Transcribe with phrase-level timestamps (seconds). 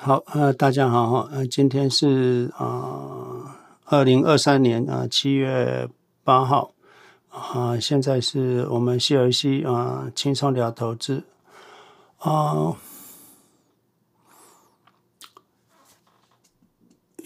[0.00, 5.88] 好，呃，大家好哈，呃，今天是啊，二零二三年啊七月
[6.22, 6.72] 八号
[7.28, 11.24] 啊，现在是我们 C 尔西啊轻松聊投资
[12.18, 12.76] 啊。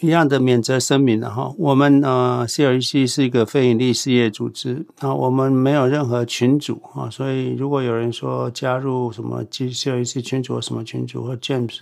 [0.02, 11.80] 一样的免责声明了哈，我们呃 CLC 是一个非营利事业组织啊，我们没有任何群组啊，所以如果有人说加入什么 CLC 群组什么群组或 James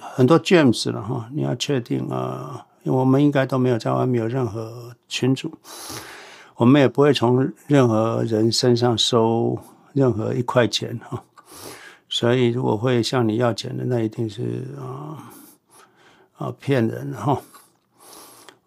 [0.00, 5.52] 很多 James 了哈，你要确定啊，我们应该都没有在外面有任何群组，
[6.56, 9.56] 我们也不会从任何人身上收
[9.92, 11.22] 任何一块钱哈，
[12.08, 15.30] 所以如果会向你要钱的，那一定是啊。
[16.36, 17.40] 啊，骗人哈！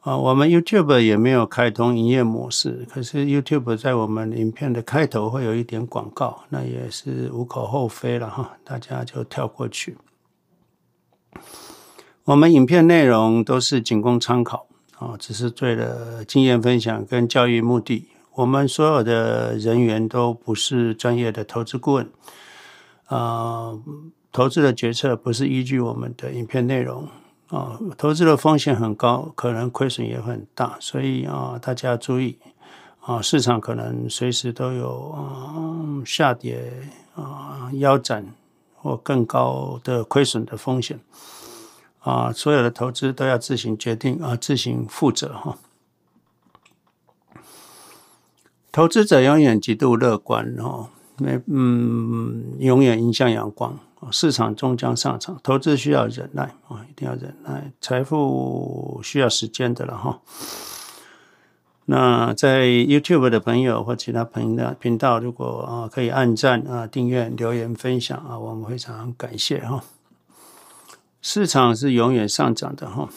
[0.01, 9.97] 啊，我们 YouTube 也没有开通营业模式，可是 YouTube 在我们影片的开头会有一点广告，那也是无可厚非了哈，大家就跳过去。
[12.23, 18.07] 我们影片内容都是仅供参考啊，只是为了经验分享跟教育目的。
[18.35, 22.09] 我们所有的人员都不是专业的投资顾问
[23.07, 23.77] 啊，
[24.31, 27.09] 投资的决策不是依据我们的影片内容。
[27.49, 32.37] 啊，投资的风险很高，可能亏损也很大，所以啊，大家要注意
[32.99, 38.25] 啊，市场可能随时都有啊下跌啊腰斩
[38.75, 40.99] 或更高的亏损的风险
[41.99, 45.57] 啊，所有的投资都要自行决定啊，自行负责哈。
[48.71, 53.79] 投资者永远极度乐观哦，没嗯，永远迎向阳光。
[54.11, 57.71] 市场终将上涨，投资需要忍耐啊，一定要忍耐。
[57.81, 60.19] 财富需要时间的了哈。
[61.85, 69.83] 那在 YouTube 的朋友或其他朋友的频道，如果啊可以按赞啊、订阅、留言、分享啊，我们非常感谢哈。
[71.21, 73.09] 市场是永远上涨的哈。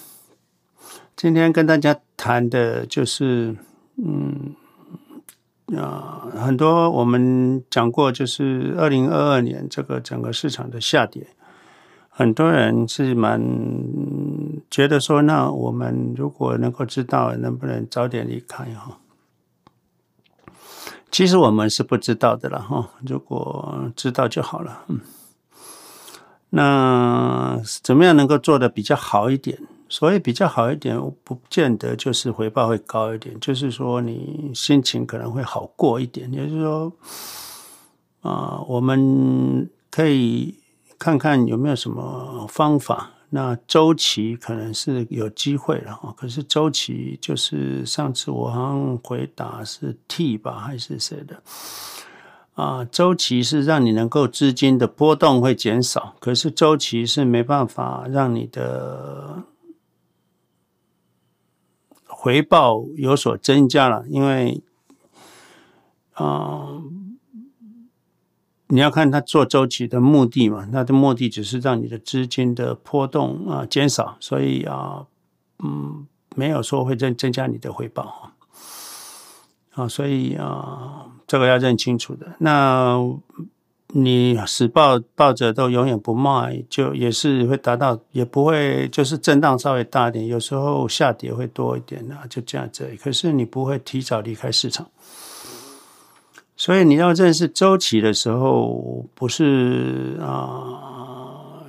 [1.17, 3.57] 今天跟大家谈的就是
[3.97, 4.55] 嗯。
[5.77, 11.29] 啊，很多我们讲过，就是二零二二年这个整个市场的下跌，
[12.09, 13.41] 很多人是蛮
[14.71, 18.99] 觉得说，那我们如果能够知道，能不能早点离开哈？
[21.11, 24.85] 其实我们是不知道的了哈，如果知道就好了。
[24.89, 25.01] 嗯，
[26.51, 29.59] 那怎么样能够做得比较好一点？
[29.93, 36.33] 所以比较好一点，不见得就是回报会高一点，就是说你心情可能会好过一点。
[36.33, 36.93] 也就是说，
[38.23, 40.55] 啊，我们可以
[40.97, 43.11] 看看有没有什么方法。
[43.31, 51.43] 那周期可能是有机会了啊，可是周期就是上次我好像回答是 T 吧，还是谁的？
[52.55, 59.43] 啊，周期是让你能够资金的波动会减少，可是周期是没办法让你的。
[62.23, 64.63] 回报有所增加了，因为
[66.13, 66.83] 啊、
[68.67, 75.07] 你要看他做周期的目的嘛，他的目的只是让你的资金的波动啊、减少，所以啊，
[75.61, 83.01] 嗯，没有说会增增加你的回报啊，啊，所以啊，这个要认清楚的那。
[83.93, 92.89] 你死抱抱着都永远不卖，就也是会达到，也不会就是震荡稍微大一点，有时候下跌会多一点啊，就这样子。
[93.03, 94.89] 可是你不会提早离开市场，
[96.57, 101.67] 所以你要认识周期的时候，不是啊，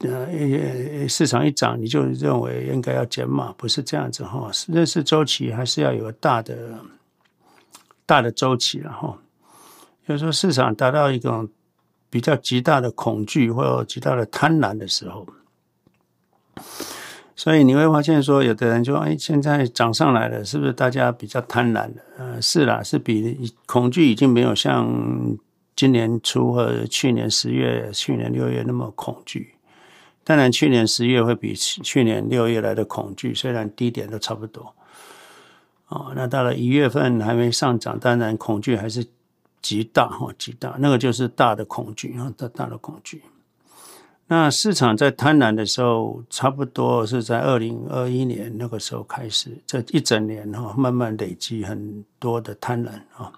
[0.00, 4.50] 呃，市场一涨你就认为应该要减码，不是这样子哈。
[4.68, 6.78] 认识周期还是要有个大的
[8.04, 9.16] 大的周期然后。
[10.06, 11.48] 就是说市场达到一种
[12.10, 15.26] 比较极大的恐惧或极大的贪婪的时候，
[17.36, 25.36] 所以你会发现说，有的人就：“哎，现在涨上来了，是不是大家比较贪婪了？”呃，是啦，是比恐惧已经没有像
[25.74, 29.54] 今年初或者去年十月、去年六月那么恐惧。
[30.24, 34.74] 当然，去年十月会比去年六月来的恐惧，虽然低点都差不多。
[35.88, 39.06] 哦，那到了一月份还没上涨，当然恐惧还是。
[39.62, 43.22] 极大哈，极大，那个就是大的恐惧啊，大大的恐惧。
[44.26, 53.32] 那市场在贪婪的时候，差不多是在二零二一年那个时候开始，这一整年哈，慢慢累积很多的贪婪啊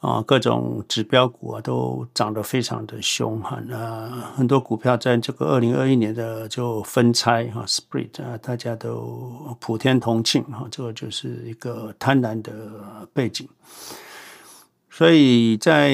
[0.00, 12.52] 啊，各种指标股啊都涨得非常的凶悍啊，很多股票在这个二零二一年的就分拆哈，split 啊，大家都普天同庆哈，这个就是一个贪婪的
[13.14, 13.48] 背景。
[15.00, 15.88] 所以在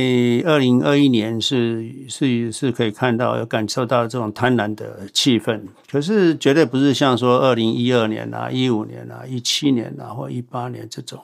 [0.44, 11.20] 二零二一年是是是可以看到有感受到这种贪婪的气氛，可是绝对不是像说二零一二年啊、一五年啊、一七年啊或一八年这种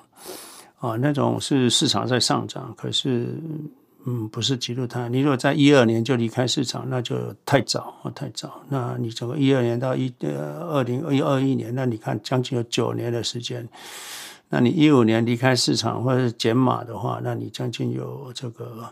[0.79, 3.27] 啊，那种是市场在上涨，可是
[4.07, 5.09] 嗯不是极度贪婪。
[5.09, 8.63] 你如果在一二年就离开市场，那就太早太早。
[8.69, 13.69] 那你整个一二年到一呃二零二一年，那你看将近有九年的时间。
[14.55, 18.85] 那你一五年离开市场或者是减码的话，那你将近有这个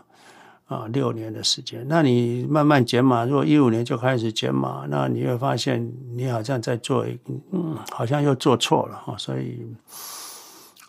[0.65, 1.85] 啊六年的时间。
[1.87, 7.05] 那你慢慢减码，如果一五年就开始减码，那你会发现你好像在做，
[7.51, 9.15] 嗯，好像又做错了哈。
[9.19, 9.63] 所以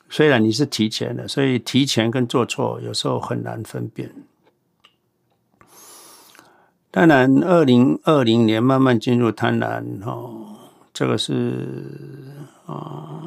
[0.08, 4.10] 虽然你是提前的，所以提前跟做错有时候很难分辨。
[6.90, 10.56] 当然，二零二零年慢慢进入贪婪哦，
[10.94, 11.68] 这个是
[12.64, 13.18] 啊。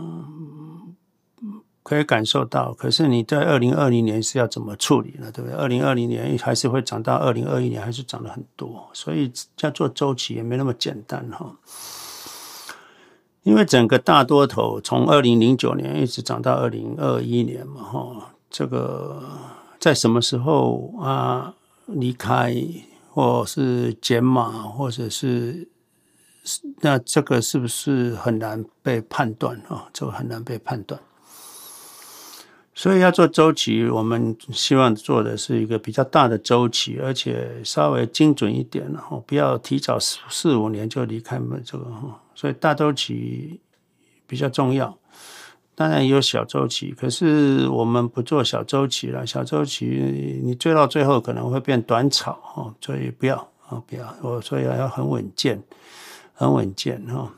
[1.85, 5.31] 可以感受到，可是你在二零二零年是要怎么处理呢？
[5.31, 5.55] 对不对？
[5.55, 11.55] 二零二零年还是会涨到二零二一年，还是涨了很多，所以叫做周期也没那么简单哈。
[13.43, 19.21] 因为整个大多头从二零零九年一直涨到二零二一年嘛，哈，这个
[19.79, 21.53] 在什么时候啊
[21.85, 22.51] 离开，
[23.11, 25.69] 或是减码，或者是
[26.81, 29.87] 那这个是不是很难被判断啊？
[29.93, 30.99] 这个很难被判断。
[32.77, 41.85] 所以要做周期，我们希望做的是一个比较大的周期，而且稍微精准一点，然后不要提早四四五年就离开这个。
[42.35, 43.61] 所以大周期
[44.27, 44.97] 比较重要，
[45.73, 49.25] 当然也有小周期，可是我们不做小周期了。
[49.25, 53.37] 小周期你追到最后可能会变短炒哦，所以不要
[53.69, 54.13] 啊，不要。
[54.21, 55.63] 我所以要很稳健，
[56.33, 57.31] 很稳健哈。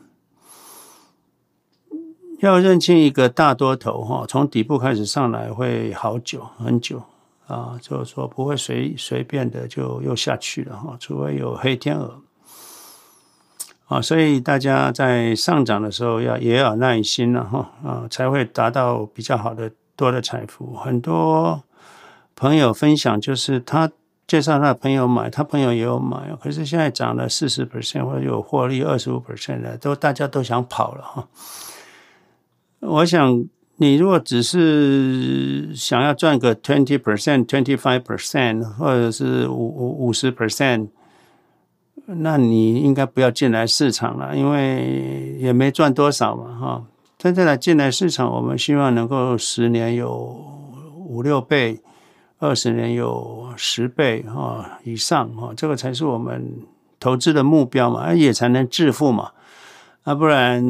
[2.40, 7.02] 要认清一个大多头哈，从底部开始上来会好久很久
[7.48, 12.20] 啊，就是说不会随随便的就又下去了哈，除非有黑天鹅
[13.88, 20.76] 啊，所以大家在上涨的时候要也要耐心了哈啊，才会达到比较好的多的财富。
[20.76, 21.64] 很多
[22.36, 23.90] 朋友分享就是他
[24.28, 31.26] 介绍他的朋友买，他朋友也有买，可是现在涨了四十 percent 或者有获利二十五 percent 的，都大家都想跑了哈。
[32.80, 33.44] 我想，
[33.76, 40.88] 你如果只是想要赚个 twenty percent、twenty five percent，或者是五五五十 percent，
[42.06, 46.84] 那你应该不要进来市场了，因为也没赚多少嘛，哈。
[47.18, 50.40] 真正的进来市场，我们希望能够十年有
[50.94, 51.80] 五六倍，
[52.38, 56.52] 二十年有十倍哈以上哈，这个才是我们
[57.00, 59.32] 投资的目标嘛，也才能致富嘛。
[60.08, 60.64] 那不然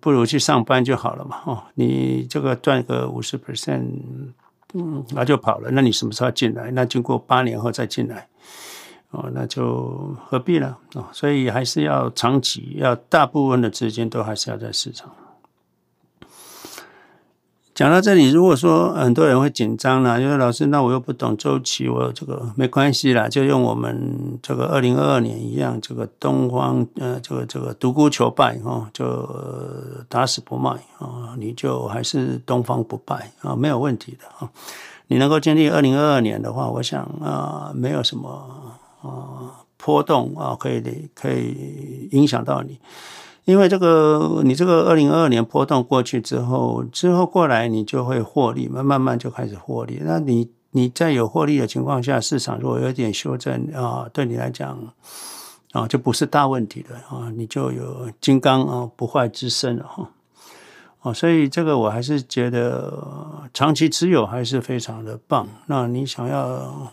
[0.00, 1.40] 不如去上班就好了嘛！
[1.46, 3.82] 哦，你这个赚个五十 percent，
[4.72, 5.68] 嗯，那就跑了。
[5.72, 6.70] 那你什么时候进来？
[6.70, 8.28] 那经过八年后再进来，
[9.10, 10.76] 哦，那就何必呢？
[10.94, 15.10] 哦，所以还是要长期，要大部分的资金都还是要在市场。
[17.80, 29.26] 讲到这里，如果说很多人会紧张了，因为老师，那我又不懂周期，我这个没关系啦，就用我们这个二零二二年一样，这个东方呃，这个这个独孤求败哈，就
[30.10, 34.50] 打死不卖啊，你就还是东方不败啊，没有问题的啊。
[35.06, 38.28] 你能够经历二零二二年的话，我想啊，没有什么
[39.00, 40.82] 啊波动啊，可以
[41.14, 42.78] 可以影响到你。
[43.44, 50.00] 因为这个，你这个二零二二年波动过去之后，之后过来你就会获利慢，慢慢就开始获利。
[50.04, 54.78] 那你你在有获利的情况下，市场如果有点修正啊，对你来讲
[55.72, 60.10] 啊，就不是大问题的啊，你就有金刚啊不坏之身了哈。
[61.00, 62.92] 啊，所以这个我还是觉得
[63.54, 65.48] 长期持有还是非常的棒。
[65.66, 66.92] 那你想要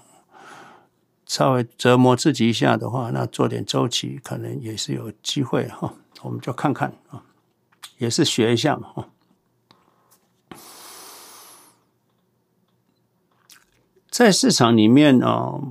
[1.26, 5.94] 稍微折磨自己一下的话，那做点周期可能也是有机会哈。
[6.24, 7.24] 我们就看看啊，
[7.98, 9.08] 也是学一下嘛。
[14.10, 15.62] 在市场里面啊，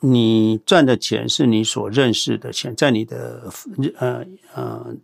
[0.00, 3.48] 你赚的钱是你所认识的钱，在你的
[3.98, 4.94] 呃呃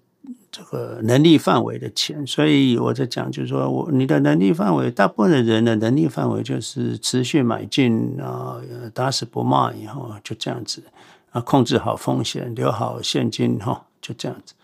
[0.51, 2.27] 这个能力范围的钱。
[2.27, 8.61] 所以我在讲，就是说我你的能力范围，大部分的人的能力范围就是持续买进啊，
[8.93, 10.83] 打死不卖，以后就这样子
[11.31, 13.86] 啊，控制好风险，留好现金哈。
[14.01, 14.55] 就这样子，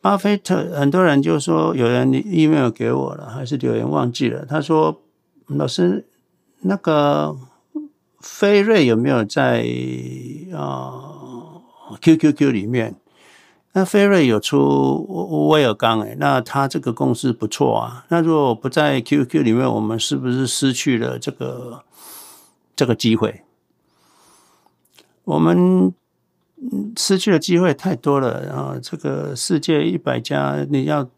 [0.00, 4.44] 巴菲特很多人就说，有人 email 给我了，还是留言忘记了。
[4.44, 5.00] 他说
[5.48, 6.06] ：“老师，
[6.60, 7.36] 那个
[8.20, 9.64] 飞瑞有没有在
[10.54, 11.62] 啊、
[12.00, 12.96] QQQ 里面？
[13.72, 18.06] 那飞瑞有出威尔刚诶，那他这个公司不错啊。
[18.08, 21.84] 那如果不在 QQ 里面，我们是不是失去了这个
[22.74, 23.42] 这个机会？
[25.24, 25.92] 我们
[26.96, 28.44] 失去的机会太多了。
[28.44, 31.08] 然后这个世界一百家，你要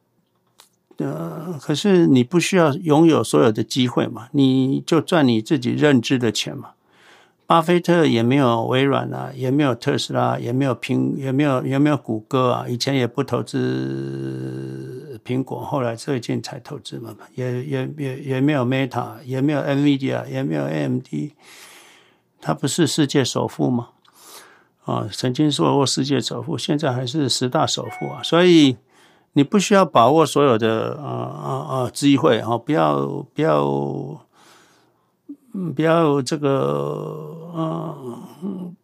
[0.99, 4.29] 呃，可是你不需要拥有所有的机会嘛？
[4.33, 6.71] 你就赚你自己认知的钱嘛。
[7.47, 12.67] 巴菲特也没有微软啊，也没有特斯拉，也没有苹，也没有也没有谷歌啊。
[12.69, 17.17] 以前也不投资苹果，后来最近才投资嘛。
[17.37, 21.07] 也也也也没有 Meta，也没有 NVIDIA，也没有 AMD。
[22.41, 23.89] 他不是世界首富吗？
[24.89, 28.23] 啊，曾经说过世界首富，现在还是十大首富啊。
[28.23, 28.77] 所以
[29.35, 34.25] 你不需要把握所有的啊啊啊机会啊，不要不要。
[35.75, 38.77] 不要这个，嗯，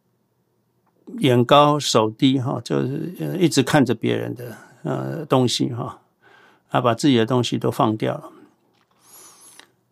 [1.21, 6.01] 眼高手低哈，就是一直看着别人的呃东西哈，
[6.71, 8.25] 啊，把自己的东西都放掉了。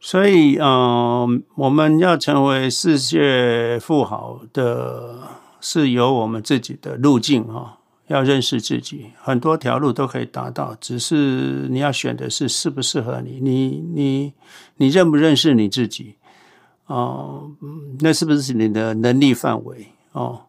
[0.01, 5.19] 所以，嗯，我们要成为世界富豪的，
[5.63, 7.79] 是有我们自己的路径哈。
[8.09, 14.35] 要认识自己，很多条路都可以达到，只是你要选的是适不适合你，你你
[14.77, 16.17] 你认不认识你自己？
[16.87, 17.51] 哦，
[18.01, 19.87] 那是不是你的能力范围？
[20.11, 20.43] 哦，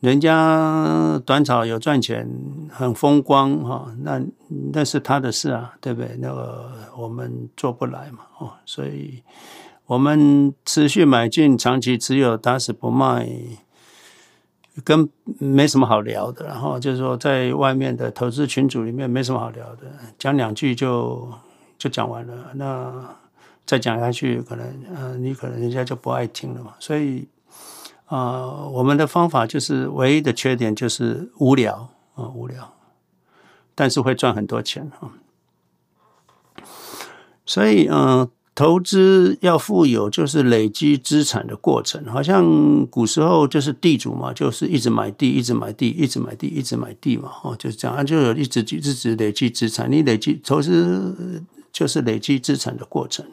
[0.00, 2.26] 人家短炒有赚钱，
[2.70, 4.22] 很风光哈、哦，那
[4.72, 6.16] 那是他的事啊，对不对？
[6.20, 9.22] 那个我们做不来嘛，哦，所以
[9.84, 13.28] 我们持续买进，长期持有，打死不卖，
[14.82, 16.46] 跟没什么好聊的。
[16.46, 19.82] 然后就是说，在外面的投资群组里面没什么好聊的，
[20.18, 21.28] 讲两句就
[21.78, 22.50] 就讲完了。
[22.54, 23.16] 那。
[23.66, 26.74] 再讲下去，可能呃，你可能人家就不爱听了嘛。
[26.78, 27.26] 所以
[28.04, 32.74] 啊、我们的方法就是唯一的缺点就是无聊啊、无聊，
[33.74, 35.12] 但是会赚很多钱啊。
[37.46, 42.04] 所以嗯、投资要富有，就是累积资产的过程。
[42.06, 47.30] 好像古时候就是地主嘛，就是一直买地，一直买地，一直买地，一直买地嘛。
[47.42, 49.90] 哦，就是这样，就有一直一直累积资产。
[49.90, 51.42] 你累积投资
[51.72, 53.26] 就是累积资产的过程。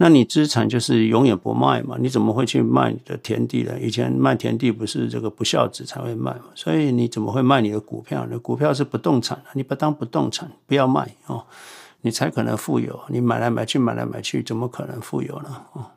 [0.00, 1.96] 那你资产就是永远不卖嘛？
[2.00, 3.78] 你怎么会去卖你的田地呢？
[3.80, 6.44] 以前卖田地不是这个不孝子才会卖嘛？
[6.54, 8.38] 所以你怎么会卖你的股票呢？
[8.38, 11.44] 股票是不动产，你不当不动产，不要卖哦，
[12.02, 13.00] 你才可能富有。
[13.08, 15.62] 你买来买去，买来买去，怎么可能富有呢？
[15.72, 15.90] 哦。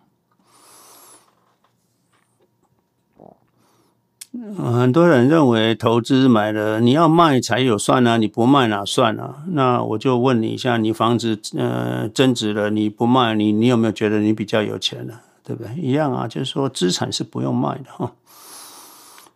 [4.57, 9.43] 很多人认为投资买了你要卖才有算啊，你不卖哪算啊？
[9.49, 15.19] 那我就问你一下，你房子呃增值了，你不卖，你你有没有觉得你比较有钱呢？
[15.43, 15.75] 对不对？
[15.75, 18.13] 一样啊，就是说资产是不用卖的哈，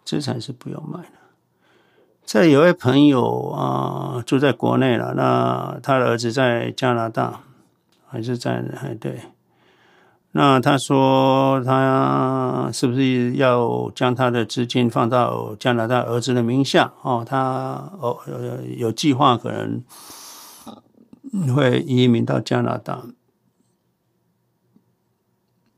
[0.05, 1.25] 资产是不用卖的。
[2.25, 7.41] 这有位朋友啊，住在国内了，那他的儿子在加拿大，
[8.08, 9.20] 还是在哎对。
[10.32, 16.91] 那他说，他是不是要将他的资金放到加拿大儿子的名下？
[17.03, 18.17] 哦，他哦
[18.75, 19.84] 有计划可能
[21.53, 23.03] 会移民到加拿大。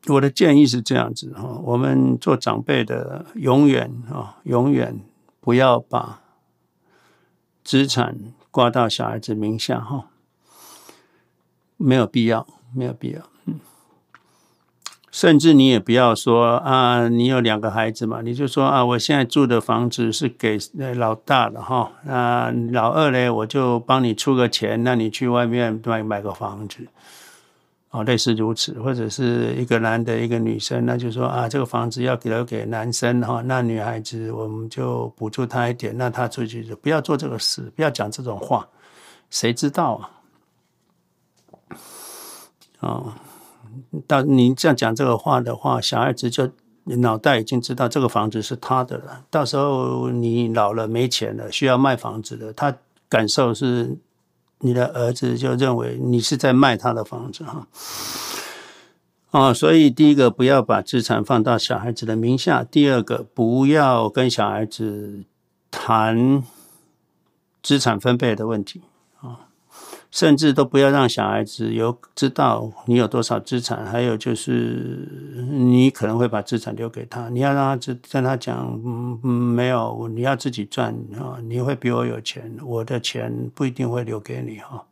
[0.07, 5.01] 我的建议是这样子哈，我们做长辈的永远啊，永远
[5.39, 6.21] 不要把
[7.67, 8.17] 资产
[8.49, 10.05] 挂到小孩子名下哈，
[11.75, 13.21] 没有必要，没有必要。
[13.43, 13.59] 嗯
[15.11, 20.57] 甚至你也不要说啊，你有两个孩子嘛，你就说啊，我现在住的房子是给
[20.95, 26.87] 老大的哈，那，老二嘞，我就帮你出个钱，那你去外面买买个房子，
[27.97, 38.67] 哦，类似如此，或者是一个男的，一个女生，那就说啊，这个房子要给留给男生哈，那女孩子我们就补助他一点，那他出去就不要做这个事，不要讲这种话，
[39.29, 41.77] 谁知道啊？
[42.81, 43.13] 哦。
[44.07, 46.49] 到你这样讲这个话的话，小孩子就
[46.85, 49.23] 脑袋已经知道这个房子是他的了。
[49.29, 52.75] 到时候你老了没钱了，需要卖房子的，他
[53.07, 53.95] 感受是
[54.59, 57.67] 你的儿子就认为你是在卖他的房子哈。
[59.31, 65.23] 哦，所以第一个不要把资产放到小孩子的名下，第二个不要跟小孩子
[65.69, 66.43] 谈
[67.61, 68.81] 资产分配的问题。
[70.17, 75.07] 甚至都不要让小孩子有知道你有多少资产，还有就是
[75.51, 84.83] 你可能会把资产留给他，你要让他知跟他讲，嗯，没有，你要自己赚啊，你会比我有钱，我的钱不一定会留给你哈，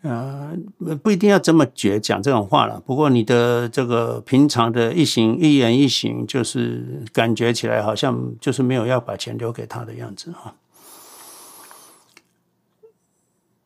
[0.00, 0.56] 呃，
[1.02, 2.80] 不一定要这么绝讲这种话了。
[2.86, 10.54] 不过你的这个平常的一行一言一行，就是感觉起来好像就是没有要把钱留给他的样子哈。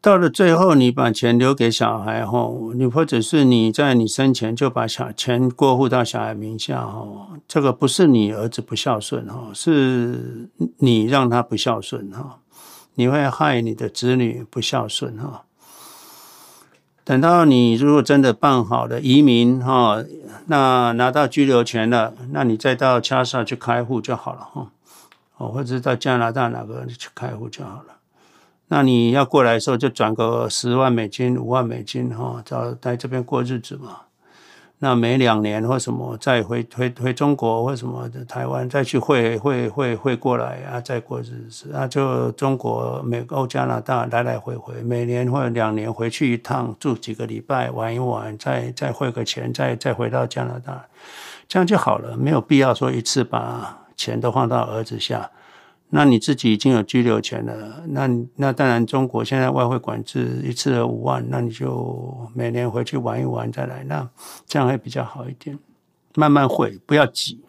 [0.07, 10.49] 到了最后，你把钱留给小孩哈，你或者是你在你生前就把小钱过户到小孩名下哈，这个不是你儿子不孝顺哈，是
[10.79, 12.39] 你让他不孝顺哈，
[12.95, 15.43] 你会害你的子女不孝顺哈。
[17.03, 20.05] 等到你如果真的办好了移民哈，
[20.47, 24.71] 那拿到居留权了，那你再到加沙去开户就好了哈，
[25.39, 27.96] 哦，或者到加拿大哪个去开户就好了。
[28.69, 34.01] 那你要过来的时候，就转个十万美金、五万美金哈，到在这边过日子嘛。
[34.79, 50.85] 那每两年或什么再回回回中国或什么的台湾，再去汇汇汇汇过来啊，再过日子啊，就中国、美国、加拿大来来回回，每年或者两年回去一趟，住几个礼拜，玩一玩，再再汇个钱，再再回到加拿大，
[51.49, 55.31] 这样就好了，没有必要说一次把钱都放到儿子下。
[55.97, 64.07] 那你自己已经有居留权了，那那当然，中国现在外汇管制一次五万，那你就每年回去玩一玩再来，那
[64.47, 65.59] 这样会比较好一点，
[66.15, 67.41] 慢慢汇，不要急。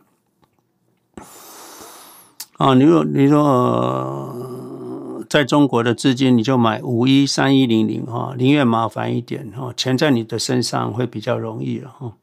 [2.55, 12.13] 啊，你说你说在中国的资金，你就买五一三一零零哈，宁愿麻烦一点哈，钱在你的身上会比较容易了哈。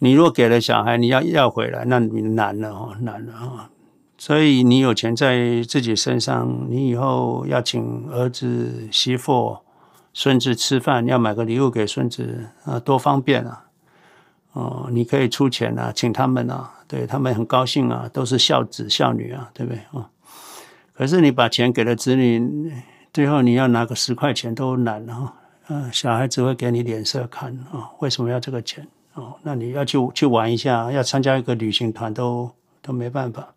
[0.00, 3.69] 你若给了小孩，你要要回来，那你难了哈，难了哈。
[4.20, 9.56] 所以你有钱在自己身上，你以后要请儿子、媳妇、
[10.12, 13.64] 孙子吃饭，要买个礼物给孙子啊，多方便啊！
[14.52, 20.10] 哦，你可以出钱啊，请他们啊，对他们很高兴啊，都是孝子孝女啊，对不对啊？
[20.92, 22.70] 可是你把钱给了子女，
[23.14, 25.32] 最后你要拿个十块钱都难啊！
[25.68, 28.86] 嗯，小孩子会给你脸色看啊，为什么要这个钱？
[29.14, 32.50] 哦，那你要去去玩一下，要参加一个旅行团都
[32.82, 33.54] 都没办法。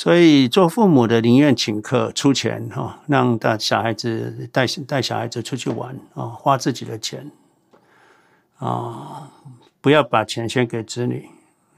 [0.00, 7.32] 所以做父母的宁愿请客出钱哈，让大小孩子带带小孩子出去玩啊，花自己的钱
[8.58, 9.28] 啊，
[9.80, 11.28] 不要把钱先给子女。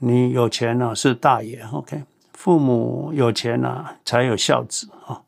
[0.00, 2.02] 你有钱了是大爷，OK？
[2.34, 5.22] 父母有钱了才有孝子啊。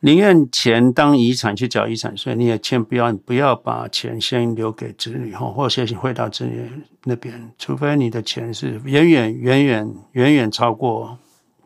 [0.00, 6.70] 宁愿钱当遗产去缴遗产税，你也千万不要不要把钱先留给子女哈，或者先汇到子女
[7.02, 11.18] 那边，除非你的钱是远远远远远远超过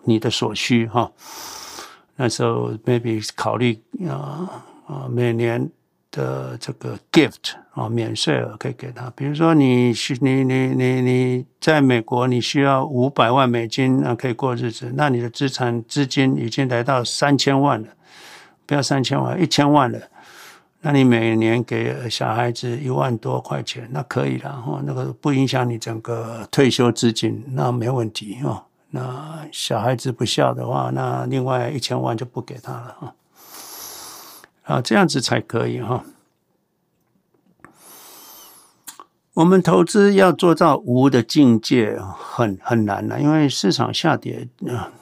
[0.05, 1.13] 你的所需哈。
[2.17, 5.71] 那时候 maybe 考虑啊啊每年
[6.11, 17.89] 的这个 gift 啊免税额可以给他，比如说你需你你你你在美国你需要五百万美金啊可以过日子，那你的资产资金已经来到三千万了。
[18.67, 19.99] 不要三千万，一千万了，
[20.81, 28.67] 那你每年给小孩子一万多块钱，那可以了哈，那个不影响你整个退休资金，那没问题哈。
[28.91, 33.15] 那小孩子不孝的话，那另外一千万就不给他了哈。
[34.65, 36.05] 啊，这样子才可以哈。
[39.35, 44.47] 我们投资要做到无的境界很很难了，因为市场下跌，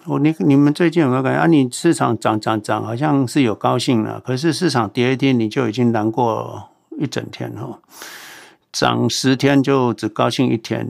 [0.07, 1.47] 我你你们最近有没有感觉啊？
[1.49, 7.81] 你市场涨涨涨，好像是有高兴了，可是市场跌一天，你就已经难过一整天哈。
[8.71, 10.88] 涨十天就只高兴一天，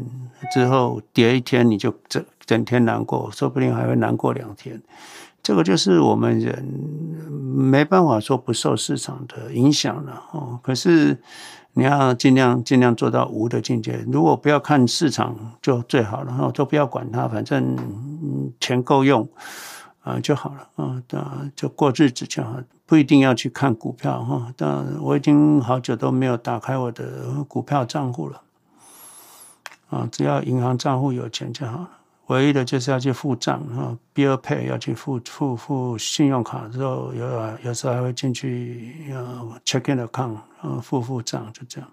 [0.52, 4.82] 之后跌一天你就整整天难过，说不定还会难过两天。
[5.42, 6.62] 这个就是我们人
[7.54, 10.58] 没办法说不受市场的影响了哦。
[10.62, 11.18] 可是。
[11.74, 14.04] 你要尽量尽量做到无的境界。
[14.10, 17.76] 如果不要看市场就最好了哈，就不要管它，反正
[18.58, 19.26] 钱够用
[20.02, 21.00] 啊就好了啊，
[21.54, 24.52] 就过日子就好，不一定要去看股票哈。
[24.56, 28.42] 但我已经好久都没有打开我的股票账户了
[29.90, 31.90] 啊，只要银行账户有钱就好了。
[32.30, 39.18] 唯一的就是要去付账啊，bill pay 要去付付付信用卡之后，有有时候还会进去要
[39.64, 41.90] check in account 啊，付付账就这样。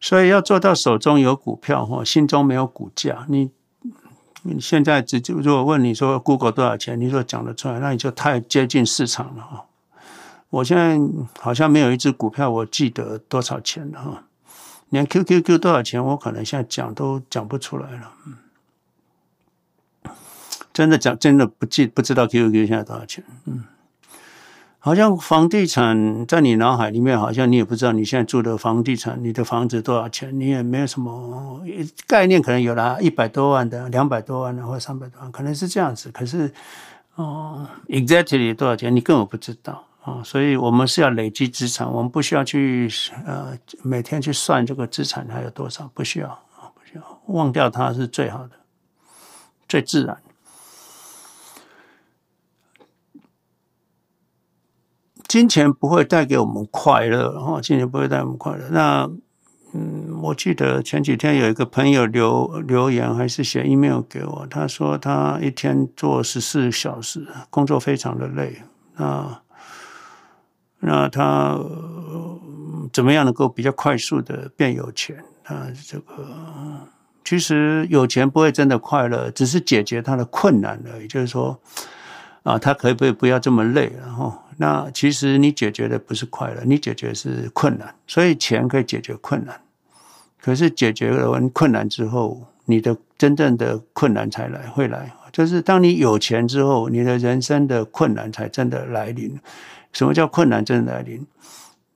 [0.00, 3.26] 所以要做到手中有股票哈，心中没有股价。
[3.28, 3.50] 你
[4.42, 9.64] 你现在只就如果问你说 Google 多少钱，你说讲得出来，那你就太接近市场了哈。
[10.50, 10.96] 我现在
[11.40, 14.22] 好像没有一只股票我记得多少钱了哈，
[14.90, 18.12] 连 QQQ 多少钱，我可能现在讲都讲不出来了。
[20.78, 23.24] 真的讲，真的不记不知道 QQQ 现在多少钱？
[23.46, 23.64] 嗯，
[24.78, 30.38] 好像房地产在你脑海里面，好像你也不知道你现在住的房地产，你的房子多少钱？
[30.38, 31.60] 你也没有什么
[32.06, 36.12] 概念，可能有啦，一百多万的，两百多万的，或三百多万，可能是这样子。
[36.12, 36.48] 可是，
[37.16, 40.22] 哦，exactly 多少钱，你根本不知道啊。
[40.22, 42.88] 所以我们是要累积资产，我们不需要去
[43.26, 48.52] 呃每天去算这个资产还有多少，不需要啊，不需要，忘掉它是最好的，
[49.68, 50.16] 最自然。
[55.28, 58.64] 金钱不会带给我们快乐，哈，金钱不会带我们快乐。
[58.70, 59.08] 那，
[59.74, 68.62] 嗯，我记得前几天有一个朋友留留言，还是写 email 给我，他说他一天做十四小时，工作非常的累。
[68.96, 69.42] 那，
[70.80, 71.60] 那他
[72.90, 75.22] 怎么样能够比较快速的变有钱？
[75.44, 76.26] 他这个。
[77.22, 81.06] 其实有钱不会真的快乐，只是解决他的困难而已。
[81.06, 81.60] 就是说，
[82.42, 83.92] 啊，他可以不可以不要这么累？
[84.00, 87.94] 然后，那其实你解决的不是快乐，你解决的是困难。
[88.06, 89.60] 所以钱可以解决困难，
[90.40, 95.12] 可是解决了困难之后，你的真正的困难才来会来。
[95.32, 99.38] 就是当你有钱之后，你的人生的困难才真的来临。
[99.92, 101.26] 什么叫困难真的来临？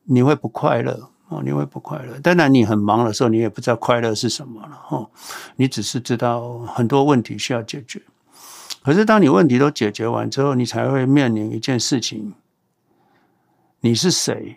[0.05, 1.09] 你会不快乐。
[1.29, 2.21] 哦，你会不快乐。
[2.21, 4.79] 当然，你很忙的时候，你也不知道快乐是什么了。
[4.91, 5.09] 哦，
[5.57, 8.03] 你只是知道很多问题需要解决。
[8.85, 12.35] 可是，当你问题都解决完之后，你才会面临一件事情：
[13.85, 14.57] 你是谁？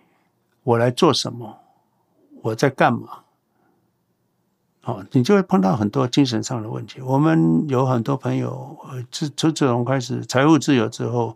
[0.64, 1.58] 我来做什么？
[2.44, 3.10] 我在干嘛？
[4.84, 7.02] 哦，你就会碰到很多精神上的问题。
[7.02, 8.78] 我们有很多朋友，
[9.10, 11.36] 自从自从开始财务自由之后。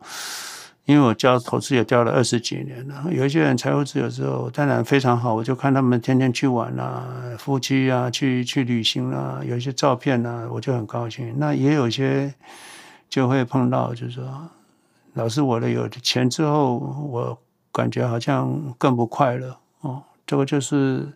[0.85, 7.05] 因为我教投资也教了二十几年了，有一些人财务自由之后，当然非常好，我就看他们天天去玩啦，
[7.37, 11.31] 夫妻啊，去去旅行啦，有一些照片啊，我就很高兴。
[11.37, 12.33] 那也有一些
[13.07, 14.49] 就会碰到，就是说，
[15.13, 17.39] 老师，我的有钱之后，我
[17.71, 20.03] 感觉好像更不快乐哦。
[20.25, 21.13] 这个就是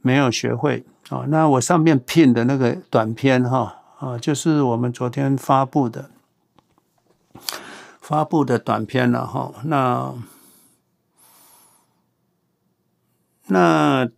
[0.00, 1.26] 没有学会哦。
[1.28, 6.10] 那我上面拼的那个短片哈啊，就是我们昨天发布的。
[8.00, 10.12] 发布的短片了哈，那
[13.46, 14.10] 那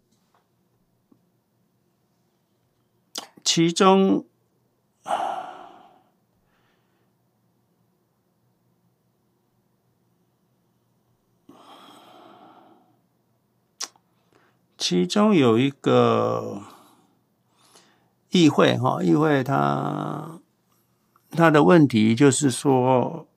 [3.44, 4.25] 其中
[5.03, 5.41] 啊
[14.83, 16.61] 其中有一个
[18.31, 20.40] 议会哈，议会他
[21.31, 23.29] 他的问题就是说。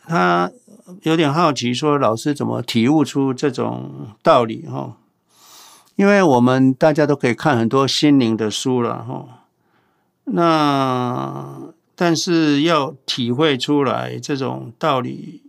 [0.00, 0.50] 他
[1.02, 4.66] 有点好奇，说老师怎么体悟出这种道理？
[4.66, 4.96] 哈，
[5.96, 9.44] 因为我们大家都可以看很多心灵的书了，哈。
[10.24, 15.42] 那但是要体会出来这种道理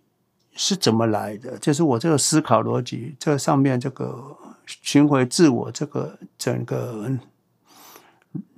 [0.62, 1.58] 是怎么来的？
[1.58, 7.10] 就是我这个思考逻辑，这上面这个寻回自我，这个整个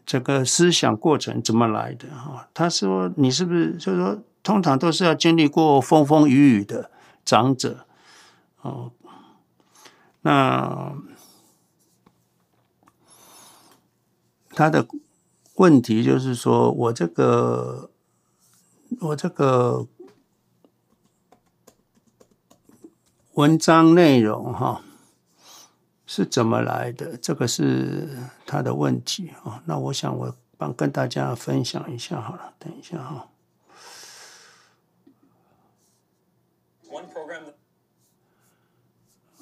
[0.04, 2.10] 这个思想过程怎么来的？
[2.10, 4.18] 哈，他说你是不是就是说？
[4.44, 6.90] 通常都是要经历过风风雨雨的
[7.24, 7.86] 长者，
[8.62, 8.92] 哦，
[10.24, 10.96] 那
[14.50, 14.88] 他的
[15.58, 17.92] 问题就是说，我这个
[19.02, 19.86] 我这个
[23.34, 24.82] 文章内容哈
[26.06, 27.15] 是怎么来的？
[27.17, 28.10] 这个是
[28.46, 29.63] 他的问题啊。
[29.65, 33.28] 那我想我帮跟大家分享一下好了，等一下哈。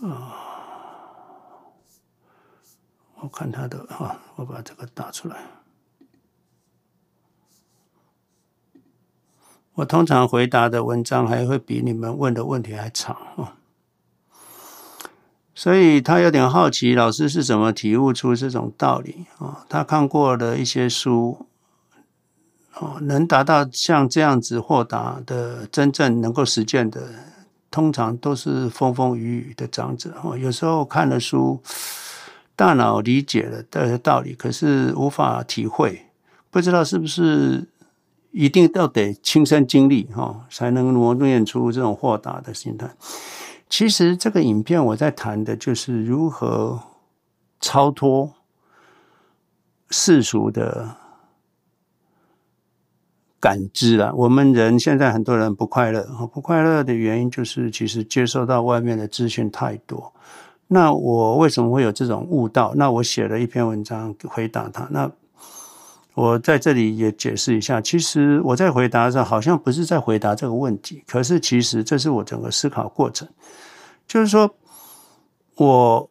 [0.01, 0.35] 啊，
[3.15, 5.43] 我看他的哈，我把这个打出来。
[9.73, 13.53] 我通常回答的文章还会比你们问的问题还长哦。
[15.59, 19.65] 所以他有点好奇，老师是怎么体悟出这种道理啊？
[19.67, 21.47] 他看过的一些书，
[22.75, 27.09] 哦，能达到像这样子豁达的，真正能够实践的。
[27.69, 31.61] 通常都是风风雨雨的长者哦，有时候看了书，
[32.55, 36.05] 大脑理解了的道理，可是无法体会，
[36.49, 37.67] 不知道是不是
[38.31, 42.95] 一定都得亲身经历哈，才能磨练出这种豁达的心态。
[43.69, 46.81] 其实这个影片我在谈的就是如何
[47.61, 48.33] 超脱
[49.89, 50.97] 世俗的。
[53.41, 56.03] 感知了，我们人现在很多人不快乐，
[56.33, 60.13] 不快乐的原因就是其实接受到外面的资讯太多。
[60.67, 62.73] 那我为什么会有这种悟道？
[62.75, 64.89] 那我写了一篇文章回答他。
[64.91, 65.09] 那
[66.13, 73.27] 我在这里也解释一下，其实我在回答的时候好像不是在回答这个问题，可是其实这是我整个思考过程，
[74.07, 74.53] 就是说
[75.55, 76.09] 我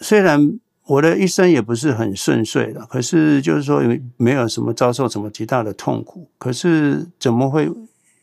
[0.00, 0.58] 虽然。
[0.88, 3.82] 我的一生也不是很顺遂的，可是就是说
[4.16, 7.70] 没有什么遭受什么极大的痛苦，可是怎么会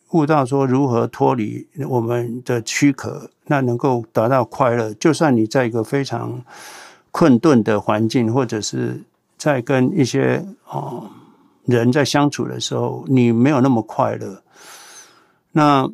[0.10, 4.92] 悟到说如何脱离我们的躯壳，那能够达到快乐？
[4.96, 6.44] 就算你在一个非常
[7.12, 9.04] 困顿的环境，或者是
[9.46, 11.08] 在跟一些哦
[11.66, 14.42] 人在相处的时候，你没有那么快乐，
[15.52, 15.88] 那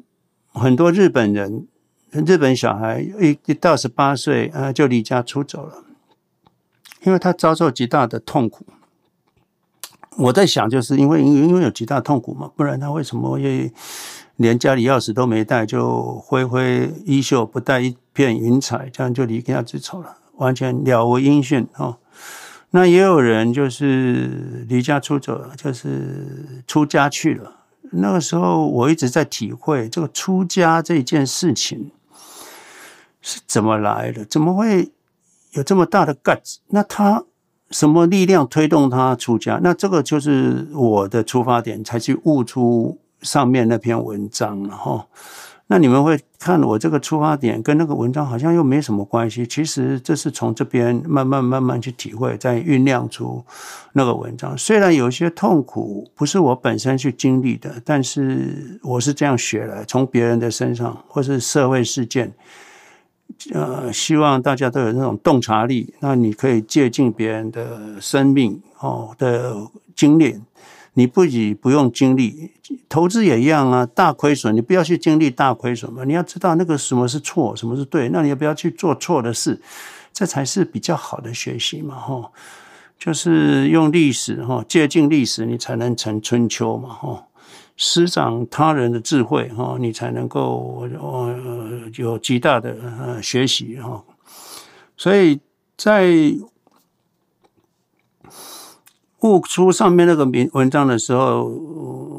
[0.54, 1.68] 很多日本人，
[2.12, 5.84] 日本小孩一一到十八岁啊，就离家出走了，
[7.04, 8.66] 因为他遭受极大的痛苦。
[10.18, 13.74] 我在想，就是因为因为有极大痛苦嘛，不然他为什么会
[14.38, 21.98] 连家里钥匙都没带，就挥挥衣袖，不带一片云彩，这样就离家出走了，完全了无音讯哦。
[22.72, 27.58] 那也有人就是离家出走，就是出家去了。
[27.92, 31.92] 那个时候我一直在体会这个出家这件事情
[33.22, 34.90] 是怎么来的，怎么会
[35.52, 36.60] 有这么大的 guts？
[36.68, 37.26] 那他
[37.70, 39.60] 什么力量推动他出家？
[39.62, 45.08] 那这个就是我的出发点，才去悟出上面那篇文章了哈。
[45.72, 49.48] 那你们会看我这个出发点跟那个文章好像又没什么关系。
[49.48, 53.42] 其实这是从这边慢慢慢慢去体会，再酝酿出
[53.94, 54.58] 那个文章。
[54.58, 62.34] 虽然有些痛苦不是我本身去经历的，但是我是这样学来，从别人的身上或是社会事件，
[63.54, 65.94] 呃，希望大家都有那种洞察力。
[66.02, 69.56] 那你可以借鉴别人的生命哦的
[69.96, 70.38] 经历。
[70.94, 72.52] 你不仅不用经历，
[72.90, 73.86] 投资也一样啊。
[73.86, 76.04] 大亏损，你不要去经历大亏损嘛。
[76.04, 79.62] 你要知道那个什么是错，什么是对，那你也不要去做错的事，
[80.12, 81.96] 这才是比较好的学习嘛。
[81.96, 82.32] 哈，
[83.00, 86.90] 就是用历史哈，借鉴历史，你才能成春秋嘛。
[86.90, 87.24] 哈，
[87.78, 94.04] 师长他人的智慧哈，你才能够呃有极大的学习哈。
[94.98, 95.40] 所以
[95.78, 96.36] 在。
[99.22, 101.46] 悟出上面那个文文章的时候，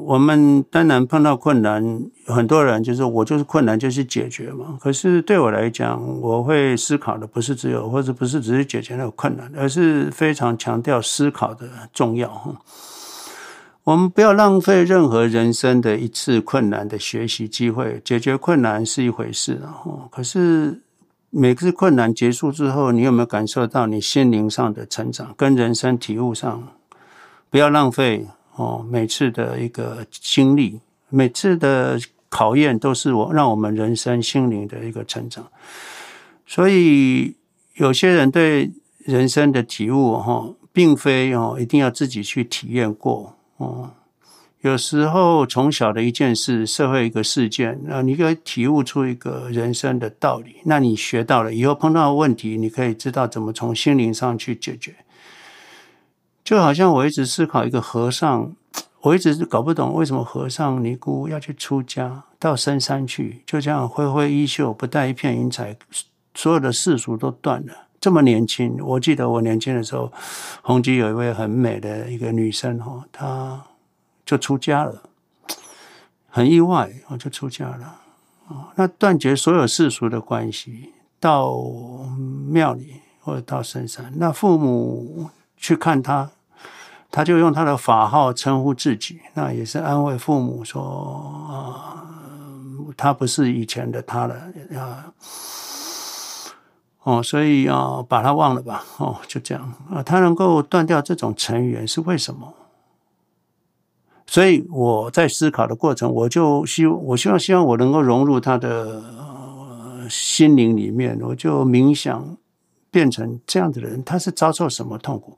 [0.07, 4.79] 我们当然碰到困难，很多人就是我就是困难就是解决嘛。
[4.81, 12.57] 可是对我来讲，我会思考的不是只有，或者不是只是解决那个困难，而是非常强调思考的重要哈。
[13.85, 20.09] 我们不要浪费任何人生的一次困难的学习机会，解决困难是一回事哈。
[20.12, 20.81] 可是
[21.31, 26.62] 每次困难结束之后，你有没有感受到你心灵上的成长跟人生体悟上？
[27.53, 28.83] 不要浪费哦！
[28.91, 35.47] 每次的一个经历，每次的考验，都是我让我们人生心灵的一个成长。
[36.47, 37.37] 所以，
[37.75, 43.91] 有些人对人生的体悟，哈，并非哦一定要自己去体验过哦。
[44.62, 50.57] 有时候，从小的一件事，社会一个事件，那你可以体悟出一个人生的道理。
[50.65, 54.95] 那你学到了以后，碰到问题，你可以知道怎么从心灵上去解决。
[56.44, 58.52] 就好像我一直思考一个和尚，
[59.02, 65.76] 我一直搞不懂为什么和尚尼姑要去出家到深山去，就这样挥挥衣袖，不带一片云彩，
[66.35, 67.72] 所有的世俗都断了。
[68.00, 70.12] 这么年轻，我记得我年轻的时候，
[70.62, 73.62] 弘基有一位很美的一个女生哈，她
[74.26, 75.02] 就出家了，
[76.28, 78.00] 很意外，我就出家了
[78.48, 78.72] 啊。
[78.74, 81.55] 那断绝所有世俗的关系，到
[82.48, 85.31] 庙里或者到深山，那父母。
[85.62, 86.29] 去看他，
[87.09, 90.83] 他就用他的法号称呼自己，那也是安慰父母说
[91.48, 92.03] 啊，
[92.96, 94.35] 他不是以前的他了
[94.77, 95.14] 啊，
[97.05, 102.53] 哦，所以啊，把他忘了吧，哦，就这样啊，他能够断掉这种尘缘是为什么？
[104.27, 109.01] 所以我在思考的过程，我就希我希望希望我能够融入他的
[110.11, 112.37] 心灵里面，我就冥想。
[112.92, 115.37] 变成这样的人，他是遭受什么痛苦？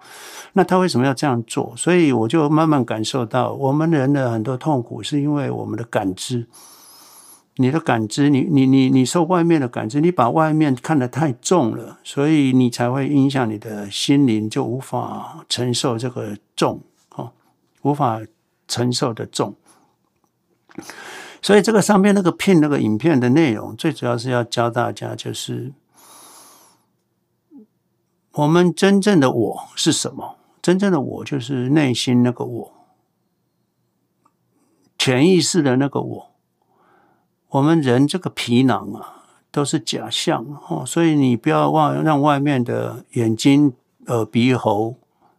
[0.55, 1.73] 那他为什么要这样做？
[1.77, 6.49] 所以我就慢慢感受到，我们人的很多痛苦是因为我们的感知。
[7.57, 16.81] 你的感知，你你你你受外面的感知，你把外面看得太重了，所以你才会影响你的心灵，就无法承受这个重，
[17.15, 17.31] 哦，
[17.83, 18.21] 无法
[18.67, 19.55] 承受的重。
[21.41, 25.73] 所以这个上面那个片那个影片的内容，最主要是要教大家就是。
[28.35, 30.37] 我们真正的我是什么？
[30.61, 32.73] 真正的我就是内心那个我，
[34.99, 36.31] 潜意识的那个我。
[37.51, 43.73] 我们人这个皮囊啊，都是假象哦，所以你不要忘让外面的眼睛、
[44.07, 44.97] 耳、鼻、喉、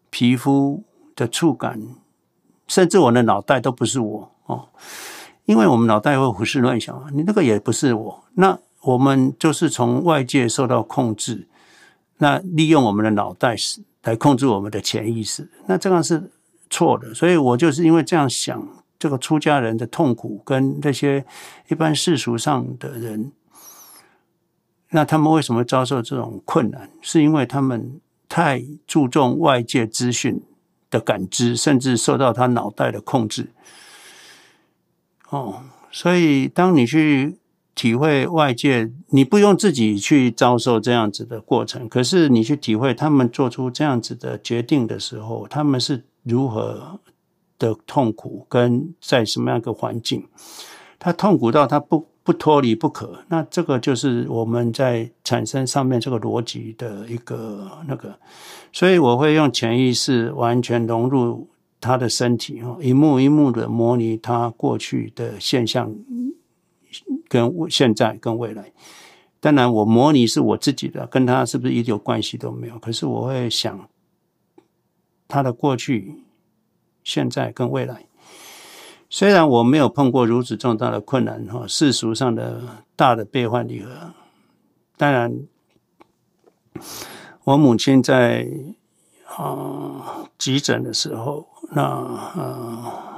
[0.10, 0.84] 皮肤
[1.16, 1.82] 的触感，
[2.66, 4.70] 甚至我的脑袋都不是我哦，
[5.44, 8.24] 因为我们脑袋会胡思乱想，你那个也不是我。
[8.36, 11.50] 那我们就是从外界受到控制。
[12.18, 13.56] 那利用我们的脑袋
[14.04, 16.32] 来控制我们的潜意识，那这样是
[16.70, 17.14] 错的。
[17.14, 21.26] 所以我就是因为这样想，这个出家人的痛苦跟这些
[21.68, 23.32] 一般世俗上的人，
[24.90, 26.90] 那他们为什么遭受这种困难？
[27.02, 28.00] 是因为他们
[28.30, 30.42] 太注重外界资讯
[30.90, 33.50] 的感知，甚至受到他脑袋的控制。
[35.30, 37.38] 哦，所以当你去
[37.76, 47.02] 体会外界，你不用自己去遭受这样子的过程，可是你去体会他们做出这样子的决定的时候，他们是如何
[47.60, 50.26] 的痛苦，跟在什么样一个环境，
[50.98, 53.20] 他痛苦到他不不脱离不可。
[53.28, 58.18] 那这个就是我们在产生上面这个逻辑的一个那个，
[58.72, 61.50] 所以我会用潜意识完全融入
[61.82, 65.94] 他的身体，一幕一幕的模拟他过去的现象。
[67.28, 68.72] 跟现在跟未来，
[69.40, 72.78] 当然我模拟是我自己的，跟他是不是一点关系都没有。
[72.80, 73.90] 可是我会想
[75.28, 76.24] 他的过去、
[77.04, 78.06] 现在跟未来。
[79.10, 83.90] 虽然我没有碰过如此重大的困难哈，世俗上的大的悲欢离合。
[84.98, 85.48] 当然，
[87.44, 88.48] 我母亲在
[89.38, 93.12] 啊、急诊的时候，那啊。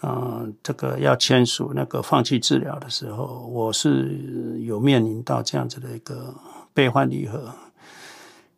[0.00, 6.34] 嗯，这个要签署那个放弃治疗的时候，我是有面临到这样子的一个
[6.72, 7.52] 悲欢离合。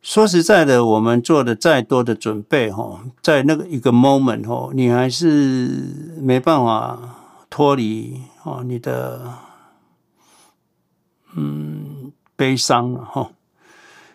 [0.03, 6.99] 说实在的，我们做的再多的准备，哈，在那个一个 moment，哈，你还是没办法
[7.49, 9.33] 脱离哦你的
[11.35, 13.31] 嗯悲伤了，哈。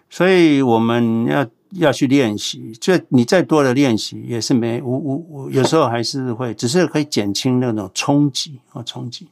[0.09, 1.45] 所以我们要。
[1.79, 9.29] 要去练习，就你再多的练习也是没无无无，有时候还是会，只是可以减轻那种冲击啊冲击，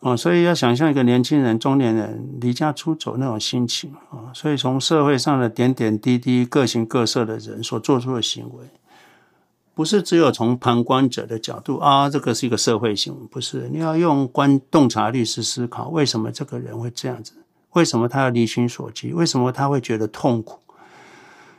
[0.00, 8.64] 啊，所以要想象一个年轻人、中年人离家出走那种心情啊，所以从社会上的点点滴滴、各形各色的人所做出的行为，
[9.74, 17.32] 不是只有从旁观者的角度啊，这个是一个社会行为，不是，你要用观洞察力去思考，为什么这个人会这样子？
[17.72, 19.12] 为什么他要离群所居？
[19.12, 20.58] 为什么他会觉得痛苦？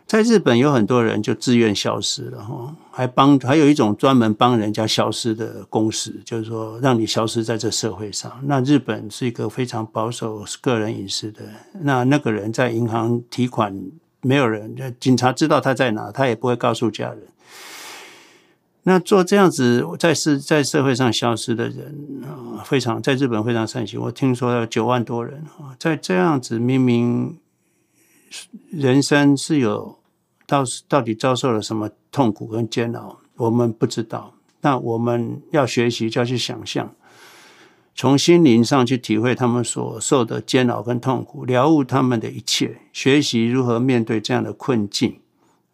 [0.07, 8.31] 在日本有很多人就自愿消失了哈，还帮还有一种专门帮人家消失的公司，就是说让你消失在这社会上。
[8.43, 11.41] 那日本是一个非常保守个人隐私的，
[11.81, 13.77] 那那个人在银行提款，
[14.21, 17.23] 没有人，警察知道他在哪，他也不会告诉家人。
[18.83, 23.99] 那做这样子在是在社会上消失的人啊，非常在日本非常盛行。
[23.99, 27.37] 我听说有九万多人啊，在这样子明明。
[28.69, 29.96] 人生是有
[30.47, 34.33] 到到底遭受了什么痛苦跟煎熬，我们不知道。
[34.61, 36.95] 那我们要学习，就要去想象，
[37.93, 45.19] 从心灵上去体会他们所受的煎熬跟痛苦，了悟他们的一切，学习如何面对这样的困境。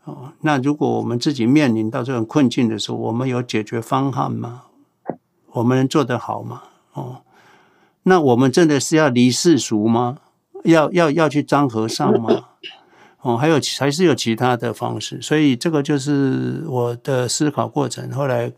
[0.04, 4.64] 哦，那如果我们自己面临到这种困境的时候，我们有解决方案吗？
[5.54, 6.64] 我们能做得好吗？
[6.92, 7.22] 哦，
[8.04, 10.18] 那我们真的是要离世俗吗？
[10.66, 12.48] 要要要去当和尚吗？
[13.24, 18.12] 哦，还有还是有其他的方式，所以这个就是我的思考过程。
[18.12, 18.52] 后来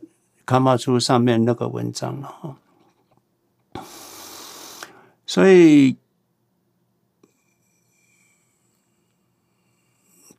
[0.43, 3.83] 看发出上面那个文章了哈，
[5.25, 5.97] 所以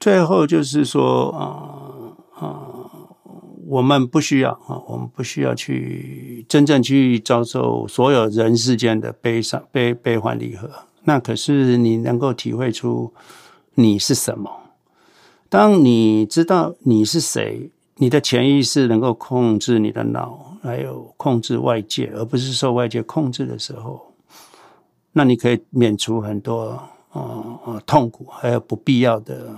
[0.00, 2.66] 最后就是说啊啊、
[3.66, 10.68] 我们不需要啊，我们不需要去真正去遭受所有人世间的悲伤、悲悲欢离合。
[11.04, 13.14] 那可是你能够体会出
[13.76, 14.50] 你是什么？
[15.48, 24.12] 当你知道你是谁，你的潜意识能够控制你的脑，还有控制外界，而不是受外界控制的时候，
[25.12, 29.56] 那你可以免除很多呃呃痛苦，还有不必要的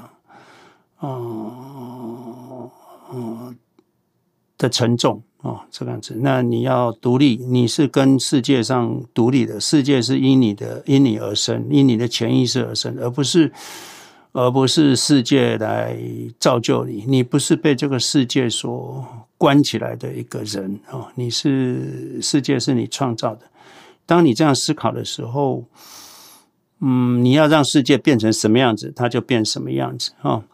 [1.00, 2.70] 嗯
[3.12, 3.59] 嗯、
[4.59, 5.22] 的沉重。
[5.42, 13.52] 哦，这个样子，那你要独立，你是跟世界上独立的，世界是因你的因你而生，因你的潜意识而生，而不是
[14.38, 15.98] 而不是世界来
[16.38, 19.05] 造就你，你不是被这个世界所
[19.37, 23.40] 关起来的一个人哦，你是世界是你创造的。
[24.07, 25.64] 当你这样思考的时候，
[26.79, 30.44] 嗯，你要让世界变成什么样子，它就变什么样子啊。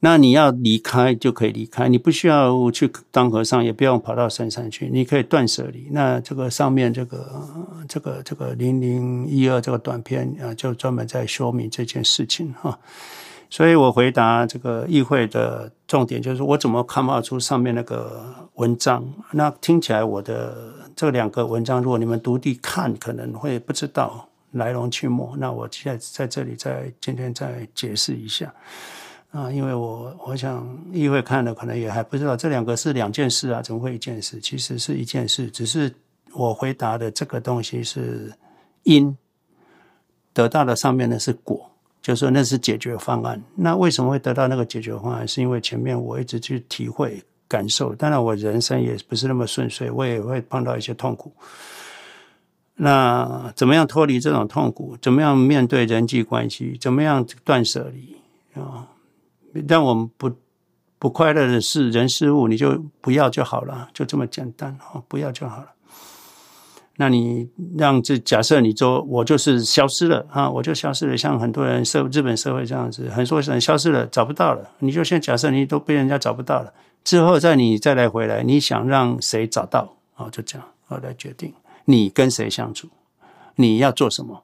[0.00, 5.86] 那你要离开就可以离开，你不需要去当和尚，也不用跑到深山去，你可以断舍离。
[5.92, 7.46] 那这个上面这个
[7.86, 12.76] 这个这个零零一二这个短片啊，就专门在说明这件事情哈。
[13.50, 19.04] 所以我回答这个议会的重点就是，我怎么看不出上面那个文章？
[19.32, 25.28] 那听起来我的这两个文章，如果你们独立看，可能会不知道来龙去脉。
[25.36, 28.54] 那我现在在这里再今天再解释一下。
[29.32, 34.40] 啊，因为我我想议会看的，可能也还不知道这两个是两件事啊，怎么会一件事？
[34.40, 35.92] 其实是一件事，只是
[36.32, 38.32] 我回答的这个东西是
[38.82, 39.16] 因，
[40.32, 41.69] 得到的上面的是果，
[42.02, 43.42] 就说那是解决方案。
[43.54, 45.26] 那为什么会得到那个解决方案？
[45.26, 51.32] 是因为前面我一直去体会感受，当然我人生也不是那么顺遂，我也会碰到一些痛苦。
[52.76, 54.96] 那怎么样脱离这种痛苦？
[55.02, 56.78] 怎么样面对人际关系？
[56.80, 58.16] 怎么样断舍离
[58.58, 58.88] 啊？
[59.68, 60.30] 让我们不
[60.98, 65.02] 不快乐的事、人、事物，你就不要就好了，就这么简单啊！
[65.08, 65.72] 不要就好了。
[67.00, 67.48] 那你
[67.78, 74.68] 让这假设你说我就是消失了啊，我就消失了，像很多人社日本社会这样子，很多人消失了，找不到了。
[74.80, 76.70] 你就先假设你都被人家找不到了，
[77.02, 80.28] 之后再你再来回来，你想让谁找到啊？
[80.30, 81.54] 就这样啊来决定
[81.86, 82.86] 你跟谁相处，
[83.54, 84.42] 你要做什么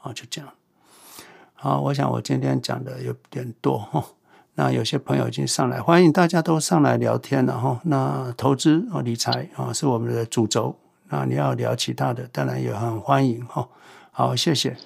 [0.00, 0.12] 啊？
[0.12, 0.50] 就这样。
[1.54, 4.04] 好，我想我今天讲的有点多哈。
[4.56, 7.80] 那有些朋友已经上来，欢迎大家都上来聊天了哈。
[7.84, 10.74] 那投资啊理财啊是我们的主轴。
[11.12, 13.68] 啊，你要聊其他的，当然也很欢迎哈。
[14.10, 14.78] 好，谢谢。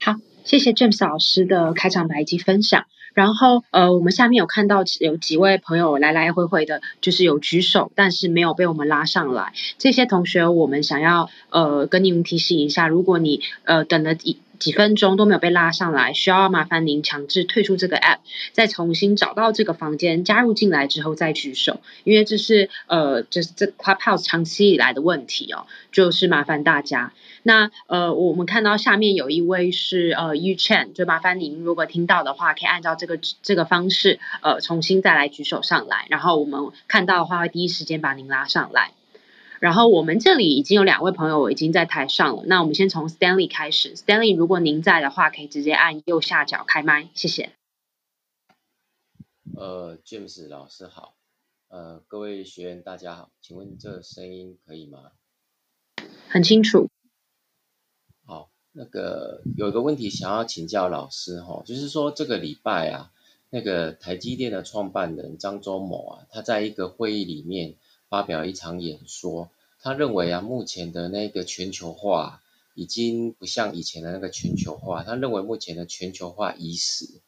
[0.00, 0.14] 好，
[0.44, 2.86] 谢谢 James 老师的开场白及分享。
[3.12, 9.52] 然后，呃，我们下面有看到有几位朋友来来回回的，就是有举手，但是没有被我们拉上来。
[9.78, 18.18] 这些同学，我们想要呃跟你们提醒一下，如果你呃等了一几分钟都没有被拉上来，需要麻烦您强制退出这个 app，
[18.52, 27.12] 再重新找到这个房间加入进来之后再举手，因为这是呃就是这 Clubhouse 长期以来的问题哦，就是麻烦大家。
[27.42, 38.92] 那呃我们看到下面有一位是呃 Yu Chen，就麻烦您如果听到的话，可以按照这个这个方式呃重新再来举手上来，然后我们看到的话会第一时间把您拉上来。
[39.60, 43.94] 然后我们这里已经有两位朋友已经在台上了，那我们先从 Stanley 开始。
[43.94, 47.52] Stanley，如果您在的话，可以直接按右下角开麦，谢谢。
[49.54, 51.14] 呃，James 老师好，
[51.68, 55.12] 呃，各位学员大家好，请问这声音可以吗？
[56.30, 56.88] 很清楚。
[58.24, 63.12] 好，那个有一个问题想要请教老师哈，就是说这个礼拜啊，
[63.50, 67.76] 那个台积电的创办人张忠谋啊，他在一个会议里面。
[68.10, 69.50] 发表一场演说，
[69.80, 72.42] 他认为啊，目前的那个全球化
[72.74, 75.04] 已经不像以前的那个全球化。
[75.04, 77.20] 他认为目前的全球化已死。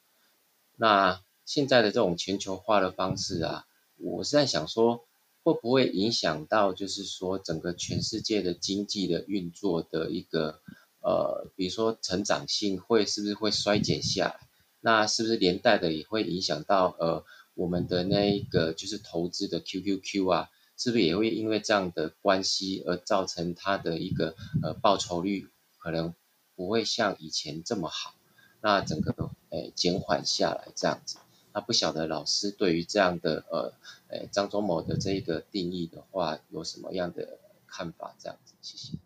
[0.77, 3.65] 那现在的这种全球化的方式啊，
[3.97, 5.05] 我是在想说，
[5.45, 10.61] 会不会影响到，就是说整个全世界的经济的运作的一个
[11.01, 14.49] 呃，比如说成长性会是不是会衰减下来？
[14.81, 17.25] 那是不是连带的也会影响到呃
[17.55, 20.51] 我们的那一个就是投资的 QQQ 啊？
[20.83, 26.13] 是不是也会因为这样的关系而造成他的一个呃报酬率可能
[26.57, 28.15] 不会像以前这么好，
[28.61, 31.19] 那整个都诶减缓下来这样子。
[31.53, 33.73] 那不晓得老师对于这样的呃
[34.09, 38.17] 诶张忠谋的这一个定义的话有什么样的看法？
[38.19, 38.99] 这样子，谢谢。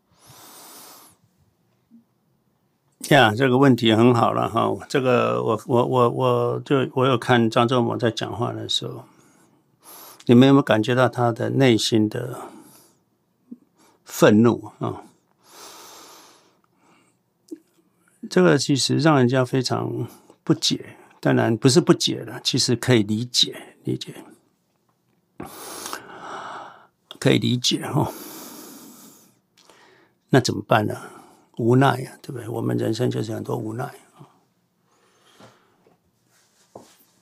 [3.15, 9.05] 呀，这个问题很好了哈，这个我我我我就我有看张忠谋在讲话的时候。
[10.27, 12.41] 你们有没有感觉到他的内心的
[14.05, 15.03] 愤怒啊？
[18.29, 20.09] 这个其实让人家非常
[20.43, 20.97] 不解。
[21.21, 24.15] 当然不是不解了，其实可以理解，理解，
[27.19, 28.13] 可以理解哈。
[30.29, 30.95] 那怎么办呢？
[31.57, 32.49] 无奈呀，对不对？
[32.49, 34.31] 我们人生就是很多无奈啊。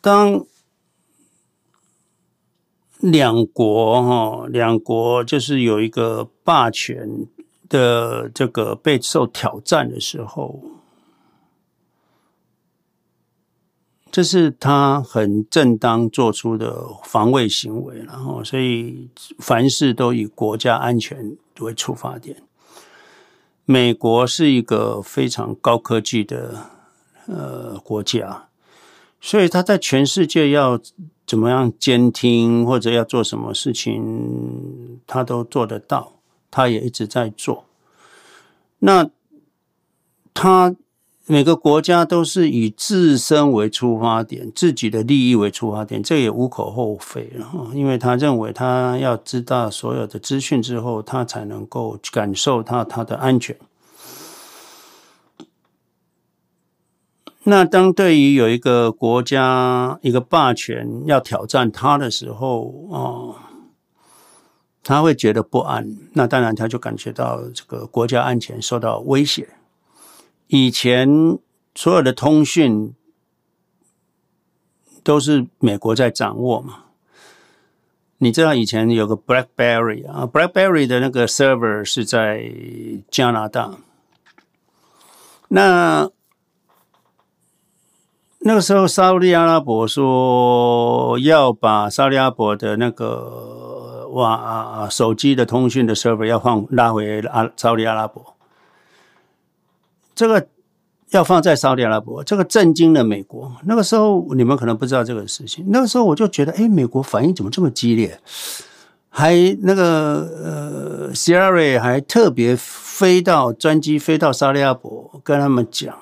[0.02, 0.44] 当
[3.04, 7.26] 两国哈，两国就是有一个霸权
[7.68, 10.62] 的这个备受挑战的时候，
[14.10, 22.42] 这是他很正当做出的防卫行为，然后所以凡事都以国家安全为出发点。
[23.66, 26.70] 美国是一个非常高科技的
[27.26, 28.48] 呃国家，
[29.20, 30.80] 所以他在全世界要。
[31.26, 36.12] 怎么样监听或者要做什么事情，他都做得到，
[36.50, 37.64] 他也一直在做。
[38.80, 39.08] 那
[40.34, 40.76] 他
[41.26, 47.32] 每个国家都是以自身为出发点，自己的利益为出发点，这也无可厚非。
[47.72, 53.56] 因为他认为他要知道所有的资讯之后，他才能够感受到他的安全。
[57.44, 63.36] 那当对于有一个国家一个霸权要挑战他的时候，哦，
[64.82, 65.96] 他会觉得不安。
[66.14, 69.50] 那当然，他就感觉到这个国家安全受到威胁。
[70.46, 71.38] 以前
[71.74, 72.94] 所有的通讯
[75.02, 76.84] 都是美国在掌握嘛。
[78.18, 82.50] 你知道以前有个 BlackBerry 啊，BlackBerry 的那个 server 是在
[83.10, 83.74] 加拿大。
[85.48, 86.10] 那
[88.46, 98.36] 那个时候，沙乌地阿拉伯说要把沙利阿拉伯的那个哇，手机的通讯的 server 要放拉回阿沙特阿拉伯，
[100.14, 100.46] 这个
[101.12, 103.50] 要放在沙特阿拉伯，这个震惊了美国。
[103.64, 108.20] 那个时候你们可能不知道这个事情，那个时候我就觉得，哎，美国反应怎么这么激烈？
[109.08, 115.96] 还那个呃，Siri 还特别飞到专机飞到沙特阿拉伯跟他们讲。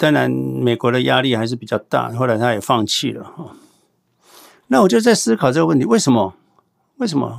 [0.00, 3.54] 当然，美国的压力还是比较大，后来他也放弃了哈。
[4.68, 6.32] 那我就在思考这个问题：为什么？
[6.96, 7.38] 为什么？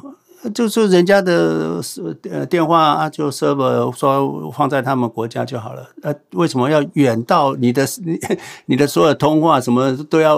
[0.53, 1.81] 就说人家的
[2.29, 5.89] 呃电话啊，就 server 说放在他们国家就好了。
[6.03, 8.19] 呃，为什么要远到你的你
[8.67, 10.37] 你的所有通话什么都要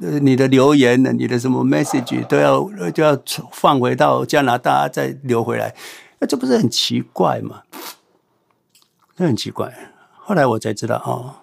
[0.00, 1.12] 呃你的留言呢？
[1.12, 3.18] 你的什么 message 都要就要
[3.50, 5.74] 放回到加拿大再留回来？
[6.20, 7.62] 那这不是很奇怪吗？
[9.16, 9.74] 这很奇怪。
[10.20, 11.37] 后来我才知道哦。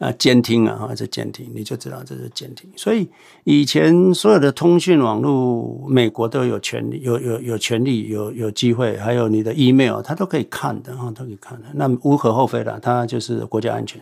[0.00, 2.70] 啊，监听啊，这监听你就知道这是监听。
[2.74, 3.06] 所以
[3.44, 11.66] 以前所有的通讯网络，美国都有权利，有有有权利，有有机会，还有你的 email，它都可以看的啊，都可以看的。
[11.74, 14.00] 那无可厚非的，它就是国家安全。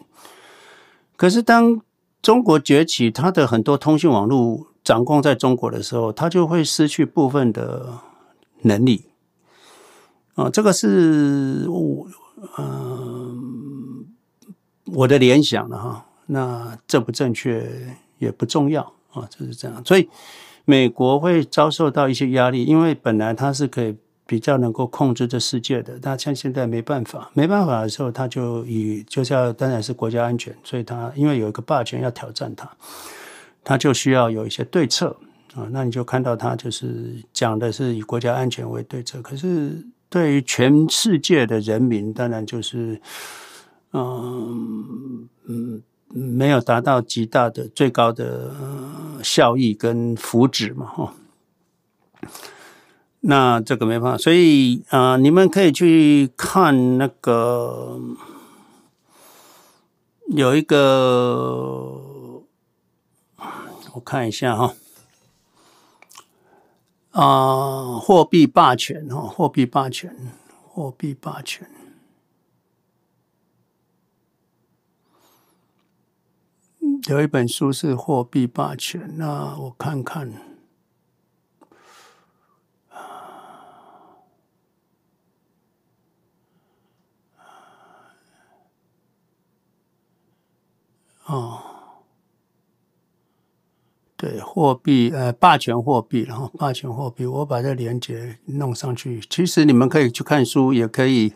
[1.17, 1.81] 可是当
[2.23, 7.99] 中国崛起，它的很多通讯网络掌控在中国的时候，它就会失去部分的
[8.63, 9.07] 能力。
[10.37, 12.07] 啊，这个是我
[12.57, 13.68] 嗯。
[14.93, 17.71] 我的联想了哈，那正不正确
[18.19, 18.83] 也不重要
[19.13, 19.83] 啊，就是这样。
[19.85, 20.09] 所以
[20.65, 32.71] 美国会遭受到一些压力，因为本来它是可以比较能够控制这世界的，但像现在没办法，没办法的时候，他就以就是要当然是国家安全，所以他因为有一个霸权要挑战他，
[33.65, 35.17] 他就需要有一些对策
[35.55, 35.69] 啊。
[35.71, 43.01] 那你就看到他就是讲的是以国家安全为对策，可是对于全世界的人民，当然就是。
[43.93, 48.53] 嗯嗯，没有达到极大的最高的
[49.23, 51.15] 效益跟福祉嘛，哈。
[53.21, 57.99] 那这个没办法，所以啊、你们可以去看那个
[60.29, 60.77] 有一个，
[63.95, 64.75] 我看一下哈，
[67.11, 70.15] 啊、货币霸权哈，货币霸权，
[70.69, 71.69] 货币霸权。
[77.09, 80.33] 有一本书是货币霸权，那我看看。
[91.25, 91.61] 哦，
[94.17, 99.21] 对，货币呃，霸权货币，然后霸权货币，我把这链接弄上去。
[99.29, 101.35] 其实你们可以去看书，也可以，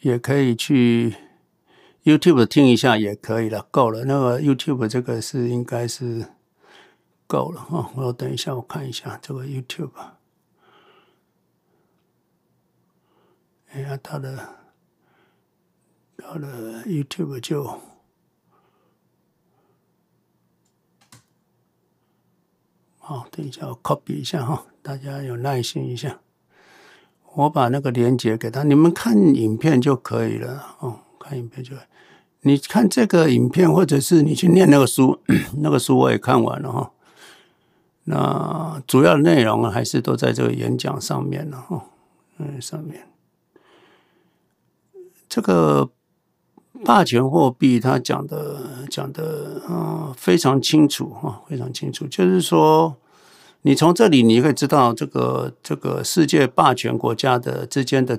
[0.00, 1.14] 也可以去。
[2.04, 4.04] YouTube 听一下也可以了，够了。
[4.04, 6.26] 那个 YouTube 这个是应该是
[7.26, 7.90] 够了啊。
[7.96, 9.90] 我等一下，我看一下这个 YouTube。
[13.70, 14.48] 哎呀，他的
[16.16, 17.78] 他的 YouTube 就
[22.98, 23.26] 好。
[23.30, 26.20] 等一下，我 copy 一下哈，大家有耐心一下。
[27.34, 31.00] 我把那个链接给他，你们看影片就可以了哦。
[31.28, 31.74] 看影片就，
[32.40, 35.20] 你看这个影片，或者是你去念那个书，
[35.60, 36.90] 那个书我也看完了哈。
[38.04, 41.84] 那主要的内容还是都在这个演讲上面了哈，
[42.38, 43.06] 嗯，上面
[45.28, 45.90] 这个
[46.82, 52.96] 霸权货币，他讲的讲的啊非常清楚哈，非常清楚，就是说
[53.60, 58.18] 你从这里你可以知道这个这个世界霸权国家的之间的。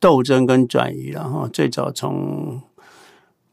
[0.00, 2.62] 斗争跟转移，然后最早从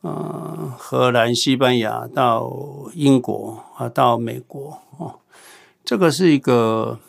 [0.02, 2.50] 呃荷兰、西班牙到
[2.94, 5.20] 英国啊，到美国哦，
[5.84, 7.00] 这个是一个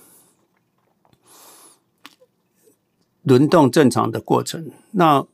[3.22, 4.70] 轮动正常的过程。
[4.91, 5.24] 那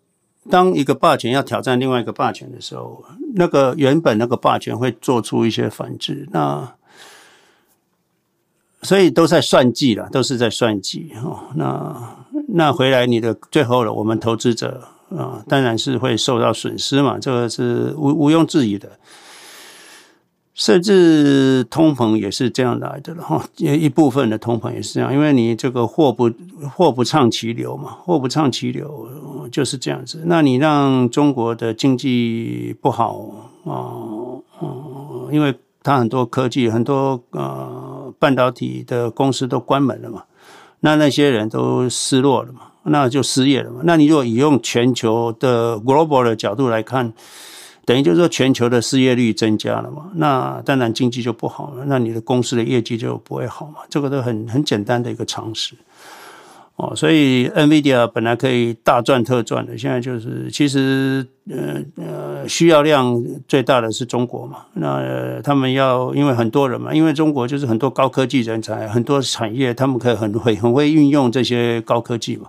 [0.50, 3.02] 当一个霸权要挑战另外一个霸权的时候，
[3.34, 6.28] 那个原本那个霸权会做出一些反制。
[6.32, 6.74] 那
[8.82, 11.44] 所以都在算计了，都是在算计哦。
[11.54, 18.90] 那 那回来你的最后了，我们投资者啊，当然是会受到损失嘛，这个是毋毋庸置疑的。
[20.54, 26.30] 甚至通膨也是这样来的了哈，一部分的通膨也是这样，因为你这个货不
[26.76, 29.08] 货不畅其流嘛，货不畅其流
[29.50, 30.22] 就是这样子。
[30.26, 33.18] 那你让中国的经济不好
[33.64, 33.94] 啊，
[34.62, 37.92] 嗯，因为它很多科技很多呃。
[38.16, 40.22] 半导体的公司都关门了嘛，
[40.84, 43.80] 那那些人都失落了嘛，那就失业了嘛。
[43.84, 47.10] 那你如果以用全球的 global 的角度来看，
[47.86, 55.74] 等于就是说全球的失业率增加了嘛，那当然经济就不好了，那你的公司的业绩就不会好嘛，这个都很很简单的一个常识。
[56.76, 72.48] 哦，所以 NVIDIA 本来可以大赚特赚的，现在就是其实呃呃需要量最大的是中国嘛，那、他们要因为很多人嘛，因为中国就是很多高科技人才，很多产业他们可以很会很会运用这些高科技嘛，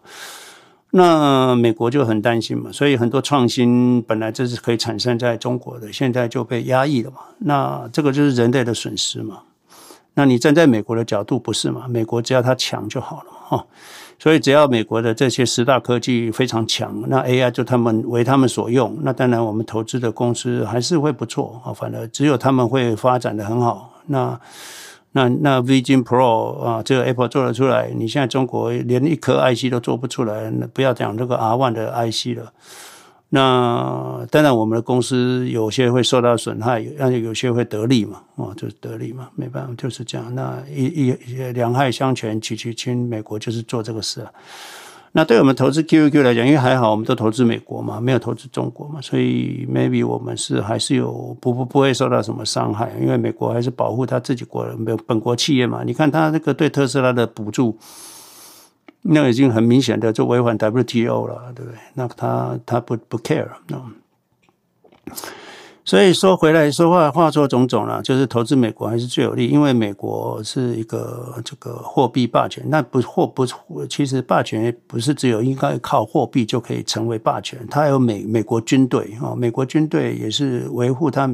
[0.90, 9.42] 那美国就很担心嘛，所以很多创新本来这是可以产生在中国的，现在就被压抑了嘛，那这个就是人类的损失嘛，
[10.16, 11.88] 那你站在美国的角度不是嘛？
[11.88, 13.66] 美国只要它强就好了嘛，哈。
[14.18, 21.74] 所以，只要美国的这些十大科技非常强，那 AI 就他们为他们所用，那当然我们投资的公司还是会不错啊。
[21.74, 23.91] 反而只有他们会发展的很好。
[24.07, 24.39] 那
[25.11, 32.51] 那那 Vision Pro 啊，这个 Apple 做得出来，你现在中国连一颗 IC 都做不出来，那不要讲这个 R One 的 IC 了。
[33.36, 40.34] 那当然，我们的公司有些会受到损害，但是有些会得利嘛，哦，就是得利嘛，没办法，就是这样。
[40.34, 44.32] 那一一两害相权取其轻，美国就是做这个事啊。
[45.12, 55.84] 那对我们投资 QQQ 来讲，因为还好，我们都投资美国嘛，没有投资中国嘛，所以 maybe 我们是还是有不不不会受到什么伤害，因为美国还是保护他自己国没有本国企业嘛。
[55.84, 57.78] 你看他那个对特斯拉的补助。
[59.08, 61.78] 那已经很明显的就违反 WTO 了，对不对？
[61.93, 63.93] 那他他不不 care，嗯。
[65.88, 72.64] 所以说回来说话话说种种了，就是投资美国还是最有利，因为美国是一个这个货币霸权。
[72.68, 73.45] 那不货不，
[73.88, 81.32] 其实霸权不是只有应该靠货币就可以成为霸权，它有美美国军队啊，美国军队也是维护它。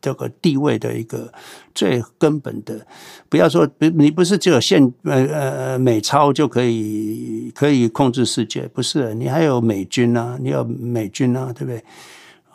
[0.00, 1.32] 这个地位的一个
[1.74, 2.86] 最根本的，
[3.28, 11.84] 不要说不，你不是只有现呃呃美钞就可以可以控制世界，不是，你还有美军啊，你有美军啊，对不对？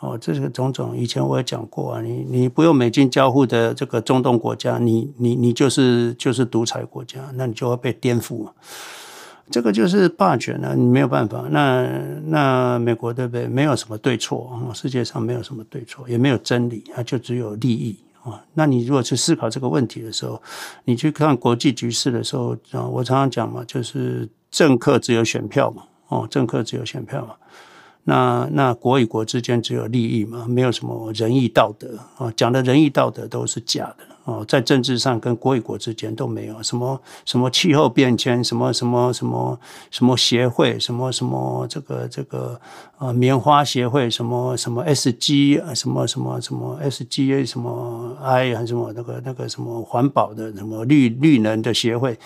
[0.00, 8.46] 哦，这个种种，以前我也讲过啊，你你不用美军交互的这个中东国家，你你你就是就是独裁国家，那你就会被颠覆。
[9.48, 11.44] 这个就是霸权了，你没有办法。
[11.50, 11.88] 那
[12.26, 13.46] 那美国对不对？
[13.46, 18.42] 没有什么对错啊，世界上没有什么对错，也没有真理，它就只有利益啊。
[18.54, 20.42] 那你如果去思考这个问题的时候，
[20.84, 27.34] 你去看国际局势的时候啊，我常常讲嘛，就是政客只有选票嘛，哦，政客只有选票嘛。
[28.08, 34.15] 那那国与国之间只有利益嘛，没有什么仁义道德啊，讲的仁义道德都是假的。
[34.26, 39.56] 哦，在政治上跟国与国之间都没有什么什么气候变迁，什么什么什么
[39.92, 42.60] 什么协会，什么什么这个这个
[42.98, 52.18] 啊棉花协会，什么什么 SG，什么什么什么 SGA，什么 I 还什么那个那个什么环保的什么绿绿能的协会。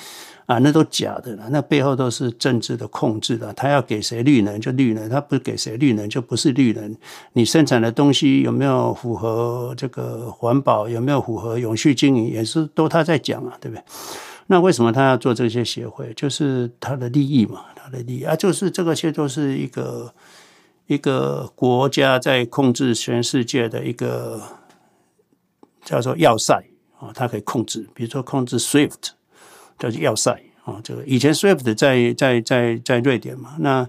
[0.51, 3.53] 啊，那都假的了，那背后都是政治的控制的。
[3.53, 6.97] 他要给谁绿能就绿能，他不给谁绿能就不是绿能。
[7.35, 13.85] 你生产的东西有没有符合这个环保，有没有符合永续经营，也是都他在讲啊，对不对？
[14.49, 16.13] 那为什么他要做这些协会？
[16.15, 20.13] 就是他的利益嘛，他的利益啊，就是这个些都是一个
[20.89, 24.43] 一个国家在控制全世界的一个
[25.85, 26.61] 叫做要塞
[26.99, 29.11] 啊，它可以控制，比如说控制 SWIFT。
[29.89, 30.31] 叫要塞
[30.65, 33.89] 啊，这个以前 SWIFT 在在在在瑞典嘛，那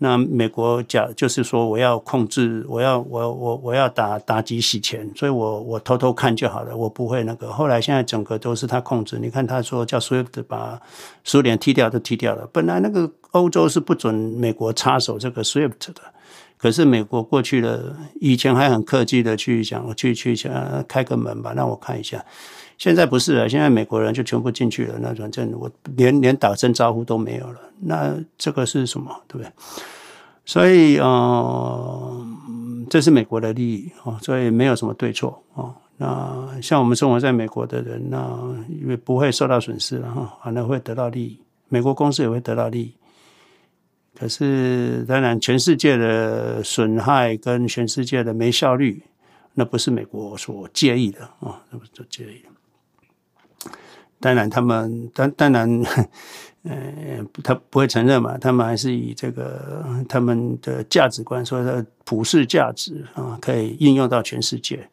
[0.00, 7.50] 那美国讲就是说我要控制，我要我我我要打打击洗钱，所以我我偷偷看就好了，我不会那个。
[7.52, 10.80] 后来现在整个都是他控制，你看他说叫 SWIFT 把
[11.24, 16.00] 苏联踢掉都踢掉了，本来那个欧洲是不准美国插手这个 SWIFT 的，
[16.56, 22.24] 可是美国过去的以前还很客气的去讲去去想开个门吧，让我看一下。
[22.78, 24.98] 现在不是了，现在美国人就全部进去了。
[25.00, 27.60] 那反正我连连打声招呼都没有了。
[27.80, 29.14] 那这个是什么？
[29.26, 29.52] 对不对？
[30.44, 32.26] 所以，嗯、呃，
[32.88, 35.74] 这是美国的利益啊，所以没有什么对错啊。
[35.96, 38.18] 那像我们生活在美国的人，那
[38.68, 41.38] 因为不会受到损失了哈，反而会得到利益。
[41.68, 42.94] 美国公司也会得到利益。
[44.16, 49.02] 可是，当然，全世界的损害跟全世界的没效率，
[49.54, 52.48] 那不是美国所介意的啊，那不是介意的。
[54.20, 55.82] 当然，他们当当然，
[56.64, 58.36] 呃，他不会承认嘛。
[58.36, 64.88] 他们还是以这个他们的价值观，说的普世价值啊，可以应用到全世界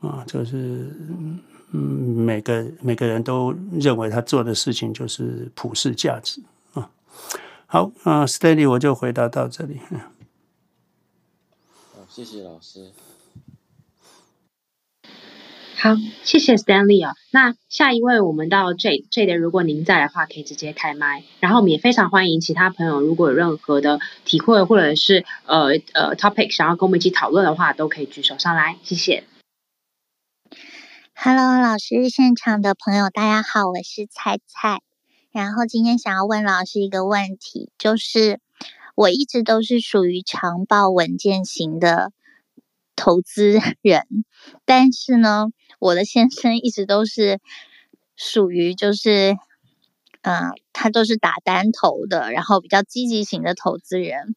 [0.00, 0.90] 啊，就是
[1.70, 6.42] 嗯，每个每个人都认为他做的事情就是普世价值
[6.74, 6.90] 啊。
[7.66, 9.78] 好啊，Stanley，我就回答到这里。
[11.94, 12.90] 好，谢谢老师。
[15.82, 17.16] 好，谢谢 Stanley 啊。
[17.32, 21.24] 那下一位，我们到 Jade Jade，如果您在的话，可以直接开麦。
[21.40, 28.78] 然后我们也非常欢迎其他朋友，如果有任何的体会或者是呃呃 topic 想要跟我们一起讨论的话，都可以举手上来。
[28.84, 29.24] 谢谢。
[31.16, 34.78] Hello，老师，现场的朋友，大家好，我是菜菜。
[35.32, 38.38] 然后今天想要问老师一个问题，就是
[38.94, 42.12] 我一直都是属于长报稳健型的
[42.94, 44.06] 投资人，
[44.64, 45.48] 但是呢，
[45.82, 47.40] 我的先生一直都是
[48.14, 49.34] 属于就是，
[50.22, 54.36] 嗯、他都是打单头的，然后比较积极型的投资人。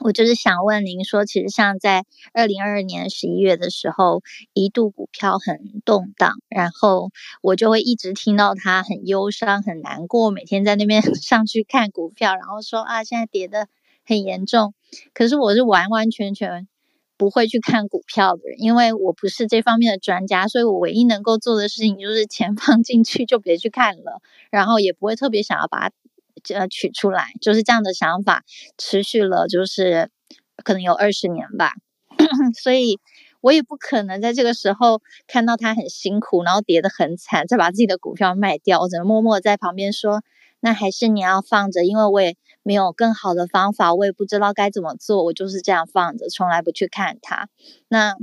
[0.00, 2.04] 我就是想问您说，其实像在
[2.34, 4.22] 二零二二年十一月的时候，
[4.54, 7.10] 一度股票很动荡，然后
[7.42, 13.68] 我就会一直听到他很忧伤、很难过，每天在那边 上去看股票，然后说啊，现在跌得
[14.04, 14.74] 很严重。
[15.14, 16.66] 可是我是完完全全
[17.16, 25.94] 不会去看股票的人，因为我不是这方面的专家，所以我唯一能够做的事情就是钱 放进去就别去看了，然后也不会特别想要把它。
[26.54, 28.44] 呃，取出来就是这样的想法，
[28.78, 30.10] 持续了就是
[30.62, 31.72] 可能有二十年吧，
[32.62, 33.00] 所以
[33.40, 40.22] 我也不可能在这个时候看到他很辛苦，然后跌得很惨，再把自己的股票卖掉，我只能默默在旁边说，
[40.60, 42.36] 那还是你要放着，因为我也
[42.66, 47.48] 没有更好的方法，我也不知道该怎么做，我就是这样放着，从来不去看它。
[47.88, 48.16] 那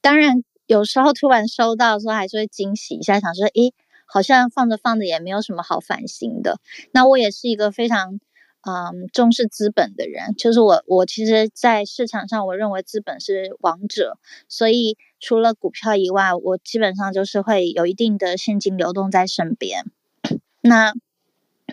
[0.00, 3.74] 当然有时候突然收到的时候，还是会惊喜一下，想说，诶。
[4.04, 6.60] 好像放着放着也没有什么好烦心的。
[6.92, 8.20] 那我也是一个非常
[8.60, 14.18] 嗯重视资本的人，就是我我其实，在市场上我认为资本是王者，
[14.50, 19.86] 所以除了股票以外，我基本上就是会有一定的现金流动在身边。
[20.60, 20.92] 那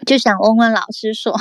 [0.06, 1.36] 就想问问老师说，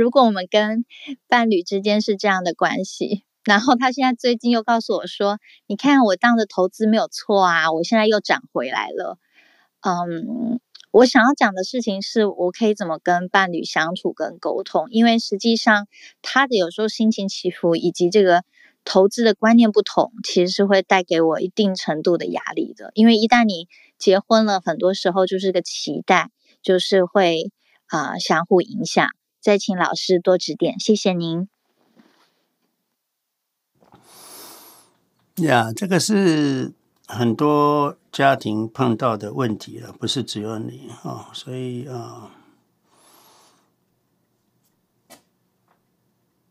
[0.00, 0.86] 如果我们跟
[1.28, 9.18] 伴侣之间是这样的关系，然后他现在最近又告诉我说，你看我当的投资没有错啊，我现在又涨回来了。
[9.82, 10.58] 嗯，
[10.90, 15.86] 我想要讲的事情是我可以怎么跟伴侣相处跟沟通，因为实际上
[16.22, 18.42] 他的有时候心情起伏以及这个
[18.86, 22.90] 投资的观念不同，其实是会带给我一定程度的压力的。
[22.94, 26.30] 因为一旦你结婚了，很多时候就是个期待，
[26.62, 27.52] 就是会
[27.86, 29.10] 啊、相互影响。
[29.40, 31.48] 再请老师多指点，谢谢您。
[35.36, 36.74] 呀，这个是。
[37.12, 42.30] 很多家庭碰到的问题了，不是只有你啊、哦，所以啊、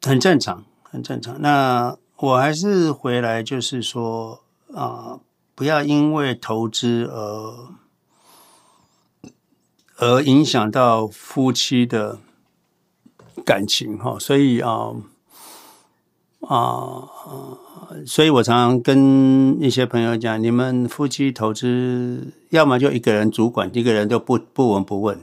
[0.01, 1.41] 很正常，很正常。
[1.41, 5.21] 那我还是回来，就是说啊、
[5.55, 7.69] 不要因为投资而
[9.95, 12.19] 而影响到夫妻的
[13.49, 14.93] 感情哈、所以啊。
[16.47, 17.03] 啊，
[18.07, 25.17] 所以我常常跟一些朋友讲，你们夫妻投资，要么就一个人主管，一个人都不不闻不问；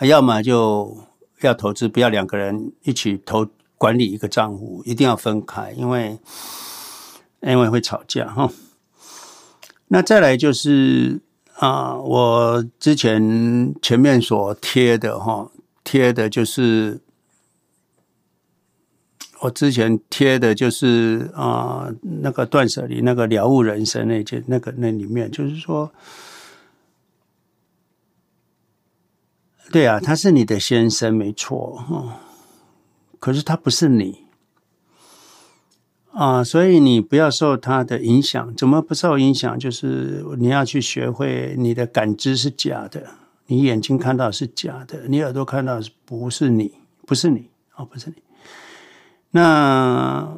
[0.00, 0.96] 要么就
[1.42, 3.46] 要投资，不要两个人一起投
[3.78, 6.18] 管理一个账户，一定要分开，因为
[7.42, 8.50] 因为会吵架哈。
[9.88, 11.20] 那再来就是
[11.60, 15.48] 啊，我之前前面所贴的哈，
[15.84, 17.00] 贴的就是。
[19.42, 25.90] 我之前贴的就是啊、那个断舍离，那个了悟人生那件，那个那里面就是说，
[29.72, 31.82] 对啊，他是你的先生没错，
[33.18, 34.26] 可是他不是你
[36.12, 38.54] 啊，所以你不要受他的影响。
[38.54, 39.58] 怎么不受影响？
[39.58, 43.14] 就是你要去学会，你的感知是假的，
[43.46, 46.74] 你眼睛看到是假的，你耳朵看到是不是你，
[47.04, 48.22] 不是你哦，不是你。
[49.34, 50.28] 那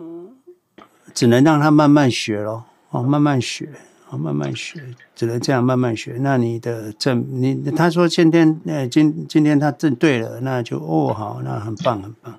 [1.12, 3.68] 只能让他慢慢学咯，哦，慢慢学，
[4.11, 4.80] 哦，慢慢学，
[5.16, 6.16] 只能这样慢慢学。
[6.20, 12.34] 那你的证，你他说今天，呃，今今天他证对了，那就哦好，那很棒很棒。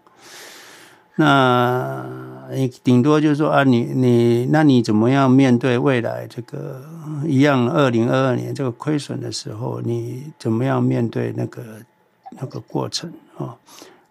[1.17, 2.05] 那
[2.51, 6.81] 你顶多就是说啊，你你那你怎么样面对未来这个
[7.25, 7.69] 一样？
[7.69, 11.63] 二零二二年这个亏损的时候，你怎么样面对那个
[12.31, 13.39] 那个过程啊？
[13.39, 13.57] 哦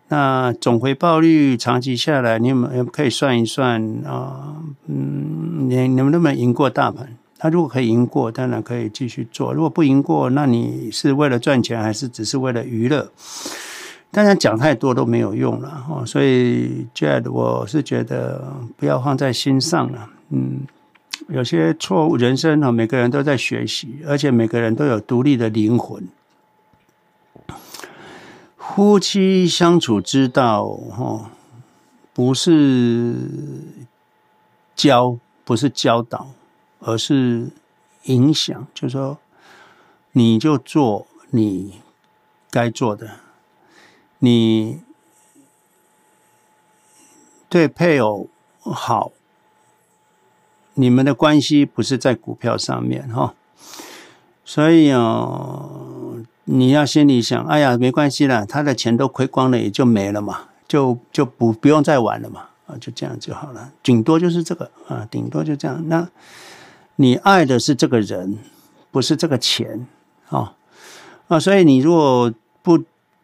[0.09, 7.17] 那总回报率长期下来，你们可以算一算啊，嗯，你你们能不能赢过大盘？
[7.39, 13.11] 他如果可以赢过，当然可以继续做；如果不赢过，那你是为了赚钱，还是只是为了娱乐？
[14.11, 16.07] 当然讲太多都没有用了哦。
[16.07, 20.09] 所以，Jade，我是觉得不要放在心上了。
[20.31, 20.61] 嗯，
[21.29, 26.07] 有些错误，人生哈，每个人都在学习，而且每个人都有独立的灵魂。
[28.67, 31.31] 夫妻相处之道，哈，
[32.13, 33.15] 不是
[34.75, 36.31] 教，不是教导，
[36.81, 37.51] 而是
[38.05, 39.19] 影响，就是说，
[40.13, 41.81] 你就做你
[42.51, 43.21] 该做的，
[44.19, 44.81] 你
[47.49, 48.29] 对配偶
[48.63, 49.13] 好，
[50.73, 53.35] 你们的关系不是在股票上面哈，
[54.45, 55.71] 所以啊，
[56.45, 62.47] 你要心里想，哎呀，没关系了，他的钱都亏光了，也就没了嘛，就就不不用再玩了嘛。
[62.67, 65.87] 啊，就这样就好了，顶多就是这个啊，顶多就这样。
[65.89, 66.09] 那
[66.97, 68.39] 你爱的是这个人，
[68.91, 69.87] 不是这个钱
[70.31, 70.55] 啊
[71.29, 71.39] 啊！
[71.39, 72.33] 所以你如果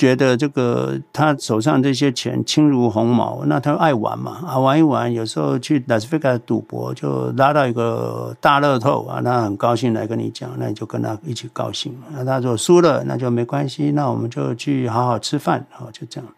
[0.01, 11.95] 觉得这个他手上这些钱轻如鸿毛，那他爱玩嘛啊，玩一玩，有时候去拉斯维加赌博，就拉到一个大乐透啊，那很高兴来跟你讲，那你就跟他一起高兴。
[12.13, 16.31] 那他说输了，那就没关系，那我们就去好好吃饭啊，就这样。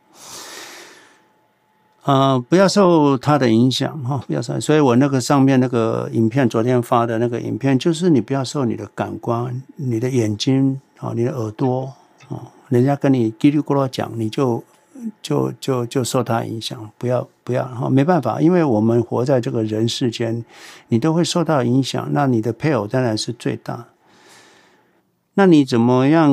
[2.02, 4.58] 啊、不要受他的影响哈，不要受。
[4.58, 11.92] 所以我那个上面那个影片，昨天发的那个影片，就是你不要受你的感官、你的眼睛啊、你的耳朵
[12.28, 14.64] 啊，人家跟你叽里咕噜讲，你就
[15.20, 16.90] 就就就受他影响。
[16.96, 20.42] 不要不要哈，没办法，因为我们活在这个人世间，
[20.88, 22.08] 你都会受到影响。
[22.12, 23.88] 那你的配偶当然是最大。
[25.34, 26.30] 那你怎么样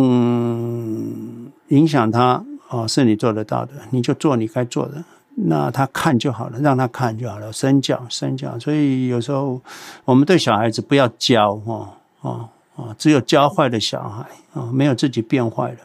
[1.67, 2.87] 影响他哦？
[2.87, 5.03] 是你做得到的，你就做你该做的。
[5.35, 8.57] 那他看就好了，让他看就好了，身教身教。
[8.57, 9.59] 所以有时候
[10.05, 11.89] 我们对小孩子不要教，哦
[12.21, 15.79] 哦哦，只有教坏的小孩啊，没有自己变坏的。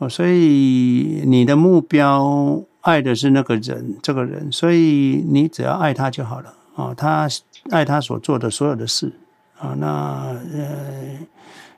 [0.00, 7.28] 哦，所以你的目标爱的是那个人，这个人，所以你只要爱他就好了啊，他
[7.70, 9.12] 爱他所做的所有的事
[9.58, 11.18] 啊，那呃。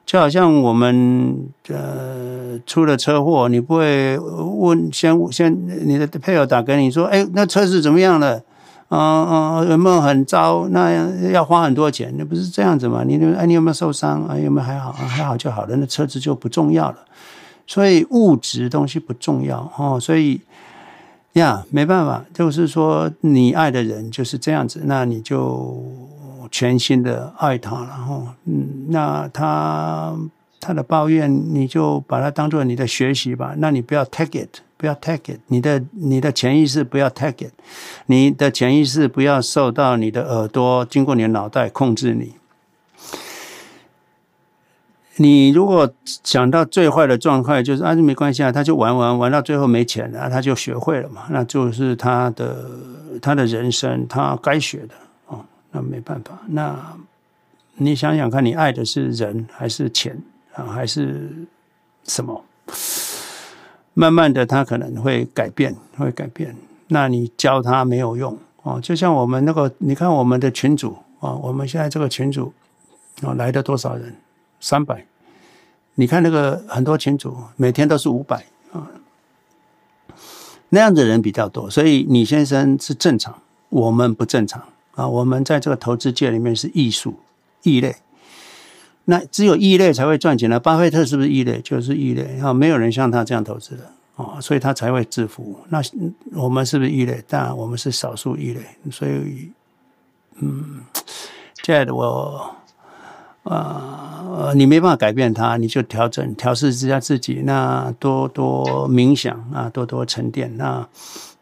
[0.04, 5.56] 就好像我们呃出了车祸，你不会问先先
[5.86, 8.42] 你的配偶打给你说，哎，那车子怎么样了？
[8.88, 10.66] 啊、呃、啊，有没有很糟？
[10.70, 10.90] 那
[11.30, 13.04] 要花很多钱，那不是这样子吗？
[13.06, 14.24] 你哎，你有没有受伤？
[14.24, 14.92] 啊，有没有还好？
[14.92, 16.96] 还好就好了，那车子就不重要了。
[17.66, 20.40] 所以物质东西不重要哦，所以
[21.34, 25.82] 呀，没办法，就是说你爱的人就是这样子，那你就。
[26.50, 30.14] 全心的爱他，然后，嗯，那他
[30.60, 33.54] 他的抱怨，你就把它当做你的学习吧。
[33.56, 37.52] 那你不要 take it，不要 take it，你的你的潜意识不要 take it，
[38.04, 42.34] 你的潜意识不要受到你的耳朵经过你的脑袋控制你。
[45.16, 52.70] 你如果想到最坏的状态，就是啊，没关系啊，他就玩玩玩到最后没钱了，他就学会了嘛，那就是他的
[53.20, 54.94] 他的人生，他该学的
[55.26, 55.44] 哦。
[55.70, 56.96] 那没办法，那
[57.76, 60.18] 你想想看，你爱的是人还是钱
[60.54, 61.30] 啊，还是
[62.04, 62.42] 什么？
[63.94, 66.56] 慢慢的，他可能会改变，会改变。
[66.88, 72.52] 那你教他没有用哦，就像我们那个，你看我们的群主啊，我们现在这个群主
[73.22, 74.14] 啊，来的多少人？
[74.62, 75.04] 三百。
[75.96, 78.88] 你看那个很多群主，每天都是五百啊，
[80.70, 84.62] 那样的人比较多，所以你先生是正常，我们不正常。
[84.94, 87.14] 啊，我们在这个投资界里面是异术
[87.62, 87.96] 异类，
[89.06, 90.60] 那只有异类才会赚钱的。
[90.60, 91.62] 巴菲特是不是异类？
[91.62, 95.58] 就是异类啊，没有人像他这样投资的啊，所以他才会致富。
[95.70, 95.80] 那
[96.34, 97.24] 我们是不是异类？
[97.26, 98.60] 当然，我们是少数异类。
[98.90, 99.50] 所以，
[100.36, 100.82] 嗯，
[101.62, 102.54] 亲爱的我，
[103.44, 107.42] 啊，你没办法改变它，你就调整、调试一下自己。
[107.44, 110.56] 那多多冥想啊，多多沉淀。
[110.56, 110.86] 那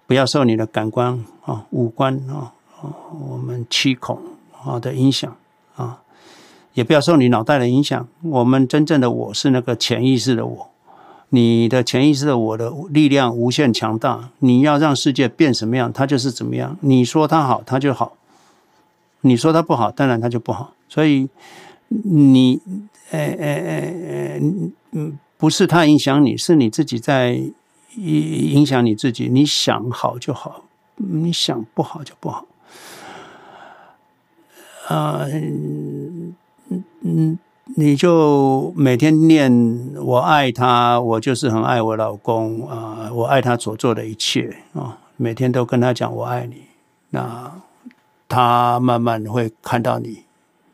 [0.07, 2.53] 不要受你的感官啊、五官啊。
[2.82, 4.18] 我们七孔
[4.64, 5.36] 啊的影响
[5.76, 6.01] 啊，
[6.72, 8.09] 也不要受你脑袋的影响。
[8.22, 10.70] 我们真正的我是那个潜意识的我，
[11.28, 14.30] 你的潜意识的我的力量无限强大。
[14.38, 16.74] 你要让世界变什么样，它就是怎么样。
[16.80, 18.12] 你说它好，它就好；
[19.20, 20.72] 你说它不好，当然它就不好。
[20.88, 21.28] 所以
[21.91, 22.61] 你，
[23.11, 24.41] 哎哎哎哎，
[24.93, 27.41] 嗯，不是他影响你，是你自己在
[27.97, 29.28] 影响你自己。
[29.28, 30.64] 你想好就好，
[30.97, 32.47] 你想不好就不好。
[34.86, 36.34] 啊，嗯
[37.03, 37.38] 嗯，
[37.76, 39.53] 你就每天念
[39.97, 46.62] 我爱他，我就是很爱我老公啊，我爱他所做的一切啊，每天都跟他讲我爱你，
[47.11, 47.61] 那
[48.28, 50.24] 他慢慢会看到你，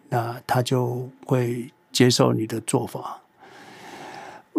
[0.09, 3.19] 那他就会接受你的做法。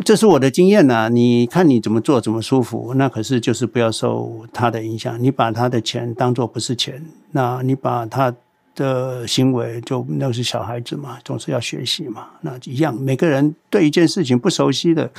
[0.05, 8.33] 这是我的经验呐，你看你怎么做怎么舒服，那可是就是不要受他的影响，你把他的钱当做不是钱，那你把他。
[8.77, 12.27] 的行为就那是小孩子嘛，总是要学习嘛。
[12.41, 15.09] 那一样，每个人对一件事情不熟悉的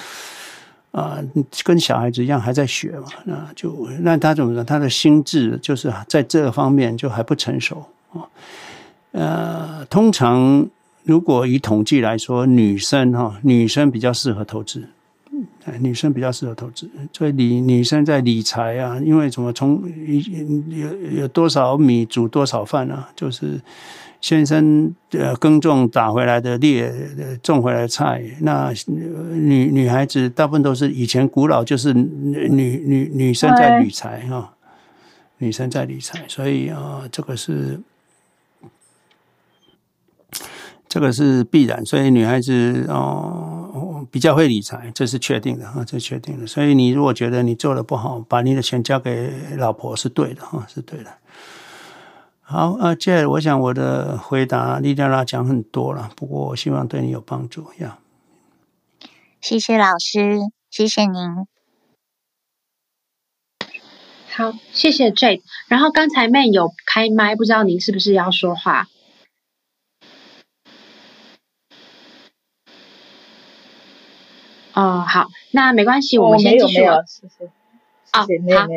[0.93, 1.19] 啊，
[1.65, 3.09] 跟小孩子一样还在学嘛。
[3.25, 4.63] 那就那他怎么说？
[4.63, 8.23] 他的心智就是在这方面就还不成熟啊。
[9.19, 10.69] 呃，通常
[11.03, 14.85] 如果以统计来说，女生哈，女生比较适合投资，
[15.81, 16.89] 女生比较适合投资。
[17.13, 19.83] 所以理女生在理财啊，因为怎么从
[20.69, 23.61] 有有多少米煮多少饭啊，就是
[24.21, 26.93] 先生呃耕种打回来的猎
[27.43, 28.23] 种回来的菜。
[28.43, 32.49] 那女女孩子大部分都是以前古老就是女
[32.87, 34.55] 女女生在理财哈，
[35.39, 37.81] 女生在理财，所以啊，这个是。
[40.89, 46.47] 这个是必然，所以女孩子哦比较会理财，这是确定的啊，这是确定的。
[46.47, 51.19] 所以你如果觉得你做的不好，把你的钱交给老婆是对的哈，是对的。
[52.41, 57.99] 好啊，接着我想我的回答莉莉拉讲很多了，不过我希望对你有帮助呀。
[59.41, 60.39] 谢谢老师，
[60.71, 61.47] 谢谢您。
[64.35, 65.43] 好，谢谢 Jade。
[65.69, 68.89] 然后刚才 Man 有开麦，不知道您是不是要说话？
[74.79, 76.85] 哦，好，那没关系，我们先继续。
[76.85, 77.51] 哦，谢谢。
[78.13, 78.27] 好，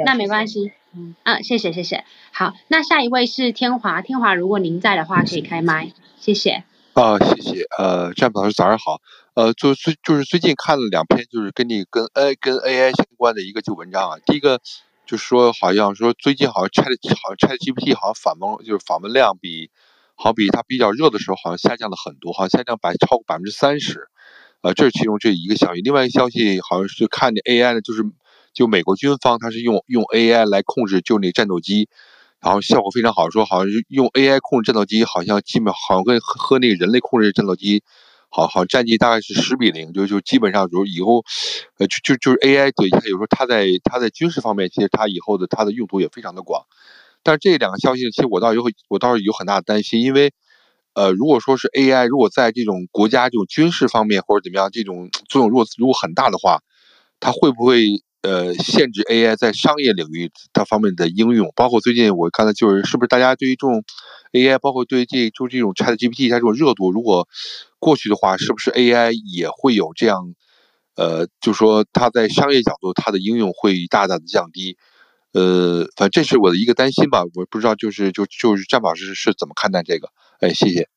[0.03, 0.71] 那没关系。
[0.95, 2.03] 嗯，谢谢，谢谢。
[2.31, 6.63] 好，那下一位是天华，天华，如果您在的话，可以开麦，谢谢。
[6.93, 7.65] 啊，谢谢。
[7.77, 8.99] 呃，占卜老师，早上好。
[9.35, 14.17] 呃，就最就是最近看了两篇，就是跟你跟 A 跟 AI 相关的一个就文章啊。
[14.25, 14.59] 第一个
[15.05, 19.69] 就是说，好像说最近好像 Chat 好像 ChatGPT 好像访问就是访问量比
[20.15, 24.07] 好比它比较热的时候好像下降了很多，好像下降百超过百分之三十。
[24.61, 28.03] 呃，这是其中这一个消息，另外一个消息好像是看见 AI 呢，就是
[28.53, 31.89] 就美国军方它是用用 AI 来控制就那战斗机，
[32.39, 37.81] 然后效果非常好，说好像是用 AI 控制战斗机，好像基本好像跟和那个人类控制战斗机，
[38.29, 41.23] 好好战绩大概是十比零，就就基本上就以后，
[41.79, 46.65] 呃就就就是 AI 对它有时候它在它在军事方面，其实它以后的它的用途也非常的广，
[47.23, 50.31] 但是这两个消息其实我倒有我倒是有很大的担心，因为。
[50.93, 56.59] 呃，如果说是 AI，如果在这种国家这种军事方面或者怎么样，这种作用如果如果很大的话，
[57.19, 57.85] 它会不会
[58.21, 61.51] 呃限制 AI 在商业领域它方面的应用？
[61.55, 63.83] 包括最近我看到就是是不是大家对于这种
[64.33, 67.27] AI，包括对这就这种 ChatGPT 它这种热度，如果
[67.79, 70.33] 过去的话，是不是 AI 也会有这样
[70.97, 74.77] 呃，就说它在商业角度它的应用会大大的降低？
[75.33, 80.09] 呃，反正这是我的一个担心吧，我不知道就是就就是詹老师是怎么看待这个？
[80.41, 80.89] 哎，谢谢。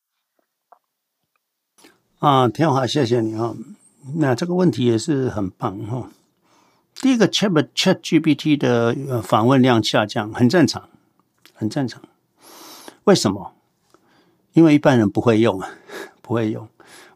[2.19, 3.55] 啊，挺好，谢谢你啊。
[4.17, 6.09] 那这个问题也是很棒哈。
[6.95, 10.89] 第一个，Chat ChatGPT 的访问量下降很正常，
[11.53, 12.01] 很正常。
[13.05, 13.53] 为什么？
[14.55, 15.69] 因为一般人不会用啊，
[16.23, 16.67] 不会用。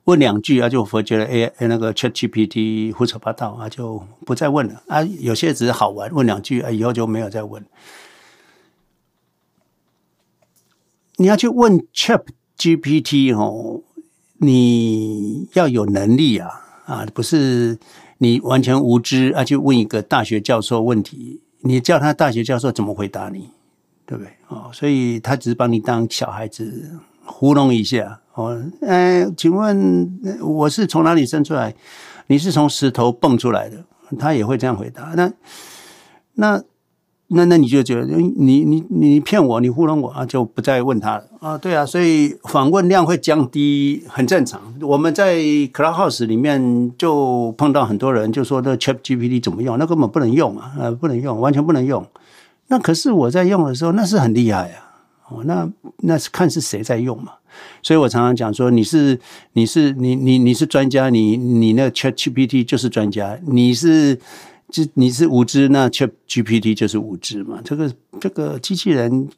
[0.04, 5.02] 问两句啊，就会觉得哎哎，那个 ChatGPT 胡说八道啊，就不再问了啊。
[5.02, 7.64] 有些只是好玩，问两句啊，以后就没有再问。
[11.18, 13.82] 你要去问 ChatGPT 哦，
[14.38, 16.48] 你要有能力啊
[16.86, 17.78] 啊，不是
[18.18, 23.50] 你完全无知啊，去问一个大学教授问题，你叫他大学教授怎么回答你，
[24.06, 24.32] 对不对？
[24.46, 28.20] 哦，所以他只是把你当小孩子糊弄一下。
[28.34, 31.74] 哦，哎，请问我是从哪里生出来？
[32.28, 33.84] 你是从石头蹦出来的？
[34.18, 35.14] 他也会这样回答。
[35.16, 35.32] 那
[36.34, 36.62] 那
[37.30, 41.58] 那那你就觉得你你你骗我，你糊弄我啊，就不再问他了啊？
[41.58, 44.60] 对啊，所以访问量会降低，很正常。
[44.80, 49.78] 我们在 Clubhouse 里面就碰到很多人，就说这 ChatGPT 怎么用？
[49.78, 52.06] 那根本不能用啊，呃，不能用，完全不能用。
[52.68, 54.88] 那可是我在用的时候，那是很厉害啊。
[55.28, 55.68] 哦，那
[55.98, 57.32] 那是看是谁在用嘛。
[57.82, 59.18] 所以我常常讲说，你是
[59.52, 64.18] 你是你你你是专家，你你那 ChatGPT 就是专家，你是
[64.70, 67.60] 就你是无知，那 ChatGPT 就是无知嘛。
[67.64, 69.28] 这个这个机器人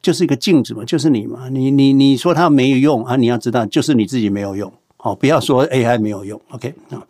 [0.00, 1.48] 就是一个镜子嘛，就是你嘛。
[1.48, 4.72] 你你你说它没有用啊，你要知道就是你自己没有用。
[4.98, 6.40] 哦，不要说 AI 没有用。
[6.50, 7.02] OK 啊，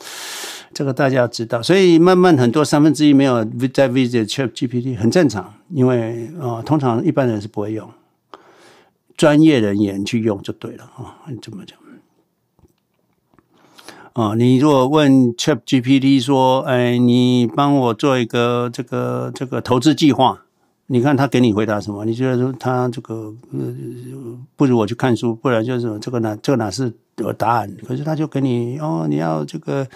[0.73, 1.63] 这个大家要知道。
[1.63, 7.89] 所以慢慢很多三分之一没有在 visit ChatGPT 很正常，因为啊，通常一般人是不会用。
[9.17, 11.79] 专业人员去用就对了啊，你这么讲
[14.13, 14.35] 啊？
[14.35, 20.43] 你如果问 ChatGPT 说：“哎，你帮我做一个这个这个投资计划。”
[20.89, 22.05] 你看他给你回答什么？
[22.05, 23.75] 你觉得说他这个呃，
[24.57, 27.71] 不如我去看书，不然就是这个哪这个哪是有答案？
[27.87, 29.87] 可是他就给你哦，你要这个。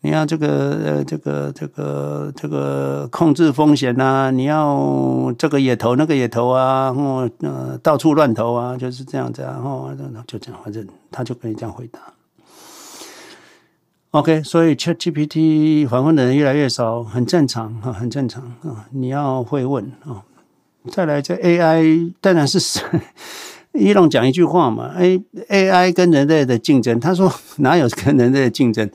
[0.00, 9.92] 你要这个呃，这个这个这个控制风险呐、啊，你要这个也投，那个也投啊，哦，呃，到处乱投啊，就是这样子啊，哦，
[10.24, 11.98] 就这样，反正他就跟你这样回答。
[14.12, 20.24] OK，所以 ChatGPT 访问的人越来越少，很正常啊，很正常啊，你要会问啊。
[20.90, 22.58] 再来，这 AI 当然是
[23.74, 28.88] 伊隆讲一句话嘛，哎，AI 跟人类的竞争，他说哪有跟人类的竞争？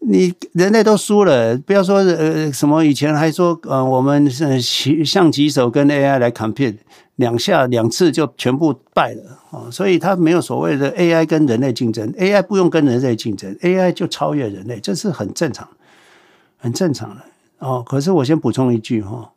[0.00, 6.76] 你人类都输了，不要说呃什么以前还说呃我们是棋象棋手跟 AI 来 compete，
[7.18, 15.68] 两下两次就全部败了啊，所以他没有所谓的 AI 跟人类竞争，AI 不用跟人类竞争，AI 就超越人类，这是很正常，
[16.58, 17.22] 很正常的
[17.58, 17.82] 哦。
[17.84, 19.32] 可是我先补充一句哈，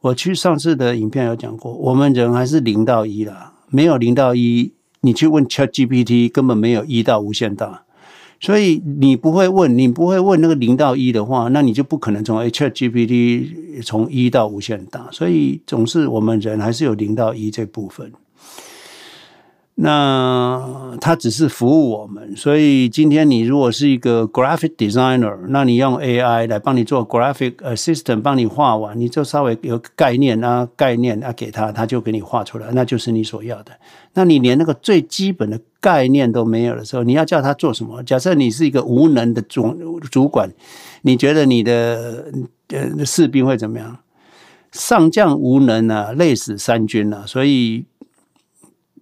[0.00, 7.82] 我去上次的影片有讲过，我们人还是零到一啦，没有零到一，你去问 ChatGPT 根本没有一到无限大。
[8.42, 15.08] 所以你不会问，你不会问那个零到一的话，那你就不可能从 H G P T 从一到无限大。
[15.12, 18.12] 所以总是我们人还是有零到一这部分。
[19.74, 33.72] 那它只是服务我们，所以今天你如果是一个 graphic designer，那你用 AI 来帮你做 graphic assistant，帮你画完，你就稍微有概念啊，概念啊给他，他就给你画出来，那就是你所要的。
[34.12, 38.02] 那你连那个最基本的概念都没有的时候，你要叫他做什么？
[38.02, 40.50] 假设你是一个无能的主主管，
[41.00, 42.30] 你觉得你的
[42.68, 43.98] 呃士兵会怎么样？
[44.70, 47.86] 上将无能啊，累死三军啊，所以。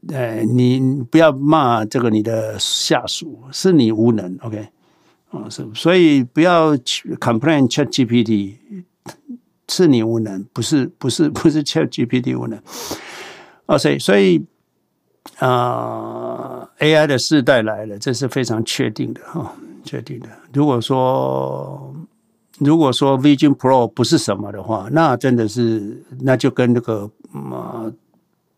[0.08, 4.66] 哎，你不要骂这个你的下属，是你无能，OK？
[5.30, 8.54] 啊，是，所以不要 complain ChatGPT，
[9.68, 12.58] 是你无能，不是不是不是 ChatGPT 无能。
[13.66, 14.42] OK，所以
[15.38, 20.28] 啊，AI 的世代来了，这是非常确定的哈，确定的。
[20.54, 21.94] 如果说
[22.58, 27.92] 如果说 Vision Pro 不是什么的话，那真的是那就跟那个啊。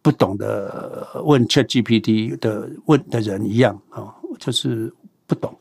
[0.02, 4.92] 不懂得问 ChatGPT 的问的人一样啊，就是
[5.28, 5.56] 不懂，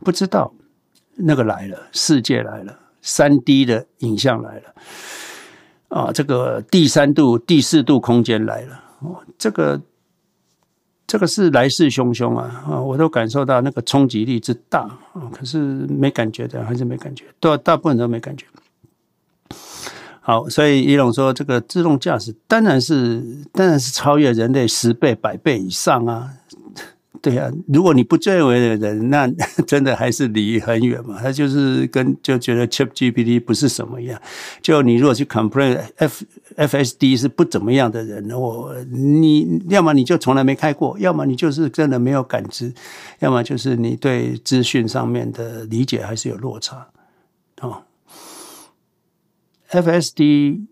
[0.00, 0.50] 不知道
[1.14, 4.74] 那个来了，世界来了，三 D 的影像来了，
[5.88, 9.80] 啊，这个第三度、第四度空间来了，哦，这个
[11.06, 14.80] 这个是来势汹汹啊，啊，我都感受到那个冲击力之大
[15.12, 18.46] 啊，可是没感觉的，还是没感觉，大大部分都没感觉。
[20.26, 23.22] 好，所以伊隆说，这个自动驾驶当然是
[23.52, 26.30] 当然是超越人类十倍、百倍以上啊！
[27.20, 29.30] 对啊，如果你不认为的人，那
[29.66, 31.18] 真的还是离很远嘛。
[31.20, 34.18] 他就是跟就觉得 ChatGPT 不是什么样。
[34.62, 36.24] 就你如果去 complain F
[36.56, 42.72] FSD 是不怎么样的人，我你要么你就从来没开过，要么你就是真的没有感知，
[43.18, 46.86] 要么就是你对资讯上面的理解还是有落差。
[49.74, 50.66] FSD，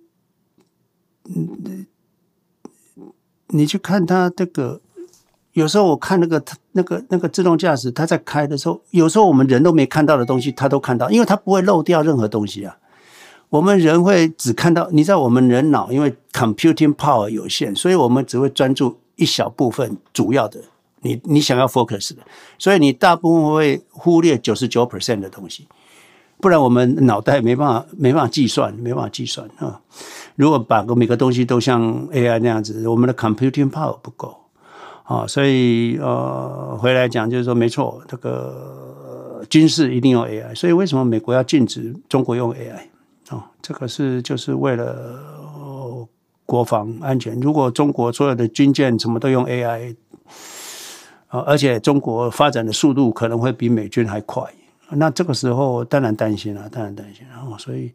[1.24, 1.86] 嗯，
[3.48, 4.80] 你去看它这个，
[5.54, 6.40] 有时候我看那个
[6.70, 12.78] 那个那个自动驾驶，它在开的时候，有时候我们人都没看到的东西，它都看到，因为它不会漏掉任何东西啊。
[13.50, 20.62] 我们人会只看到，你知道，我们人脑因为 computing power 有限，所以我们只会专注一小部分主要的，
[21.00, 22.22] 你你想要 focus 的，
[22.56, 25.66] 所以你大部分会忽略九十九 percent 的东西。
[26.42, 29.80] 不然我们脑袋没办法没办法计算，没办法计算啊！
[30.34, 34.36] 如果把个每个东西都像 AI 那样子，我们的 computing power 不够
[35.04, 42.88] 啊，所以呃，回来讲就是说，没错，这个军事一定用 AI，所以为什么美国要禁止中国用 AI
[43.28, 43.48] 啊？
[43.62, 46.08] 这个是就是为了
[46.44, 47.38] 国防安全。
[47.38, 49.94] 如果中国所有的军舰什么都用 AI
[51.28, 54.42] 啊，而且中国发展的速度可能会比美军还快。
[54.90, 57.26] 那这个时候当然担心了，当然担心。
[57.30, 57.92] 然后所以，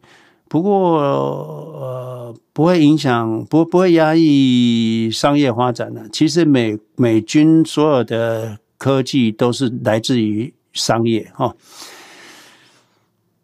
[0.48, 6.08] 不过呃，不会影响，不不会压抑商业发展的。
[6.08, 11.54] 其实美美军所有的科技都是来自于商业哈。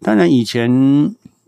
[0.00, 0.70] 当然以前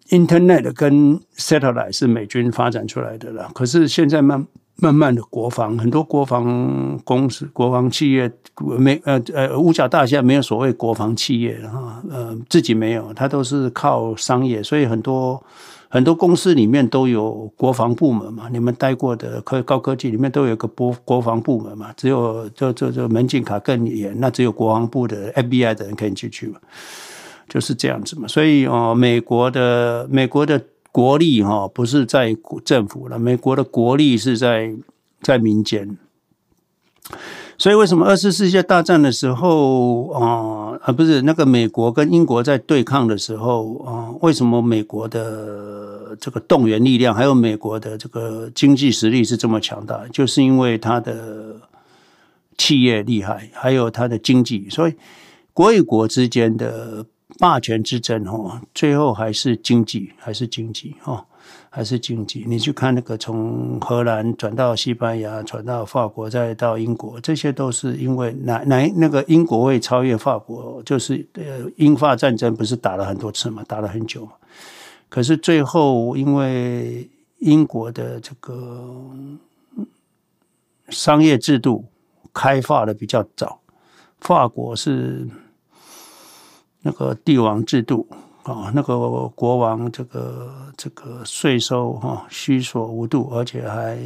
[0.08, 4.46] Internet 跟 Satellite 是美军发展出来的了，可是现在慢。
[4.78, 8.30] 慢慢的，国防很多国防公司、国防企业
[8.78, 15.42] 没呃呃五角大厦没有所谓国防企业哈，呃自己没有，它都是靠商业，所以很多
[15.88, 18.50] 很多公司里面都有国防部门嘛。
[18.52, 26.58] 你们待过的科高科技里面都有个国国防部门嘛，只有这这这门禁卡更严，那只有国防部的 FBI 的人可以进去嘛，
[27.48, 28.28] 就是这样子嘛。
[28.28, 30.62] 所以哦，美国的美国的。
[30.96, 34.74] 国力哈不是在政府了，美国的国力是在
[35.20, 35.98] 在民间，
[37.58, 50.00] 所以为什么二次世界大战的时候啊啊不是那个美国跟英国在对抗的时候啊，为什么美国的这个动员力量还有美国的这个经济实力是这么强大？
[50.10, 51.56] 就是因为它的
[52.56, 54.94] 企业厉害，还有它的经济，所以
[55.52, 57.04] 国与国之间的。
[57.38, 61.24] 霸权之争，哦，最后还是经济，还是经济，哦。
[61.68, 62.42] 还是经济。
[62.48, 74.32] 你去看那个从荷兰转到西班牙，转到法国，再到英国，这些都是因为哪哪那个英国会超越法国，就是呃英法战争不是打了很多次嘛，打了很久嘛。
[75.10, 77.10] 可是最后因为
[77.40, 79.04] 英国的这个
[80.88, 81.84] 商业制度
[82.32, 83.60] 开发的比较早，
[84.20, 85.28] 法国是
[86.86, 88.06] 那个帝王制度。
[88.46, 93.98] 啊，那个国王这个这个税收哈虚索无度，而且还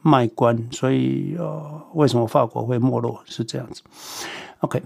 [0.00, 1.60] 卖官，所以呃，
[1.94, 3.82] 为什么法国会没落是这样子
[4.60, 4.80] ？OK，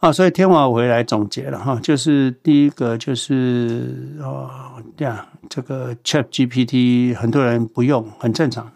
[0.00, 4.50] 啊，所以天华回来总结了哈，就是第一个就是哦，
[4.98, 5.16] 这样
[5.48, 8.70] 这个 ChatGPT 很多人不用，很正常。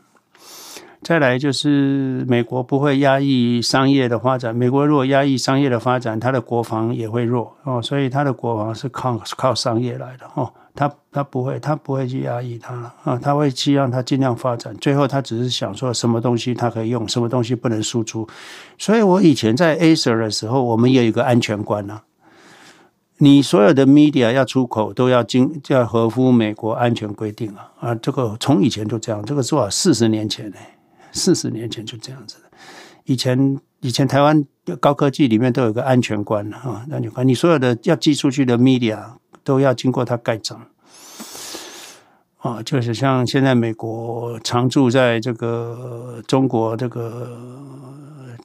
[1.02, 18.28] 再来就是美国不会压抑商业的发展，美国如果压抑商业的发展，它的国防也会弱哦，所以它的国防是靠靠商业来的哦，它它不会，它不会去压抑它啊，它会希望它尽量发展，最后它只是想说什么东西它可以用，什么东西不能输出。
[18.76, 22.02] 所以我以前在 Acer 的时候，我们也有一个安全观啊，
[23.16, 30.56] 你所有的 media 要出口都要经要合乎美国安全规定啊啊，这个从以前就这样，这个是我四十年前呢。
[31.12, 32.50] 四十年前就这样子的，
[33.04, 34.44] 以前以前台湾
[34.80, 38.98] 高科技里面都有个安全观啊，安全观，你所有的要寄出去的 media
[39.42, 40.66] 都要经过它盖章
[42.38, 47.36] 啊，就是像现在美国常驻在这个中国这个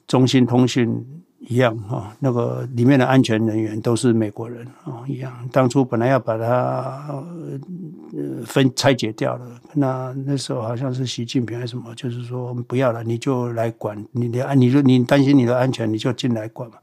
[0.06, 1.15] 中兴通讯。
[1.48, 5.32] 一样哈，那个里面的安全人员都是美国人啊，一样。
[5.52, 7.22] 当初本来要把它
[8.44, 16.76] 分拆解掉了，那那时候好像是习近平还是什么，就是说不要了，你就来管你的安，你就你担心你的安全，你就进来管嘛。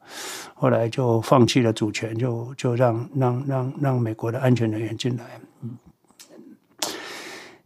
[0.53, 5.23] 后来就放弃了主权，就就让让让让美国的安全人员进来。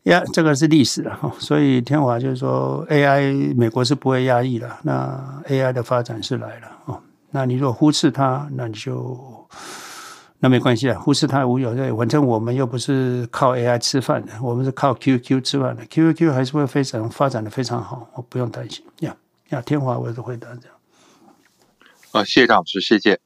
[0.07, 7.01] 呀，yeah, 这个是历史了哈，所以天华就是说，AI 美国是不会压抑的，那 AI 的发展是来了哦。
[7.31, 9.47] 那你如果忽视它，那你就
[10.39, 18.85] 那没关系啊，忽视它无有对，反正我们又不是靠 AI 吃饭的，我们是靠 QQ 吃饭的，QQ 还是会非常发展的非常好，我不用担心。
[18.99, 19.15] 呀
[19.49, 20.77] 呀，天华我也是回答这样。
[22.11, 23.19] 啊，谢谢张老师，谢谢。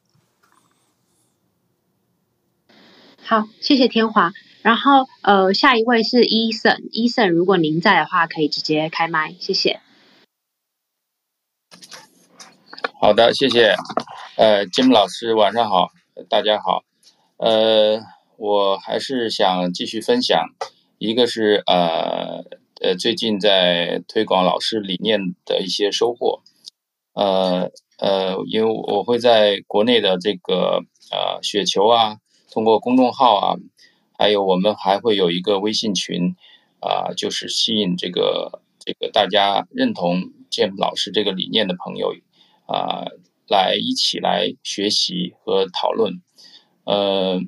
[3.23, 4.31] 好，谢谢天华。
[4.63, 9.79] 然后，呃，下一位是 Eason，Eason，如果您在的话，可以直接开麦，谢谢。
[12.99, 13.73] 好的，谢谢。
[14.37, 15.87] 呃，Jim 老师，晚上好，
[16.29, 16.83] 大家好。
[17.37, 18.01] 呃，
[18.37, 20.49] 我还是想继续分享，
[20.99, 22.43] 一个是呃
[22.81, 26.43] 呃，最近在推广老师理念的一些收获。
[27.13, 32.17] 呃呃，因为我会在国内的这个呃雪球啊，
[32.51, 33.55] 通过公众号啊。
[34.21, 36.35] 还有，我们还会有一个微信群，
[36.79, 42.13] 啊、就是吸引这个这个大家认同 Jim 老师这个理念的朋友，
[42.67, 43.05] 啊、
[43.49, 46.21] 来一起来学习和讨论。
[46.83, 47.41] 呃，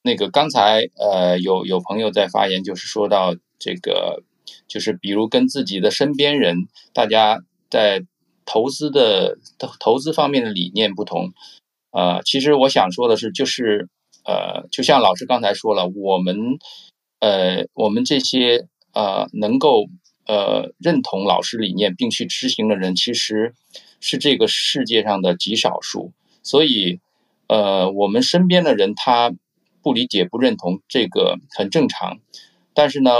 [0.00, 4.22] 那个刚才呃有有朋友在发言，就是说到这个，
[4.66, 8.02] 就是比如跟自己的身边人，大家在
[8.46, 11.34] 投资的投投资方面的理念不同，
[11.90, 13.90] 啊、其实我想说的是，就是。
[14.26, 16.58] 呃，就像老师刚才说了，我们，
[17.20, 19.84] 呃，我们这些呃能够
[20.26, 23.54] 呃认同老师理念并去执行的人，其实
[24.00, 26.12] 是这个世界上的极少数。
[26.42, 27.00] 所以，
[27.48, 29.34] 呃，我们身边的人他
[29.82, 32.18] 不理解、不认同这个很正常。
[32.72, 33.10] 但是呢，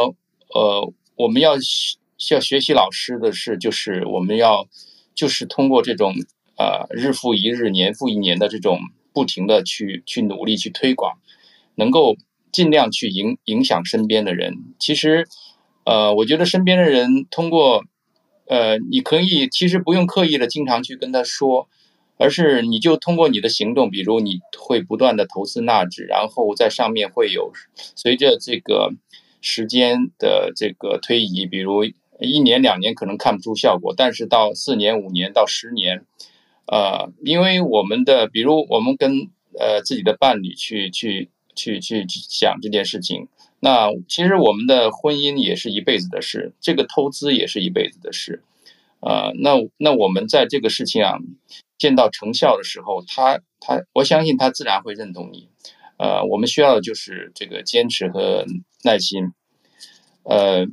[0.55, 1.59] 呃，我们要
[2.17, 4.67] 需要学习老师的是，就是我们要
[5.15, 6.15] 就是通过这种
[6.57, 8.81] 呃日复一日、年复一年的这种。
[9.15, 11.19] 不停的去去努力去推广，
[11.77, 12.17] 能够
[12.53, 14.75] 尽量去影影响身边的人。
[14.79, 15.27] 其实，
[15.85, 17.85] 呃，我觉得身边的人通过，
[18.47, 21.69] 呃，你可以其实不用刻意的经常去跟他说，
[22.19, 27.53] 而是你就通过你的行动，比如你会不断的投资纳指，然后在上面会有
[27.95, 28.93] 随着这个
[29.41, 31.85] 时间的这个推移，比如
[32.21, 36.05] 一年两年可能看不出效果，但是到四年五年到十年。
[36.67, 39.29] 呃，因为我们的，比如我们跟
[39.59, 43.29] 呃自己的伴侣去去去去去讲这件事情，
[43.61, 48.43] 那其实我们的婚姻也是一辈子的事，这个投资也是一辈子的事，
[49.01, 51.19] 呃，那那我们在这个事情啊
[51.77, 55.51] 见到成效的时候，他他我相信他自然会认同你，
[55.99, 58.47] 呃，我们需要的就是这个坚持和
[58.85, 59.33] 耐心，
[60.23, 60.67] 呃，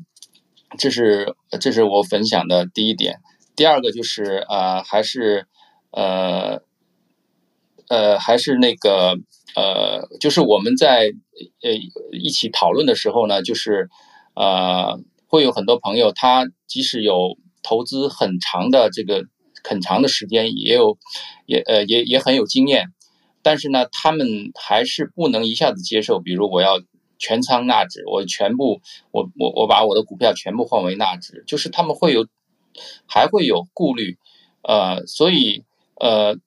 [0.77, 3.19] 这是这是我分享的第一点，
[3.57, 5.47] 第二个就是呃还是。
[5.91, 6.61] 呃，
[7.87, 9.17] 呃，还是那个，
[9.55, 11.11] 呃，就是我们在
[11.61, 11.71] 呃
[12.11, 13.89] 一起讨论的时候呢，就是
[14.33, 19.25] 呃，会有很多朋友，他即使有投资很长的这个
[19.63, 20.97] 很长的时间，也有
[21.45, 22.87] 也呃也也很有经验，
[23.41, 26.81] 但是呢，他们还是不能一下子接受，比如我要
[27.19, 28.81] 全仓纳指，我全部
[29.11, 32.25] 我我我把我的股票全部换为纳指，就是他们会有
[33.05, 34.17] 还会有顾虑，
[34.63, 35.63] 呃，所以
[36.01, 36.37] 呃。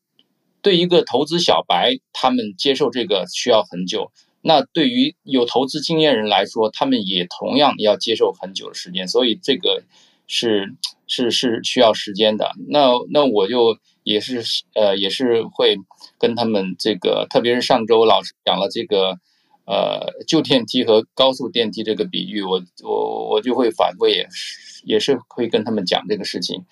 [0.65, 4.11] 对一个投资小白，他们接受这个需要很久。
[4.41, 9.07] 那对于有投资经验人来说，他们也同样要接受很久的时间。
[9.07, 9.83] 所以这个
[10.27, 10.75] 是
[11.07, 12.53] 是是需要时间的。
[12.67, 14.43] 那那我就也是
[14.75, 15.77] 呃也是会
[16.19, 19.19] 跟他们这个，特别是上周老师讲了这个
[19.67, 26.65] 呃旧电梯和高速电梯这个比喻，我我我就会反复也是也是会跟他们讲这个事情，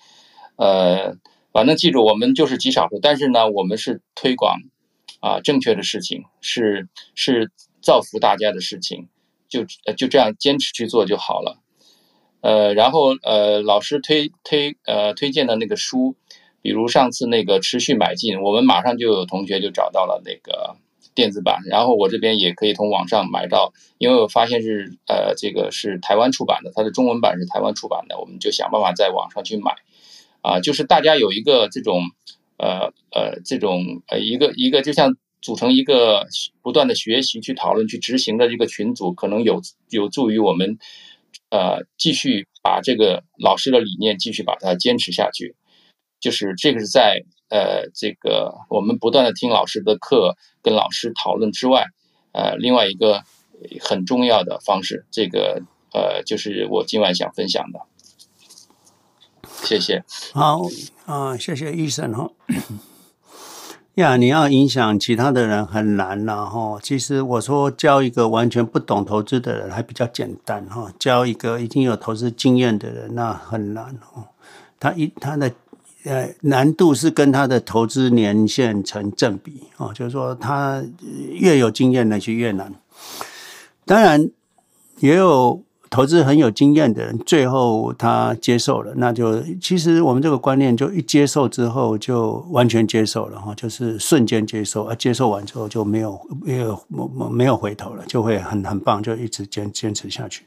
[0.55, 1.15] 呃。
[1.53, 4.57] 反正记住，我们就是极少数，但是呢，我们是推广
[5.19, 9.07] 啊正确的事情，是是造福大家的事情，
[9.47, 9.63] 就
[9.95, 11.59] 就这样坚持去做就好了。
[12.41, 16.15] 呃，然后呃，老师推推呃推荐的那个书，
[16.63, 20.75] 比如上次那个持续买进，我们马上就有同学就找到了那个
[21.13, 29.75] 电子版，然后我这边也可以从网上买到，因为我发现是呃这个是台湾出版的，它的中文版是台湾出版的，我们就想办法在网上去买。
[30.43, 32.01] 啊，就是大家有一个这种，
[32.57, 36.27] 呃呃，这种呃一个一个，就像组成一个
[36.61, 40.77] 不断的学习、去讨论、去执行的这个群组，可能有有助于我们，
[41.49, 45.55] 呃，继续把这个老师的理念继续把它坚持下去。
[46.19, 51.85] 就是这个是在呃这个我们不断的听老师的课、跟老师讨论之外，
[52.33, 53.23] 呃，另外一个
[53.79, 55.61] 很重要的方式，这个
[55.93, 57.79] 呃就是我今晚想分享的。
[59.63, 60.03] 谢谢。
[60.33, 60.61] 好
[61.05, 62.29] 啊、谢谢医生哈。
[63.95, 66.79] 呀，你要影响其他的人很难了哈。
[66.81, 74.25] 其实我说教一个完全不懂投资的人还比较简单哈，教一个已经有投资经验的人那很难哦。
[74.79, 75.51] 他一他的
[76.03, 80.83] 呃难度是跟他的投资年限成正比哦，就是说他
[81.31, 82.73] 越有经验的就越难。
[83.85, 84.29] 当然
[84.99, 85.61] 也有。
[85.93, 96.83] 投资很有经验的人，最后他接受了，那就其实我们这个观念就一接受之后就完全接受了哈，就是瞬间接受，啊接受完之后就没有没有
[97.31, 100.43] 没有回头了，就会很很棒，就一直坚坚持下去。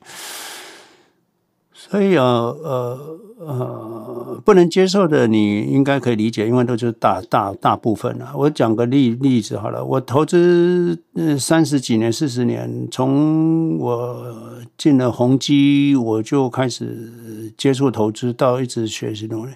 [1.88, 8.32] 所以啊，呃呃，不能接受的，你应该可以理解，因为都是大大大部分了。
[8.34, 11.00] 我讲个例例子好了，我投资
[11.38, 14.34] 三十几年、四十年，从我
[14.76, 19.54] 进了宏基，我就开始接触投资，到一直学习东西。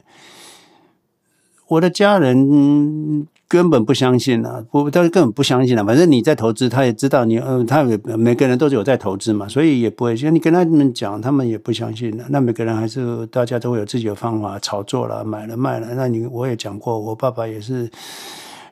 [1.67, 3.27] 我的家人。
[3.51, 5.83] 根本不相信啊，不，他根本不相信啊。
[5.83, 10.17] 反正你在投资，他也知道你，嗯，他也每个人都是有在投资嘛，所以也不会。
[10.17, 12.25] 像你跟他们讲，他们也不相信的。
[12.29, 15.89] 那每个人还是大家都会有自己的方法炒作了，买了卖了。
[15.97, 17.91] 那你我也讲过，我爸爸也是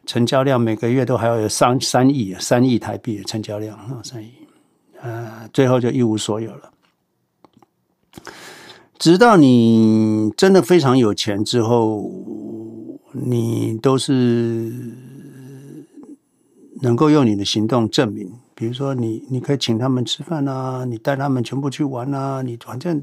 [0.07, 4.31] 成交量每个月都还要有三三亿，三亿台币的成交量啊，三亿，
[5.03, 6.71] 呃，最后就一无所有了。
[8.97, 12.09] 直到你真的非常有钱之后。
[13.21, 14.73] 你都是
[16.83, 23.03] 能够用你的行动证明，比如说你，你可以请他们吃饭啊，你带他们全部去玩啊，你反正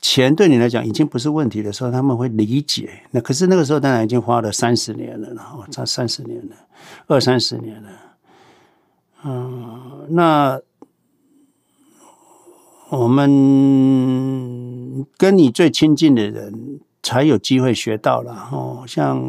[0.00, 3.02] 钱对你来讲已经不是问题的时候，他们会理解。
[3.10, 6.56] 那可是那个时候当然已经花了三十年了，然后差三十年了，
[7.06, 7.90] 二三十年了。
[9.24, 10.60] 嗯，那
[12.90, 16.80] 我们跟你最亲近的人。
[17.04, 19.22] 才有机会学到了哦，像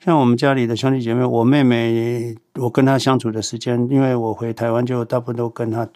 [0.00, 5.86] 像我们家里的兄弟姐妹，我妹妹，我跟她相处的时间，因为我回台湾就大部分都跟她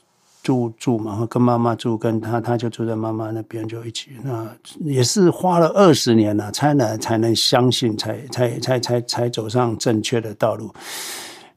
[0.43, 4.11] 住住嘛，跟妈妈住，跟她她就住在妈妈那边，就一起。
[4.23, 4.47] 那
[4.81, 10.71] 也是花了二十年了，才能才能相信，才才才才才走上正确的道路，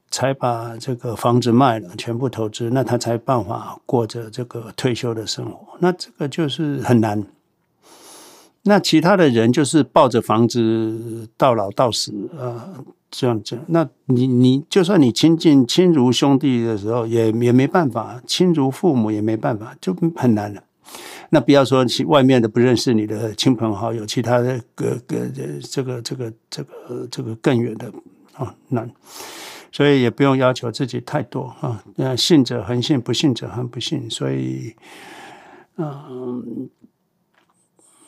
[0.10, 5.76] 才把这个房子卖了，全部投资，那她才办法过着这个退休的生活。
[5.80, 7.22] 那这个就是很难。
[8.65, 12.81] 那其他的人就是抱着房子到老到死啊，
[13.11, 13.60] 这样子。
[13.68, 20.64] 那你你就算你亲近亲如兄弟的时候，也也没办法；亲如父母也没办法，就很难了。
[21.31, 25.30] 那不要说外面的不认识你的亲朋好友，其他的个个
[25.69, 27.91] 这个这个这个这个更远的
[28.34, 28.90] 啊难。
[29.73, 31.84] 所以也不用要求自己太多啊。
[31.98, 34.10] 那信者恒信，不信者恒不信。
[34.10, 34.73] 所以，
[35.76, 36.69] 嗯。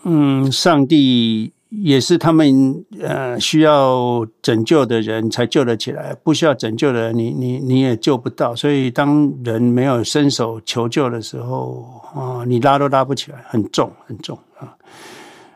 [0.08, 8.56] 嗯，上帝也是他们呃需要拯救的人才救得起来，不需要拯救的人，你你你也救不到。
[8.56, 14.78] 所以当人没有伸手求救的时候啊，你拉都拉不起来，很重很重啊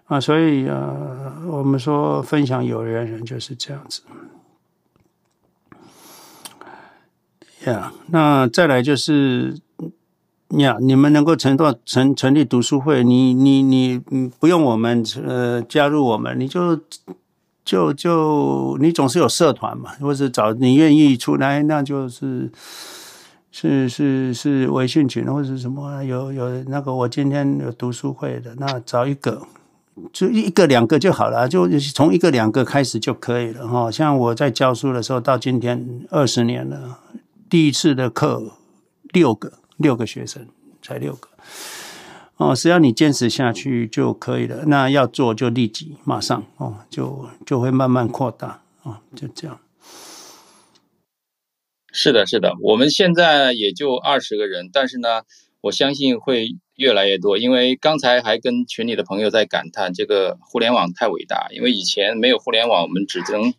[0.07, 0.19] 啊！
[0.19, 4.01] 所以呃，我们说分享有缘人就是这样子。
[7.65, 9.59] 呀、那再来就是。
[10.57, 14.01] 呀、你们能够成到成成立读书会，你你你
[14.39, 16.75] 不用我们呃加入我们，你就
[17.63, 22.51] 就就你总是有社团嘛，或者找你愿意出来，那就是
[23.51, 29.43] 是是是微信群或者是什么有有那个我今天有读书会的，那找一个
[30.11, 33.91] 就一个两个就好了，就从一个两个开始就可以了哈。
[33.91, 36.97] 像我在教书的时候，到今天二十年了，
[37.47, 38.53] 第一次的课
[39.13, 39.58] 六个。
[39.79, 40.47] 六个学生，
[40.81, 41.29] 才六个
[42.35, 44.65] 哦，只要你坚持下去就可以了。
[44.67, 49.59] 那要做就立即马上哦，就就会慢慢扩大哦，就这样。
[51.91, 55.23] 是的，是的，我们现在也就二十个人，但是呢，
[55.61, 57.37] 我相信会越来越多。
[57.37, 61.47] 因为刚才还跟群里的朋友在感叹，这个互联网太伟大。
[61.51, 63.53] 因为以前没有互联网，我们只能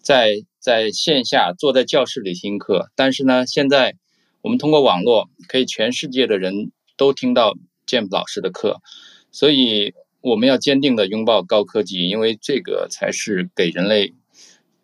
[0.00, 3.96] 在在线下坐在教室里听课，但是呢，现在。
[4.46, 8.80] 我们通过网络，可以全世界的人都听到 James 老师的课，
[9.32, 14.14] 所以我们要坚定的拥抱高科技，因为这个才是给人类，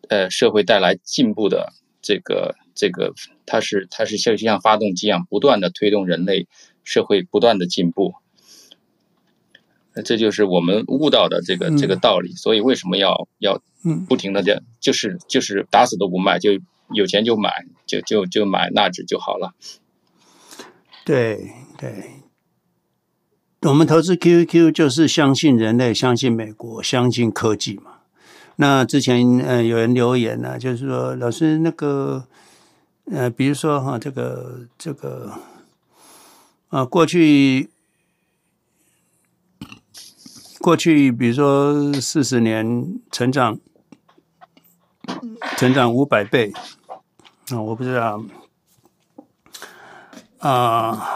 [0.09, 1.71] 呃，社会带来进步的
[2.01, 3.13] 这个这个，
[3.45, 6.45] 它是它是像像发动机一样，不断的推动人类
[6.83, 8.15] 社会不断的进步。
[10.03, 12.33] 这就是我们悟到的这个这个道理。
[12.33, 13.63] 所以为什么要要
[14.09, 16.59] 不停的这样，就是就是打死都不卖就。
[16.91, 19.53] 有钱就买，就就就买纳指就好了。
[21.05, 22.21] 对对，
[23.61, 27.99] 我们投资 QQ 就是相信人类，相信美国，相信科技嘛。
[28.57, 32.27] 那之前呃有人留言呢、就是说老师那个
[33.11, 35.33] 呃，比如说哈，这个这个
[36.69, 37.69] 啊、过去
[40.59, 43.59] 过去，比如说四十年成长
[45.57, 46.51] 成长五百倍。
[47.49, 48.23] 那、我不知道
[50.39, 51.09] 啊。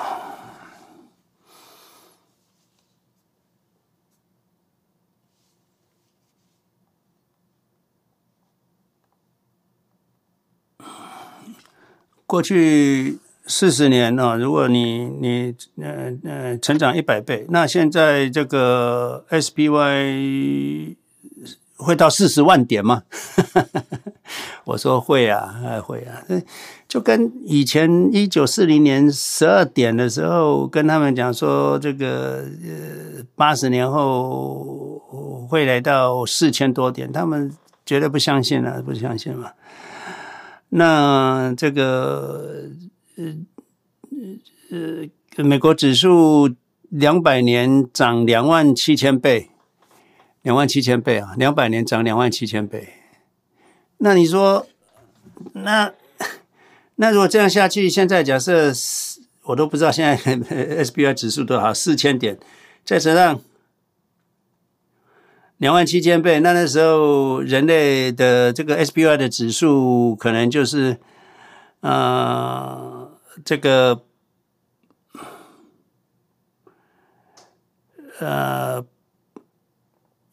[12.25, 20.97] 过去四十年呢、哦，如果你你呃呃成长一百倍，那现在这个 SPY
[21.77, 23.03] 会到四十万点吗？
[24.65, 26.21] 我说会啊，还会啊，
[26.87, 37.51] 就跟以前一九四零年十二点的时候跟他们讲说，这个呃八十年后会来到四千多点，他们
[37.85, 39.51] 绝对不相信了，不相信嘛。
[40.69, 42.65] 那这个
[43.15, 43.23] 呃
[45.37, 46.49] 呃美国指数
[46.89, 49.49] 两百年涨两万七千倍，
[50.47, 52.87] 两万七千倍啊，两百年涨两万七千倍。
[53.97, 54.65] 那你说，
[55.51, 55.93] 那
[56.95, 58.71] 那如果这样下去，现在假设
[59.43, 60.15] 我都不知道现在
[60.85, 62.39] SPY 指数多少，四千点，
[62.85, 63.41] 再乘上
[65.57, 70.97] 两万七千倍，那那时候人类的这个 SPY 的指数可能就是
[71.81, 73.11] 呃
[73.43, 74.01] 这个
[78.21, 78.85] 呃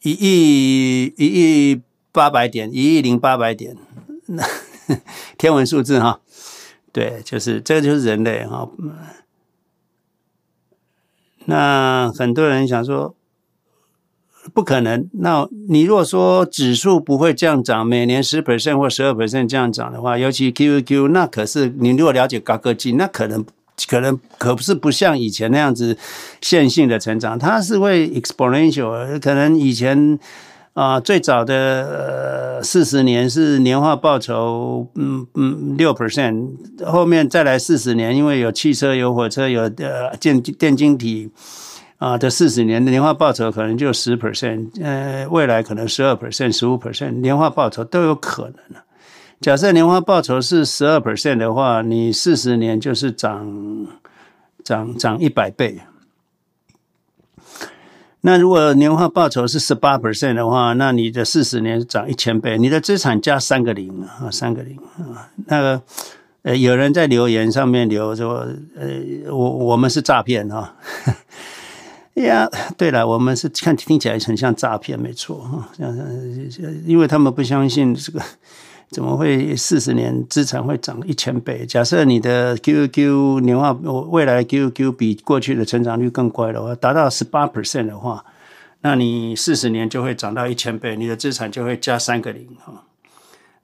[0.09, 1.81] 一亿一亿。
[2.15, 3.75] 八百点，一亿零八百点，
[4.27, 4.41] 那
[5.37, 6.21] 天文数字哈，
[6.93, 8.71] 对，就是这个就是人类哈。
[11.43, 13.17] 那很多人想说
[14.53, 23.45] 不可能，那你如果说指数不会这样涨，每年十 percent 或十二 percent 这样涨的话，尤其 QQQ，那可是你如果了解高科技，那可能
[23.87, 25.97] 可能可不是不像以前那样子
[26.41, 30.19] 线性的成长，它是会 exponential，可能以前。
[30.75, 36.49] 啊，最早的四十年是年化报酬，嗯嗯六 percent，
[36.85, 41.31] 后面再来四十年，因为有汽车、有火车、有呃电电晶体
[41.97, 48.83] 啊的四十年的年化报酬可能就十 percent，呃，未来可能十二 percent、十五 percent 年化报酬都有可能了。
[49.41, 53.87] 假设年化报酬是十二 percent 的话，你四十年就是涨
[54.63, 55.81] 涨涨一百倍。
[58.21, 65.29] 那如果年化报酬是十八 percent 的话，那你的四十年涨一千倍，你的资产加三个零啊，三个零啊。
[65.45, 65.81] 那个
[66.41, 70.75] 呃，有人在留言上面留说，呃，我我们是诈骗哈，
[72.15, 75.69] 呀，对了，我们是看听起来很像诈骗，没错哈，
[76.85, 78.19] 因为他们不相信这个
[78.89, 81.65] 怎么会四十年资产会涨一千倍。
[81.65, 88.23] 假设你的 QQ 年化我未来 QQ 比过去的成长率更快的话，达到十八 percent 的话，
[88.81, 92.85] 那你四十年就会涨到一千倍，你的资产就会加三个零哈。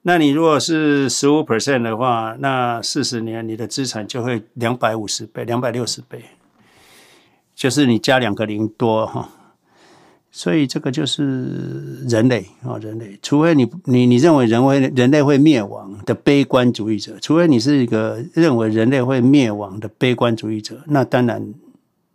[0.03, 6.23] 那你如果是十五 percent 的话，那四十年你的资产就会两百五十倍，两百六十倍。
[7.53, 9.30] 就是你加两个零多哈，
[10.34, 13.20] 所以这个就是人类啊，人类。
[13.22, 21.53] 除非你你你认为人为人类会灭亡的悲观主义者，除非你是一个认为人类会灭亡的悲观主义者，那当然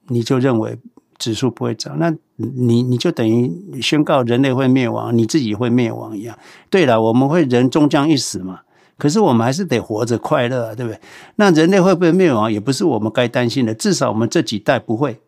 [0.09, 0.79] 你就认为
[1.19, 6.39] 指数不会涨，那你你就等于宣告人类会灭亡，你自己会灭亡一样。
[6.71, 8.61] 对了，我们会人终将一死嘛，
[8.97, 10.99] 可是我们还是得活着快乐啊，对不对？
[11.37, 15.19] 那人类会不会灭亡，也不是我们该担心的，至少我们这几代不会。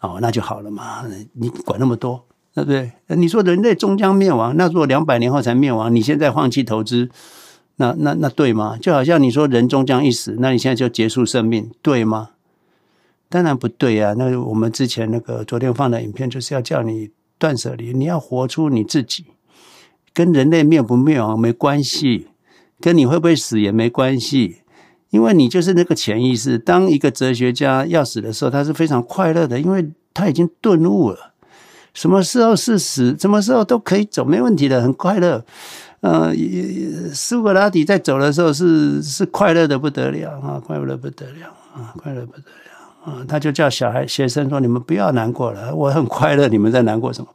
[0.00, 2.24] 哦，那就好了嘛，你管那么多，
[2.54, 2.92] 对不对？
[3.16, 7.08] 你说人类终将灭亡，那如果两百年后才灭亡，你现在放弃投资，
[7.76, 8.76] 那那那对吗？
[8.80, 12.30] 就好像你说人终将一死，那你现在就结束生命，对吗？
[13.28, 14.14] 当然不对啊！
[14.16, 19.24] 那我们之前那个昨天放的影片，就是要叫你断舍离，你要活出你自己，
[20.14, 22.28] 跟人类灭不灭亡没关系，
[22.80, 24.58] 跟你会不会死也没关系。
[25.10, 26.58] 因为你就是那个潜意识。
[26.58, 31.32] 当一个哲学家要死的时候，他是非常快乐的，因为他已经顿悟了，
[31.94, 35.44] 什么时候是死，什么时候都可以走，没问题的，很快乐。
[36.00, 36.32] 呃，
[37.12, 43.24] 苏格拉底在走的时候是是快乐的不得了啊，快乐不得了啊，快乐不得了啊！
[43.26, 47.28] 他就叫小孩学生说：“你们不要难过了，我很快乐，你们在难过什么？”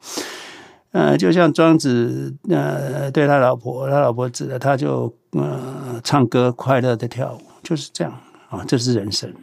[0.93, 7.50] 呃，就像庄子呃对他老婆，他老婆指了，他就呃唱歌快乐的跳舞。
[7.63, 8.19] 就是这样
[8.49, 9.33] 啊，这是人生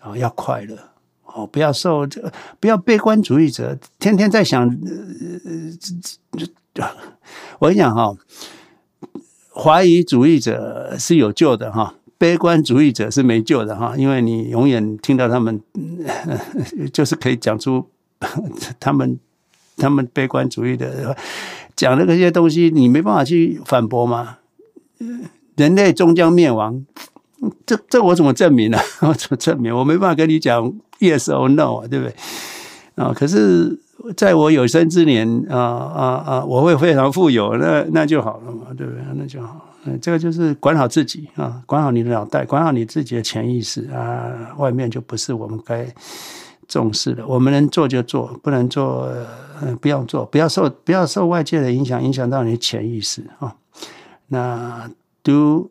[0.00, 0.76] 啊，要快乐
[1.24, 4.76] 哦，不要受这，不要悲观主义者，天天在想。
[7.58, 8.16] 我跟你讲哈，
[9.52, 15.60] 怀疑主义者是有救的哈，悲观主义者是没救的哈，因为你永远听到他们，
[16.92, 17.88] 就是可以讲出
[18.78, 19.18] 他们
[19.76, 21.16] 他们悲观主义的
[21.74, 24.38] 讲的那些东西，你没办法去反驳嘛。
[25.56, 26.86] 人类终将灭亡。
[27.64, 28.78] 这这我怎么证明呢？
[29.00, 29.74] 我怎么证明？
[29.74, 32.14] 我没办法跟你讲 yes or no 啊，对不对？
[32.96, 33.78] 啊，可是
[34.16, 39.02] 在我有生之年啊啊啊，我会非常富有，那那就好了嘛，对不对？
[39.14, 39.66] 那就好。
[39.84, 45.86] 嗯，这个就是管好自己啊，管好你的脑袋，管好你自己的潜意识啊，外面就不是我们该
[46.68, 47.26] 重视的。
[47.26, 49.08] 我们能做就做，不能做，
[49.62, 53.56] 嗯，不要做，不要受不要受外界的影响，影响到你的潜意识啊。
[54.28, 54.90] 那
[55.22, 55.70] do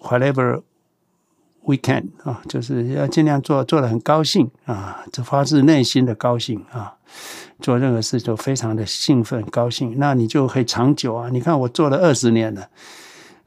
[0.00, 0.62] whatever。
[1.68, 6.94] We can 啊，就是要尽量做，做得很高兴啊，这发自内心的高兴啊，
[7.60, 11.28] 做任何事都非常的兴奋高兴，那你就可以长久啊。
[11.30, 12.68] 你看我做了二十年了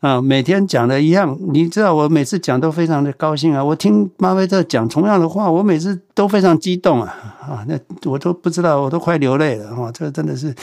[0.01, 3.63] 啊，每天讲的一样，你知道我每次讲都非常的高兴啊。
[3.63, 7.07] 我听巴菲特讲同样的话，我每次都非常激动啊
[7.41, 7.75] 啊，那
[8.07, 9.91] 我都不知道，我都快流泪了哈。
[9.91, 10.53] 这个真的是，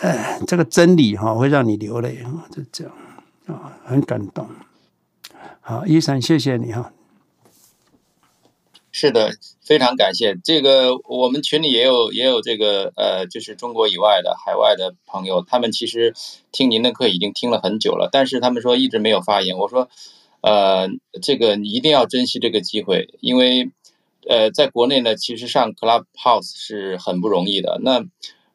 [0.00, 2.92] 哎，这个真理哈会让你流泪啊，就这样
[3.46, 4.44] 啊，很感动。
[5.70, 6.92] 好，一闪，谢谢你哈。
[8.90, 10.36] 是的，非常感谢。
[10.42, 16.12] 这个我们群里也有也有这个呃，就是中国以外的海外的朋友，他们其实
[16.50, 19.58] 听您的课已经听了很久了，但是他们说一直没有发言。
[19.58, 19.88] 我说，
[20.40, 20.88] 呃，
[21.22, 23.70] 这个你一定要珍惜这个机会，因为
[24.28, 27.78] 呃，在国内呢，其实上 Clubhouse 是很不容易的。
[27.80, 28.04] 那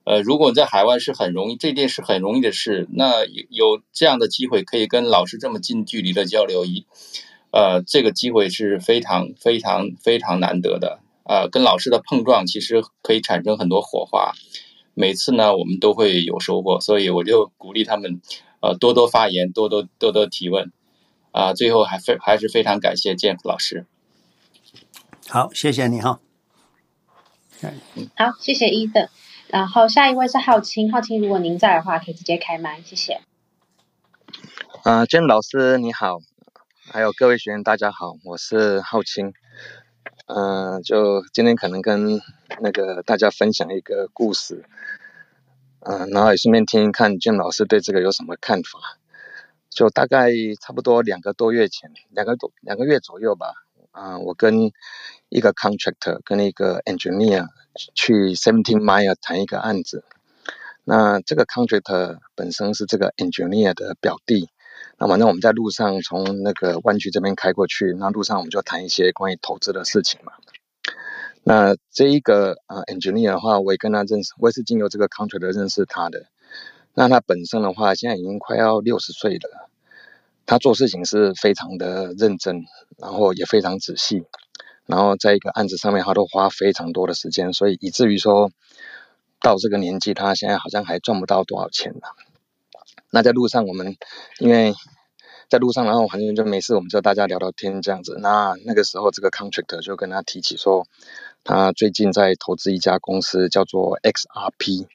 [0.06, 6.86] 呃，如果在海外是很容易，这件事很容易的事，那有有这样的机会可以跟老师这么近距离的交流，一
[7.52, 10.99] 呃，这个机会是非常非常非常难得的。
[11.23, 14.34] 呃，跟老师的碰撞其实可以产生很多火花，
[14.94, 18.22] 每次呢我们都会有收获，所以我就鼓励他们
[18.61, 20.72] 呃多多发言，多多多多提问。
[21.32, 23.88] 啊、呃，最后还非还是非常感谢 James 老师。
[25.27, 26.19] 好，谢谢你哈。
[28.15, 29.10] 好，谢谢伊登。
[29.47, 33.22] 然后下一位是浩清，浩清，如果您在的话，可以直接开麦，谢谢。
[34.84, 36.19] 啊、呃，建老师你好，
[36.91, 39.34] 还有各位学员大家好，我是浩清。
[40.27, 42.19] 嗯、就今天可能跟
[42.59, 44.65] 那个大家分享一个故事，
[45.81, 48.80] 嗯、然后也顺便听一看建老师对这个有什么看法。
[49.69, 53.53] 就大概差不多两个多月前，两个多两个月左右吧。
[53.91, 54.72] 嗯、我跟
[55.36, 57.48] 一个 contractor，跟一个 engineer。
[57.94, 60.06] 去 Seventeen Mile 谈一个案子，
[60.86, 64.48] 那这个 contractor 本身是这个 engineer 的表弟，
[64.98, 70.32] 那反正我们在路上从那个湾区这边开过去，那路上我们就谈一些关于投资的事情嘛。
[71.44, 76.28] 那这一个呃 engineer 的话，我也跟他认识，我也是经由这个 contractor 认识他的。
[76.94, 79.70] 那他本身的话，现在已经快要六十岁了，
[80.45, 82.64] 他做事情是非常的认真，
[82.98, 84.24] 然后也非常仔细，
[84.86, 88.52] 然后在一个案子上面，他都花非常多的时间，所以以至于说
[89.41, 92.07] 到这个年纪，他现在好像还赚不到多少钱呢。
[93.10, 93.95] 那在路上，我们
[94.40, 94.74] 因为
[95.48, 98.18] 在路上，然后反正就没事，我们就大家聊聊天这样子。
[98.20, 100.86] 那那个时候，这个 contractor 就跟他提起说，
[101.44, 104.88] 他最近在投资一家公司，叫做 XRP，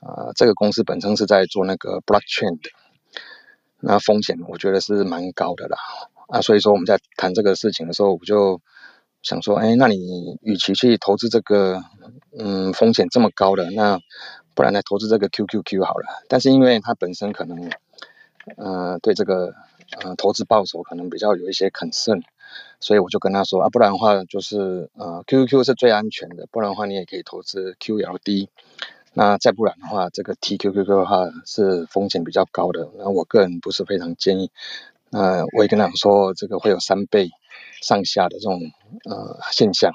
[0.00, 2.70] 啊、呃，这个公司本身是在做那个 blockchain 的，
[3.80, 5.78] 那风险我觉得是蛮高的啦。
[6.28, 8.60] 啊，所以说我们在谈这个事情的时候，我就
[9.22, 11.82] 想说，哎，那你与其去投资这个，
[12.38, 13.98] 嗯，风险这么高的，那
[14.54, 16.06] 不然来投资这个 QQQ 好了。
[16.28, 17.70] 但是因为他本身可能，
[18.56, 19.54] 呃，对这个。
[20.04, 22.22] 呃，投资报酬可能比较有一些 concern，
[22.78, 28.46] 所以我就跟他说啊，不然的话就是呃，QQQ 是最安全的，不然的话你也可以投资 QLD，
[29.14, 34.52] 那再不然的话，这个 TQQQ 的话是风险比较高的，那我个人不是非常建议。
[35.10, 37.28] 那我也跟他说，这个会有三倍
[37.82, 38.60] 上下的这种
[39.08, 39.92] 呃现象。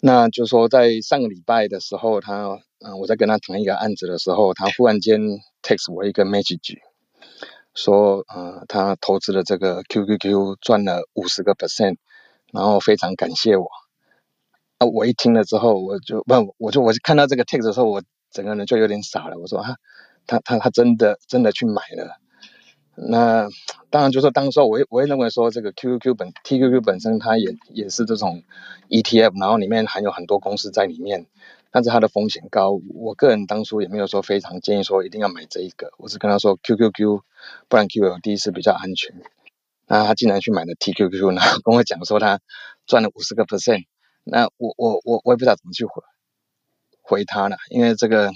[0.00, 5.20] 那就说在上个礼拜的时候，他嗯、我在跟他谈一个案子的时候，他忽然间
[5.62, 6.78] text 我一个 message。
[7.74, 11.96] 说，呃，他投资的这个 QQQ 赚了五十个 percent，
[12.52, 13.68] 然后非常感谢我。
[14.78, 19.38] 啊，我一听了之后，我就不，我就我就看到这个 text 的时候，我整个人就有点傻了。
[19.38, 19.76] 我说，啊，
[20.26, 22.16] 他他他真的真的去买了。
[23.06, 23.48] 那
[23.90, 28.42] 当然，就是当时我也我也认为说，这个 QQQ 本 TQQ 本身它也也是这种
[28.88, 31.26] ETF，然后里面含有很多公司在里面。
[31.70, 37.20] 但是它的风险高，我个人当初也没有说非常建议说一定要买这一个，我是跟他说 QQQ，
[37.68, 39.14] 不然 QLD 是比较安全。
[39.86, 42.40] 那他竟然去买了 TQQ，然后跟我讲说他
[42.86, 43.84] 赚了五十个 percent，
[44.24, 46.02] 那我我我我也不知道怎么去回
[47.02, 48.30] 回他了，因为这个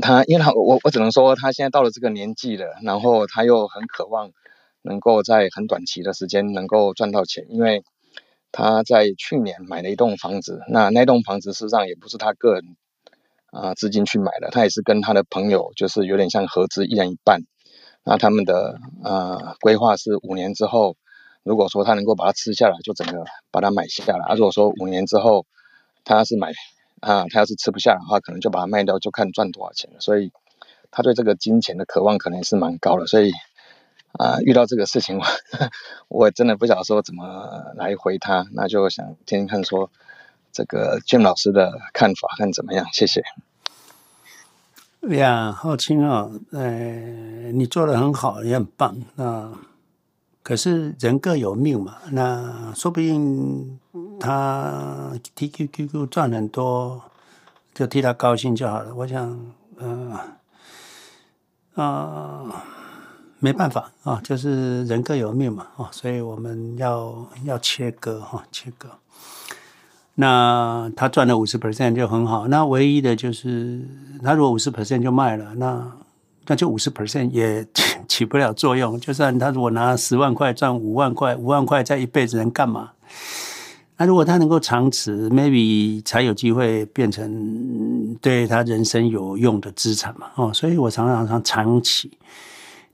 [0.00, 4.30] 他因为他我我只能说他现在到了这个年纪了，然后他又很渴望
[4.82, 7.82] 能够在很短期的时间能够赚到钱，因为。
[8.54, 12.76] 他在去年买了一栋房子，那那栋房子事实上也不是他个人
[13.46, 17.40] 啊、资金去买的，他也是跟他的朋友就是有点像合资一人一半。
[18.04, 20.98] 那他们的呃规划是五年之后，
[21.42, 25.46] 如果说他能够把它吃下来，就整个把它买下来；而如果说五年之后
[26.04, 26.52] 他是买
[27.02, 29.90] 啊，他要是吃不下的话，可能就把它卖掉，就看赚多少钱。
[30.00, 30.32] 所以
[30.90, 33.30] 他对这个金钱的渴望可能是蛮高的，所以。
[34.18, 35.24] 啊，遇到这个事情，我
[36.26, 39.90] 我真的不晓得说怎么来回他，那就想听听看说
[40.52, 42.84] 这个俊老师的看法看怎么样？
[42.92, 43.22] 谢谢。
[45.16, 49.02] 呀，浩清啊，呃，你做的很好，也很棒。
[49.14, 49.50] 那
[50.42, 53.78] 可是人各有命嘛，那说不定
[54.18, 57.00] 他 TQQQ 赚很多，
[57.72, 58.92] 就替他高兴就好了。
[58.94, 59.38] 我想，
[59.78, 60.12] 嗯、
[61.74, 62.64] 呃，啊、
[63.38, 68.88] 没办法啊，就是人各有命嘛啊，所以我们要要切割哈，切割。
[70.14, 73.80] 那他赚了五十 percent 就很好，那唯一的就是
[74.22, 75.90] 他如果五十 percent 就卖了，那
[76.46, 77.64] 那就五十 percent 也
[78.12, 79.00] 起不了作用。
[79.00, 82.90] 就算他如果拿十万块赚五万块，五万块在一辈子能干嘛？
[83.96, 92.10] 那如果他能够长持，maybe 才有机会变成对他人生有用的资产嘛哦，所以我常常常长期。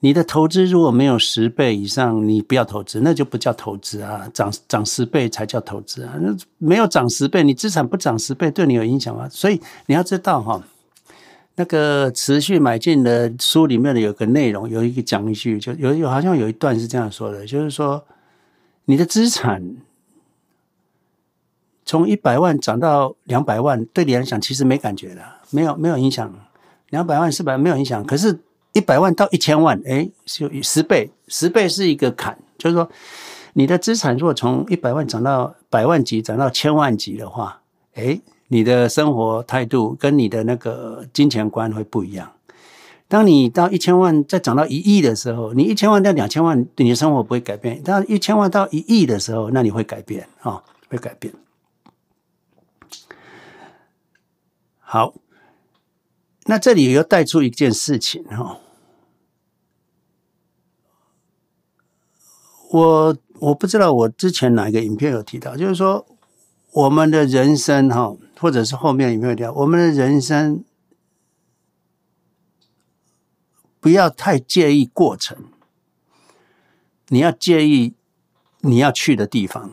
[0.01, 4.28] 你的投资如果没有十倍以上，你不要投资，那就不叫投资啊！
[4.32, 6.15] 涨涨十倍才叫投资啊！
[6.20, 9.28] 那没有涨十倍，你资产不涨十倍，对你有影响吗？
[9.28, 10.62] 所以你要知道哈，
[11.59, 18.02] 那个持续买进的书里面的有个内容，有一个讲一句，就有有好像有一段是这样说的，就是说
[18.86, 19.76] 你的资产
[21.85, 26.32] 从一百万涨到两百万，对你来讲其实没感觉的，没有没有影响，
[26.89, 28.39] 两百万四百万没有影响，可是。
[28.74, 32.39] 一百万到一千万，哎，就十倍，十倍是一个坎。
[32.59, 32.89] 就是说，
[33.55, 37.62] 你的资产如果从一百万涨到百万级，涨到千万级的话，
[37.94, 42.32] 哎，你的生活态度跟你的那个金钱观会不一样。
[43.06, 47.82] 当你到一千万再涨到一亿的时候，你一千万到两千万，你的生活不会改变。
[47.82, 51.32] 到一千万到一亿的时候，那你会改变啊、会改变。
[54.80, 55.14] 好，
[56.44, 58.58] 那这里又带出一件事情哈。
[62.70, 66.04] 我我不知道，我之前哪一个影片有提到，就是说
[66.72, 70.65] 我们的人生哈，或者是后面有没有聊，我们的人生
[73.81, 75.36] 不要太介意过程，
[77.09, 77.94] 你要介意
[78.60, 79.73] 你要去的地方。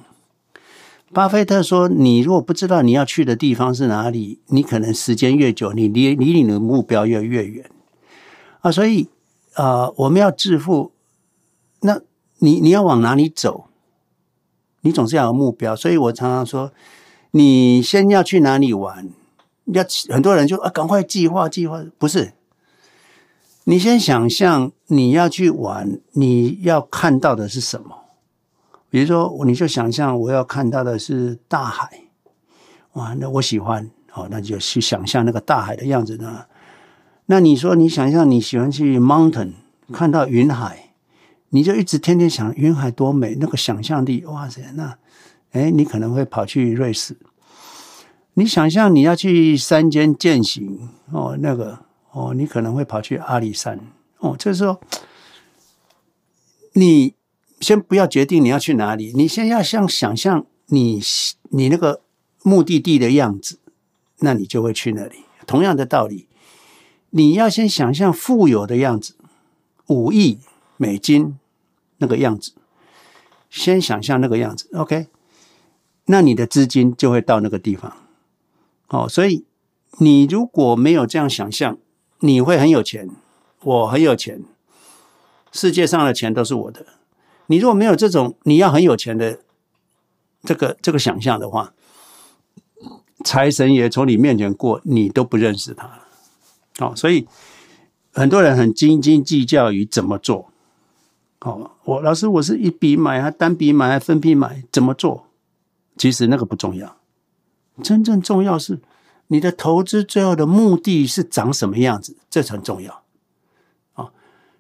[1.13, 7.69] 巴菲特说：“你如果不知道你要去的地方是哪里，你可能时间越久，你离离你的目标越越远
[8.59, 8.71] 啊。
[8.71, 9.09] 所以
[9.53, 10.91] 啊、我们要致富，
[11.81, 12.01] 那
[12.39, 13.69] 你你要往哪里走？
[14.81, 15.73] 你总是要有目标。
[15.73, 16.73] 所以我常常说，
[17.35, 19.09] 你先要去哪里玩？
[19.65, 22.31] 要很多人就啊，赶快计划计划，不是？
[23.65, 28.03] 你先想象你要去玩，你要看到的是什么？”
[28.89, 32.03] 比如说，你就想象我要看到的是大海，
[32.93, 36.45] 哇，那我喜欢，好，那就去想象那个大海的样子呢。
[37.25, 39.51] 那你说你想象你喜欢去 mountain
[39.91, 40.93] 看到云海，
[41.49, 44.97] 你就一直天天想云海多美，那个想象力，哇塞，那，
[45.55, 47.17] 哎，你可能会跑去瑞士。
[48.35, 51.79] 你想象你要去山间践行，哦，那个，
[52.11, 53.79] 哦，你可能会跑去阿里山，
[54.19, 54.79] 哦，就是说
[56.73, 57.15] 你。
[57.61, 61.01] 先不要决定你要去哪里，你先要像想象你
[61.49, 62.01] 你那个
[62.43, 63.59] 目的地的样子，
[64.19, 65.23] 那你就会去那里。
[65.47, 66.27] 同样的道理，
[67.11, 69.15] 你要先想象富有的样子，
[69.87, 70.39] 五亿
[70.75, 71.39] 美金
[71.99, 72.51] 那个样子，
[73.49, 75.07] 先想象那个样子，OK？
[76.05, 77.95] 那你的资金就会到那个地方。
[78.89, 79.43] 哦，所以
[79.99, 81.77] 你如果没有这样想象，
[82.19, 83.09] 你会很有钱，
[83.61, 84.43] 我很有钱，
[85.51, 86.85] 世界上的钱都是我的。
[87.47, 89.39] 你如果没有这种你要很有钱的
[90.43, 91.73] 这个这个想象的话，
[93.23, 95.99] 财神爷从你面前过，你都不认识他。
[96.79, 97.27] 哦，所以
[98.13, 100.51] 很多人很斤斤计较于怎么做。
[101.39, 105.27] 哦，我老师，我是一笔买还单笔买还分批买，怎么做？
[105.97, 106.97] 其实那个不重要，
[107.83, 108.81] 真正重要是
[109.27, 113.03] 你的投资最后的目的是长什么样子，这才重要。
[113.93, 114.11] 啊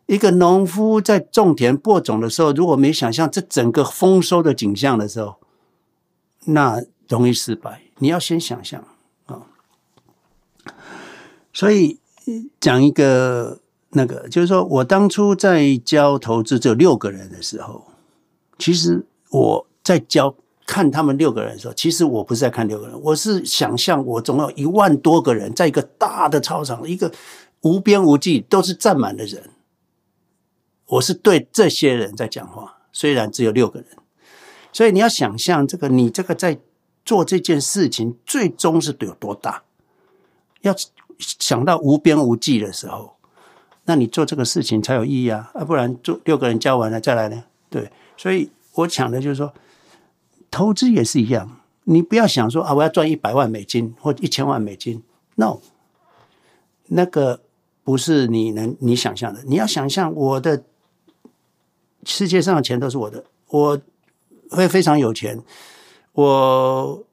[0.07, 5.37] 一个农夫在种田播种的时候，如果没想象这整个丰收的景象的时候，
[6.45, 7.81] 那容易失败。
[7.97, 8.85] 你要先想象
[9.25, 9.47] 啊。
[11.51, 11.99] 所以
[12.59, 13.59] 讲一个
[13.89, 17.87] 那个，就是说我当初在教投资只有六个人的时候，
[18.59, 27.11] 其实我在教看他们六个人的时候，其实我不是在看六个人，我是想象我总有一万多个人在一个大的操场，一个
[27.61, 29.51] 无边无际都是站满的人。
[30.87, 33.89] 我是对这些人在讲话，虽然只有六个人，
[34.71, 36.59] 所以你要想象这个，你这个在
[37.03, 39.63] 做这件事情，最终是有多大？
[40.61, 40.75] 要
[41.17, 43.15] 想到无边无际的时候，
[43.85, 45.51] 那你做这个事情才有意义啊！
[45.53, 47.43] 啊，不然做六个人教完了再来呢？
[47.69, 49.53] 对，所以我讲的就是说，
[50.55, 55.03] 投资也是一样，你不要想说啊，我要赚一百万美金或一千万美金
[55.35, 55.59] ，no，
[56.87, 57.41] 那个
[57.83, 60.63] 不是你能你想象的，你要想象我的。
[62.07, 63.81] 世界上的钱都是我的，我
[64.51, 65.43] 会非常有钱。
[66.13, 67.03] 我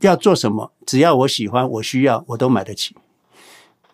[0.00, 2.96] 要做什么，只要我喜欢，我需要，我都买得起。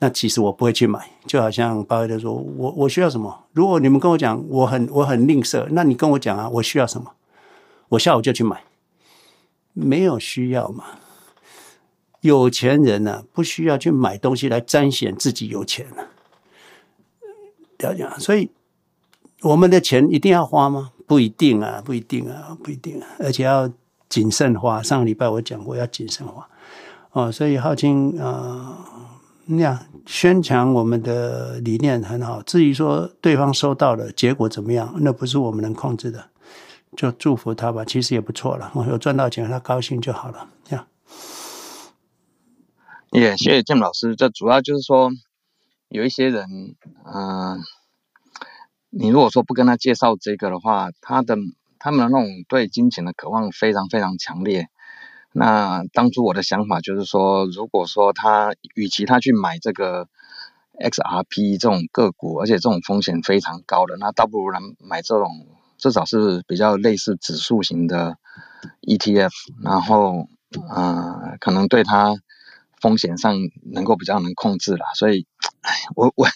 [0.01, 3.47] 那其实我不会去买，就好像巴菲特说：“我我需要什么？
[3.53, 7.13] 如果你们跟我讲我很我很吝啬，那你跟我讲啊，我需要什么？
[7.91, 8.63] 我下午就去买。
[9.73, 10.85] 没有需要嘛？
[12.21, 16.09] 有钱人呢、啊，不需要去买东西来彰显自己有钱了。”
[17.79, 18.51] 了解，所以
[19.43, 20.91] 我们的钱一定要花吗？
[21.07, 23.71] 不一定啊，不一定啊，不一定啊，而且要
[24.09, 24.83] 谨慎花。
[24.83, 26.49] 上个礼拜我讲过要谨慎花
[27.13, 28.85] 哦，所以浩清啊，
[29.49, 32.41] 那样宣传我们的理念很好。
[32.43, 36.31] 至于说对方收到了结果怎么样，那不是我们能控制的，
[36.97, 37.85] 就祝福他吧。
[37.85, 40.49] 其实也不错了，我有赚到钱，他高兴就好了。
[40.65, 40.87] 这样，
[43.11, 44.15] 也谢谢建老师。
[44.15, 45.11] 这主要就是说。
[45.91, 46.77] 有一些人，
[47.07, 47.63] 嗯、
[48.91, 51.35] 你如果说不跟他介绍这个的话，他的
[51.79, 54.69] 他们的那种对金钱的渴望非常非常强烈。
[55.39, 60.09] 那当初我的想法就是说，如果说他与其他去买这个
[60.81, 65.47] XRP 这种个股，而且这种风险非常高的，那倒不如来买这种
[65.77, 68.19] 至少是比较类似指数型的
[68.83, 69.31] ETF，
[69.63, 70.29] 然后，
[70.69, 72.17] 呃，可能对他
[72.81, 73.37] 风险上
[73.73, 75.27] 能够比较能控制啦，所以。
[75.95, 76.27] 我我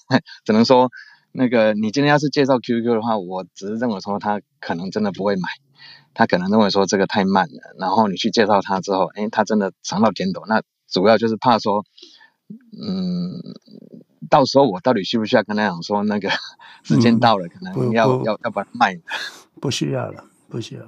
[0.44, 0.90] 只能说，
[1.32, 5.48] 那个你今天要是介绍 QQ 的话，我只是认为说他可能真的不会买，
[6.14, 7.74] 他可能认为说这个太慢了。
[7.78, 11.84] 然后你去介绍他之后，哎，他真的尝到甜头，那主要就是怕说，
[12.80, 13.40] 嗯，
[14.28, 16.30] 到时候我到底需不需要跟他讲说，那个
[16.84, 19.00] 时间到了，嗯、可能要要要把它卖？
[19.60, 20.82] 不需要了，不需要。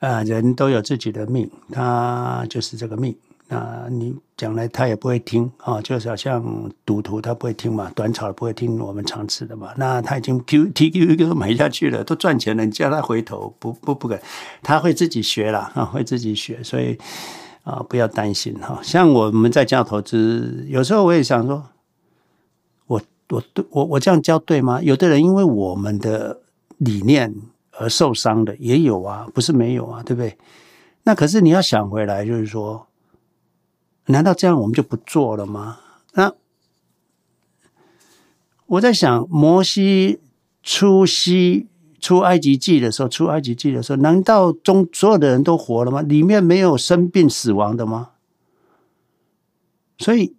[0.00, 3.16] 啊，人都有自己的命，他就是这个命。
[3.46, 6.42] 那你讲来他也不会听啊，就是好像
[6.86, 9.70] 赌徒他不会听嘛，短炒不会听我们常吃的嘛。
[9.76, 14.18] 那他已经 Q T Q 都买下去了，都赚钱了，你叫他回头不不不敢，
[14.62, 16.98] 他会自己学了啊，会自己学，所以
[17.64, 18.80] 啊不要担心哈。
[18.82, 21.62] 像我们在教投资，有时候我也想说，
[22.86, 24.80] 我我我我这样教对吗？
[24.80, 26.40] 有的人因为我们的
[26.78, 27.32] 理念
[27.72, 30.38] 而受伤的也有啊，不是没有啊，对不对？
[31.02, 32.86] 那可是你要想回来，就是说。
[34.06, 35.80] 难道这样我们就不做了吗？
[36.12, 36.32] 那
[38.66, 40.20] 我在想，摩西
[40.62, 41.66] 出西
[42.00, 46.02] 出埃及记的时候，出埃及记的时候，难道中所有的人都活了吗？
[46.02, 48.10] 里面没有生病死亡的吗？
[49.98, 50.34] 所以，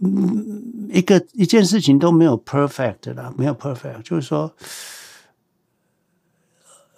[0.00, 4.52] 嗯，一个一件事情都没有 perfect 的，没有 perfect，就是说，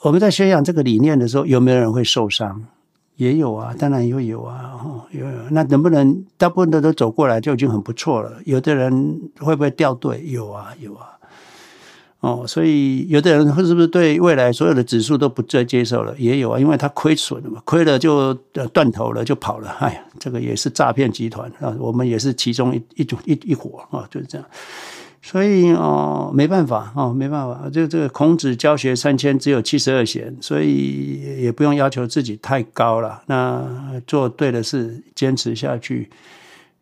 [0.03, 2.67] 我们在宣扬这个理念的时候，有没有人会受伤？
[3.17, 4.81] 也有啊，当然也有啊，
[5.11, 5.33] 有，有。
[5.51, 8.33] 那能不能大部分的都走过来就已经很不错了？
[8.45, 10.23] 有的人会不会掉队？
[10.27, 11.09] 有啊，有啊。
[12.21, 16.15] 哦，所以有的人会是不是对未来所有的指数都不再接受了？
[16.19, 18.33] 也有啊，因为他亏损了嘛，亏了就
[18.73, 19.71] 断头了，就跑了。
[19.81, 24.47] 哎呀，这个也是诈骗集团啊，我们也是其中一一种一一伙啊，就是这样。
[25.25, 27.71] 所以哦，没办法哦，没办法。
[27.73, 33.23] 这这个孔子教学三千，只有七十二贤，所以也不用要求自己太高了。
[33.27, 33.65] 那
[34.05, 36.11] 做对的事，坚持下去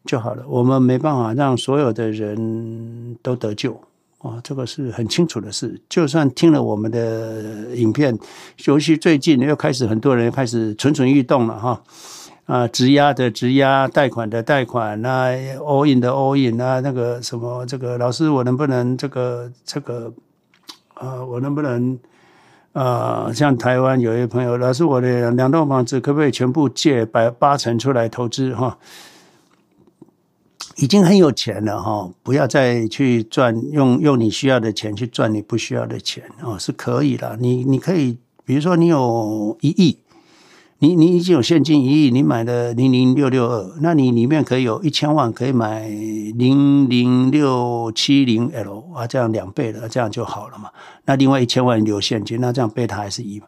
[0.07, 0.43] 就好了。
[0.49, 3.79] 我们没办法让所有的人都得救
[4.21, 5.79] 啊，这个是很清楚的事。
[5.91, 8.19] 就算听了我们的影片，
[8.65, 11.83] 尤其最近又开始很多人开始蠢蠢欲动了哈。
[12.51, 20.13] 啊，质押的质押，贷款的贷款，那 all in 的 all in 啊，那个什么，这个老师，我能不能这个这个，
[20.95, 21.97] 啊，我能不能
[22.73, 28.77] 啊，像台湾有一位朋友，老师，我的两栋房子可不可以全部借百八成出来投资哈？
[30.79, 37.37] 已经很有钱了哈，不要再去赚，用用你需要的钱去赚你不需要的钱哦，是可以的。
[37.39, 39.99] 你你可以，比如说你有一亿。
[40.83, 50.71] 你你已经有现金一亿，你买了零零六六二，那你里面可以有一千万，可以买零零六七零 L 啊，这样两倍的，这样就好了嘛。
[51.05, 53.47] 那另外一千万留现金，那这样贝塔还是一嘛。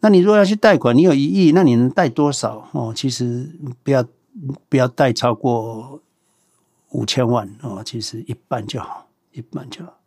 [0.00, 2.68] 那你如果要去贷款，你有一亿，那你能贷多少？
[2.72, 3.50] 哦，其实
[3.82, 4.04] 不要
[4.68, 6.02] 不要贷超过
[6.90, 9.97] 五千万哦，其实一半就好，一半就好。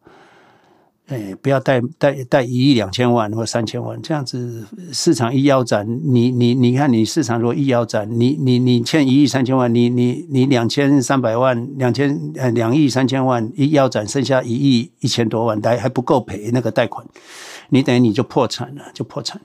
[1.12, 17.06] 哎，不要贷贷贷一亿两千万或三千万，这样子市场一腰斩，你你你看，你市场如果一腰斩，你你你欠一亿三千万，你你你两千三百万，两千呃两亿三千万一腰斩，剩下一亿一千多万，还还不够赔那个贷款，
[17.68, 19.42] 你等于你就破产了，就破产。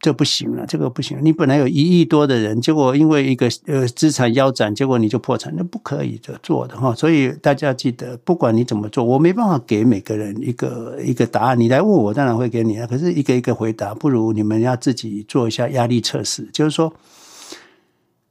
[0.00, 1.18] 这不行了，这个不行。
[1.22, 6.94] 你本来有一亿多的人，结果因为一个呃资产腰斩，结果你就破产，那不可以的做的哈。
[6.94, 11.58] 所以大家记得，不管你怎么做，我没办法给每个人一个一个答案。
[11.58, 12.86] 你来问我，当然会给你啊。
[12.86, 16.48] 可是一个一个回答，不如你们要自己做一下压力测试。
[16.52, 16.94] 就是说，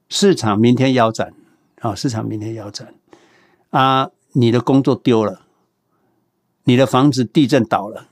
[0.07, 1.33] 市场明天腰斩
[1.81, 2.93] 啊，市场明天腰斩
[3.71, 5.41] 啊，你的工作丢了，
[6.63, 8.07] 你的房子地震倒了。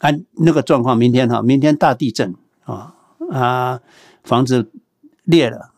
[0.00, 2.34] 按那个状况，明天哈，明天大地震
[2.64, 2.94] 啊
[3.30, 3.80] 啊，
[4.22, 4.70] 房子
[5.24, 5.72] 裂了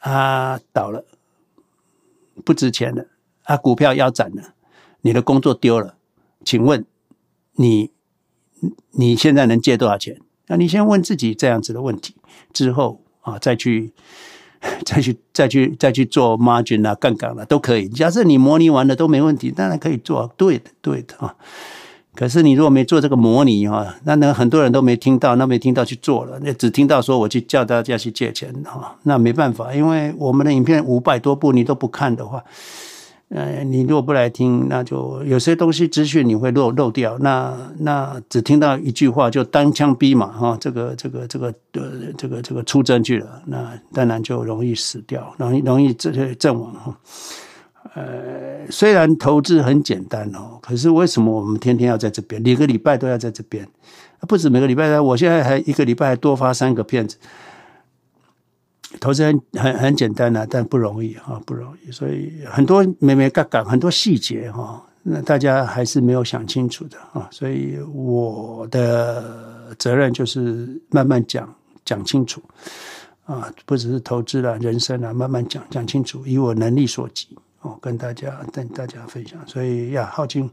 [0.00, 1.04] 啊，倒了，
[2.44, 3.06] 不值钱了
[3.44, 4.54] 啊，股票腰斩了，
[5.00, 5.96] 你的工作丢了，
[6.44, 6.84] 请问
[7.54, 7.90] 你
[8.92, 10.20] 你现在能借多少钱？
[10.46, 12.14] 那你先问自己这样子的问题，
[12.52, 13.92] 之后啊，再去
[14.86, 17.88] 再去再去再去做 margin 啊、杠杆啊，都可以。
[17.88, 21.36] 假设你模拟完了都没问题，当然可以做，对的，对的啊。
[22.18, 32.42] 可是你如果没做这个模拟哈，那那很多人都没听到，那没听到去做了，那只听到说我去叫大家去借钱哈，那没办法，因为我们的影片五百多部你都不看的话，
[33.28, 46.98] 呃，你如果不来听，那就有些东西资讯你会漏漏掉，那那只听到一句话就单枪匹马哈，这个这个这个呃这个这个出征去了，那当然就容易死掉，容易容易这阵亡哈。
[47.94, 53.66] 呃，虽然投资很简单哦，可是为什么我们天天要在这边，每个礼拜都要在这边？
[54.28, 57.16] 不止每个礼拜，我现在还一个礼拜还多发三个片子。
[59.00, 61.92] 投资很很很简单啊，但不容易啊，不容易。
[61.92, 67.28] 所以很多眉眉角角，很多细节哈，那大家还是没有想清楚的啊。
[67.30, 71.54] 所以我的责任就是慢慢讲
[71.84, 72.42] 讲清楚
[73.26, 77.28] 啊，不只是投资了，人生啊，慢慢讲讲清楚，以我能力所及。
[77.60, 80.50] 哦，跟大家跟大家分享，所以呀，浩金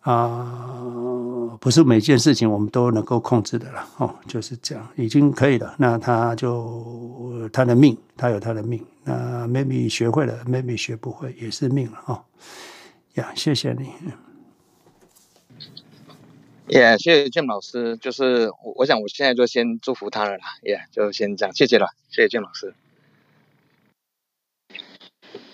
[0.00, 5.74] 啊、呃，不是每件事情我们都能够控制的了哦，就是这样，已经可以了。
[5.78, 8.84] 那他就他的命，他有他的命。
[9.04, 12.24] 那 maybe 学会了，maybe 学不会，也是命了哦。
[13.14, 13.90] 呀，谢谢你。
[16.68, 22.72] 也、yeah, 谢谢 James 老师，就是我我想我现在就先祝福他了啦，也、yeah, 就先这样，谢谢了，谢谢 James 老师。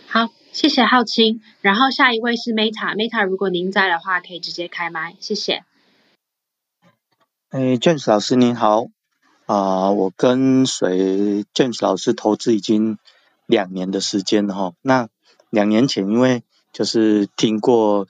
[0.06, 0.28] 好，
[0.58, 1.40] 谢谢浩清。
[1.60, 5.62] 然后下一位是 Meta，Meta，如果您在的话，可以直接开麦，谢谢。
[7.50, 8.86] 哎，James 老师您好，
[9.46, 12.98] 啊、我跟随 James 老师投资已经
[13.46, 14.72] 两年的时间了哈。
[14.82, 15.08] 那
[15.48, 18.08] 两年前因为就是听过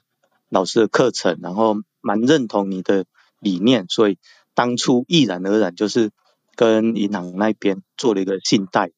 [0.49, 1.77] 老师的课程，然后。
[2.01, 3.03] 蛮认同你的
[3.41, 4.17] 理念，所以
[4.53, 6.11] 当初毅然而然就是
[6.55, 8.91] 跟银行那边做了一个信贷，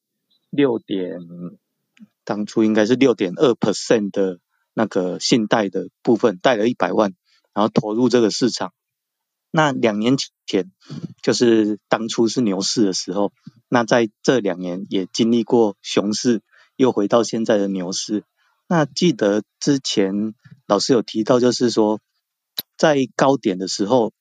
[0.50, 1.18] 六点，
[2.24, 4.38] 当初应该是六点二 percent 的
[4.74, 7.14] 那个信贷的部分，贷了一百万，
[7.52, 8.72] 然后投入这个市场。
[9.50, 10.16] 那两年
[10.46, 10.70] 前
[11.22, 13.32] 就是当初是牛市的时候，
[13.68, 16.42] 那在这两年也经历过熊市，
[16.76, 18.24] 又回到现在的牛市。
[18.68, 20.34] 那记得之前
[20.66, 22.00] 老师有提到，就是说。
[22.76, 24.12] 在高点的时候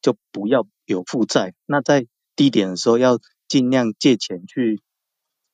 [0.00, 2.06] 就不要有负债，那在
[2.36, 3.18] 低点的时候要
[3.48, 4.80] 尽量借钱去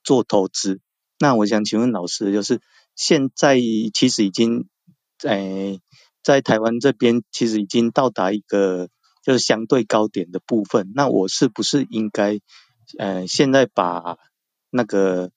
[0.04, 0.78] 做投资。
[1.20, 2.60] 那我想请问老师，就是
[2.96, 3.60] 现在
[3.94, 4.66] 其实已经
[5.16, 5.78] 在
[6.24, 8.88] 在台湾这边其实已经到达一个
[9.22, 12.40] 就是相对高点的部分，那我是不是应该
[12.98, 14.16] 呃现在把
[14.70, 15.30] 那个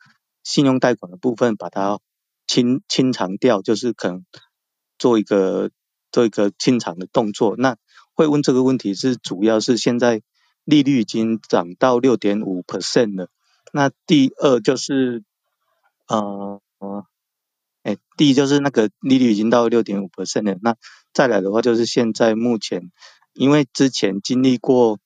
[0.44, 2.00] 信用贷款的部分把它
[2.48, 4.26] 清清偿掉，就是可能
[4.98, 5.70] 做一个。
[6.14, 7.76] 做一个清偿的动作，那
[8.14, 10.22] 会问这个问题是主要是现在
[10.64, 13.30] 利率已经涨到六点五 percent 了。
[13.72, 15.24] 那第二就是，
[16.08, 16.62] 呃，
[17.84, 20.58] 哎，第一就是那个利率已经到六点五 percent 了。
[20.62, 20.76] 那
[21.14, 22.92] 再来的话就是现在目前，
[23.34, 25.00] 因为之前经历过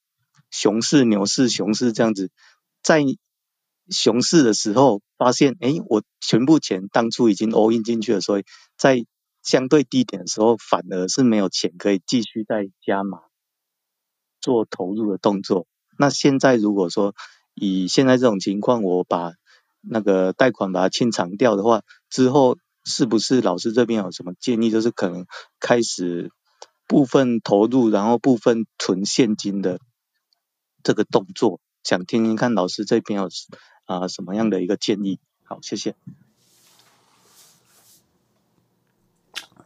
[0.50, 2.32] 熊市、牛市、熊市这样子，
[2.82, 3.04] 在
[3.90, 8.44] 熊市的时候发现，哎，我全部钱当初已经 all in 进去了，所以
[8.78, 9.06] 在
[9.44, 13.20] 相对低点的时候，反而是没有钱可以继续再加码
[14.42, 15.68] 做投入的动作。
[15.98, 17.16] 那现在如果说
[17.54, 19.34] 以现在这种情况，我把
[19.90, 24.70] 那个贷款把它清偿掉的话，之后是不是老师这边有什么建议？
[24.70, 25.26] 就是可能
[25.60, 26.32] 开始
[26.88, 29.80] 部分投入，然后部分存现金的
[30.84, 33.30] 这个动作，想听听看老师这边有
[33.86, 35.20] 啊、什么样的一个建议？
[35.44, 35.96] 好，谢谢。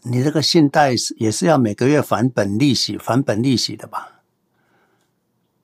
[0.03, 4.20] 你这个信贷是也是要每个月还本利息，还本利息的吧？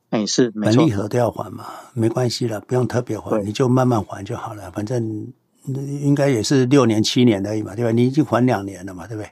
[0.09, 4.71] 哎，是，本利和都要还嘛，没关系了，不用特别还，你就慢慢还就好了。
[4.71, 5.33] 反正
[5.65, 7.91] 应该也是六年、七年而已嘛，对吧？
[7.91, 9.31] 你已经还两年了嘛，对不对？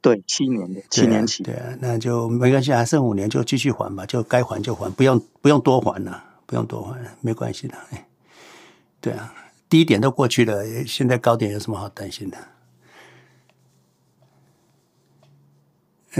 [0.00, 1.42] 对，七年的，七年期。
[1.42, 7.76] 对啊，那就没关系，还剩五年就继续还吧，就该还就还，不用不用多还了，不用多还了，没关系的。
[7.90, 8.08] 哎，
[9.00, 9.34] 对啊，
[9.68, 12.38] 低点都过去了，现在高点有什么好担心的？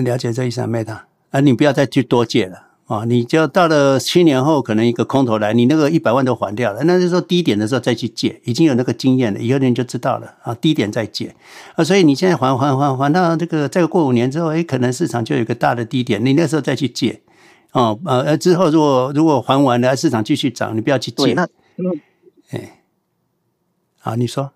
[0.02, 3.04] 了解这意思啊，Meta 啊，你不要再去多借了啊！
[3.04, 10.54] 你就到了七年后，可能一个空头来，你那个一百万都还掉了，那就是说低点的时候再去借，已经有那个经验了，以后你就知道了啊。
[10.54, 11.36] 低点再借
[11.76, 17.20] 啊，所以你现在还还还还到这个再过五年之后，哎，可能市场就有一个大的低点，你那时候再去借
[17.72, 21.34] 哦，呃，之后如果如果还完了，市场继续涨，你不要去借。
[21.34, 21.46] 那
[22.50, 22.82] 哎，
[24.00, 24.50] 好，你说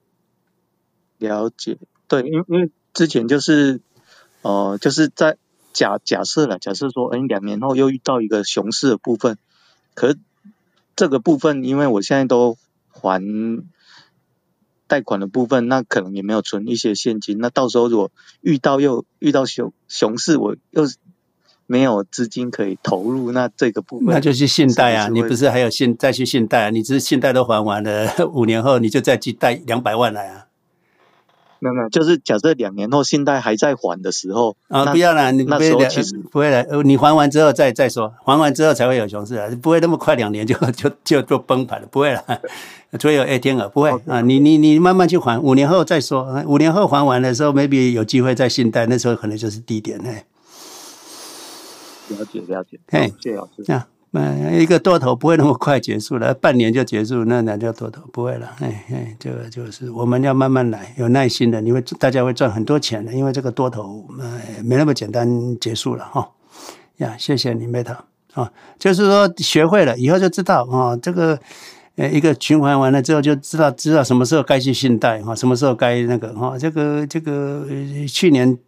[1.19, 1.77] 了解
[2.09, 3.81] 对，因为因为之前就是。
[4.45, 5.37] 哦、呃，就是在
[5.73, 9.39] 假假设了，假设说，哎，两年后又遇到一个熊市的部分，
[9.95, 10.19] 可是
[10.95, 12.57] 这个部分，因为我现在都
[12.91, 13.23] 还
[14.87, 18.11] 贷款的部分，那可能也没有存一些现金，那到时候如果
[18.43, 20.85] 遇到又遇到熊熊市，我又
[21.67, 26.71] 没有资金可以投入，那这个部分那就是信贷啊，你不是还有信再去信贷啊？
[26.71, 30.49] 你只是信贷都还完了， 五年后你就再去贷两百万来啊。
[31.63, 42.25] 没有没有，就是假设两年后信贷还在还的时候啊，不要了，你那时候其实不会了，你还完之后再再说，还完之后才会有熊市啊，不会那么快两年就 就就做崩盘了，不会了，
[42.99, 50.25] 除非有 A 天鹅不会.啊，你你你慢慢去还，五年后再说，五年后还完的时候，maybe 有机会再信贷，那时候可能就是低点哎。
[52.09, 53.71] 了解了解，哎，谢谢老师。
[53.73, 58.03] 啊嗯，一个多头不会那么快结束了，半年就结束，那那叫多头？
[58.13, 66.29] 不会了，哎哎，这个就是我们要慢慢来，有耐心的，你会大家会赚很多钱的，因为这个多头，哎，没那么简单结束了哈。
[66.99, 67.97] 呀，谢谢你，Meta
[68.35, 71.39] 啊，就是说学会了以后就知道啊，这个
[71.97, 77.67] 呃一个循环完了之后就知道知道什么时候该去信贷哈，什么时候该那个哈，这个这个
[78.07, 78.59] 去年。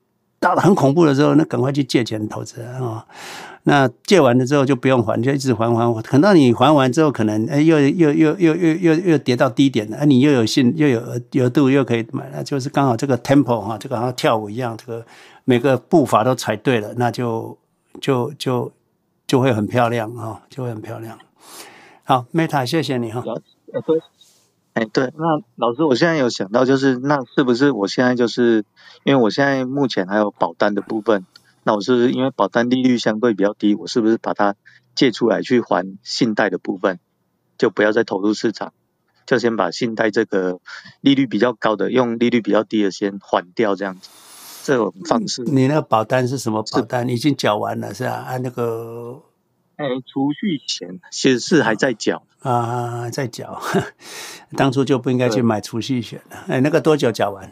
[0.41, 3.07] 大的很恐怖的时候，那赶快去借钱投资啊、
[3.67, 11.01] 那借完了之后就不用还，就一直还还还，等到你还完之后，可能哎又又又又又又又跌到低点了，哎你又有信又有
[11.37, 15.07] 额度又可以买，那就是刚好这个 tempo 哈，这个好像跳舞一样，这个
[15.47, 17.57] 每个步伐都踩对了，那就
[18.03, 18.71] 就就
[19.27, 21.19] 就会很漂亮哈，就会很漂亮。
[22.05, 23.25] 好，Meta，谢谢你哈。
[24.75, 28.67] 哎对，那老师，我现在有想到，就是那是不是我现在就是
[29.05, 31.25] 因为我现在目前还有保单的部分。
[31.65, 34.55] 那我是不是因为保单利率相对比较低，我是不是把它
[34.95, 37.01] 借出来去还信贷的部分，
[37.59, 38.73] 就不要再投入市场，
[39.27, 40.61] 就先把信贷这个
[41.01, 44.11] 利率比较高的，用利率比较低的先还掉这样子，
[44.63, 45.43] 这种方式。
[45.45, 47.09] 你那个保单是什么保单？
[47.09, 48.13] 已经缴完了是吧？
[48.13, 49.23] 按、啊、那个，
[49.77, 53.63] 哎，储蓄险其实是还在缴啊，在缴。
[54.57, 56.45] 当初就不应该去买储蓄险了。
[56.49, 57.51] 哎，那个多久缴完？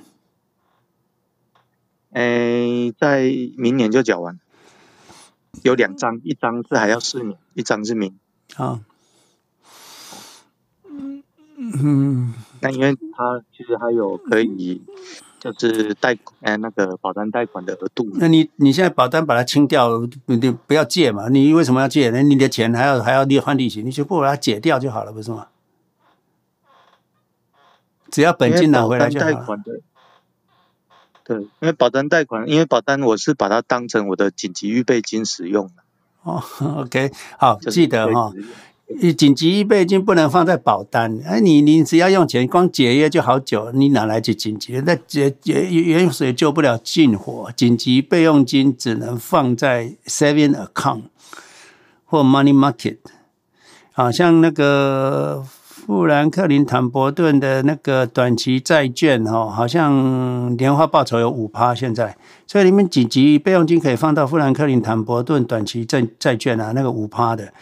[2.13, 3.23] 诶，在
[3.57, 4.39] 明年就缴完，
[5.63, 8.19] 有两张，一张是还要四年，一张是明。
[8.57, 8.81] 啊，
[11.57, 14.83] 嗯，那因为它其实还有可以，
[15.41, 18.07] 就是贷，呃，那个保单贷款的额度。
[18.15, 19.89] 那你你现在保单把它清掉，
[20.27, 21.31] 你不要借嘛？
[21.31, 22.11] 你为什么要借？
[22.11, 25.47] 那你的钱还要还要利换利息，你就不把它解掉就好了，不是吗？
[28.11, 29.63] 只要本金拿回来就好了。
[31.25, 35.73] 对，因为保单贷款，因为保单我是把它当成我的紧急预备金使用的。
[36.23, 36.43] 哦
[36.79, 38.35] ，OK，好，记得哈、哦，
[39.17, 41.21] 紧急预备金不能放在保单。
[41.25, 44.81] 哎，你你只要用钱，光解约就好久，你哪来去紧急？
[44.85, 51.03] 那解解远水救不了近火，紧急备用金只能放在 saving account
[52.05, 52.99] 或 money market。
[53.93, 55.47] 好像那个。
[55.85, 67.53] 富兰克林坦博顿的那个短期债券哦，好像年化报酬有五趴，现在，所以你们紧急备用金可以放到富兰克林坦博顿短期债债券啊，那个五趴的。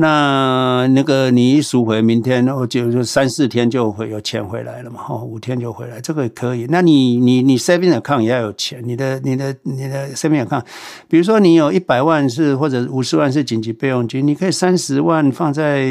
[0.00, 6.66] 那那个你一赎回，明天哦就就三四天就会有钱回来了嘛，哦五天就回来，这个可以。
[6.68, 10.62] 那你你你 saving account 也要有钱，你的你的你的 saving account，
[11.08, 15.84] 比如说你有一百万是或者五十万是紧急备用金，你可以三十万放在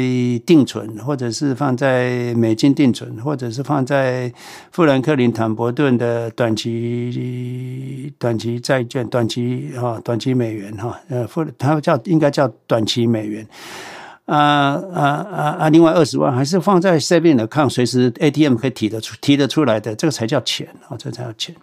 [0.46, 4.32] 定存，或者是放在美金定存，或者是放在
[4.72, 13.46] 富兰克林坦博顿的短期短期债券，短期哈短期美元哈呃富它叫应该叫短期美元。
[14.28, 14.36] 啊
[14.92, 15.02] 啊
[15.32, 15.68] 啊啊！
[15.70, 20.94] 另外二十万还是放在 saving account，随时 ATM 可以提得出、提得出来的，这个才叫钱啊！
[20.98, 21.56] 这才叫钱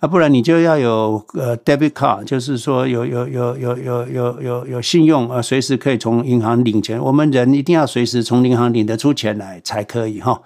[0.00, 0.06] 啊！
[0.06, 7.02] 不然你就要有呃 debit card，就是说有有有有有有有有信用啊，随时可以从银行领钱。
[7.02, 10.42] 我们人一定要随时从银行领得出钱来才可以哈。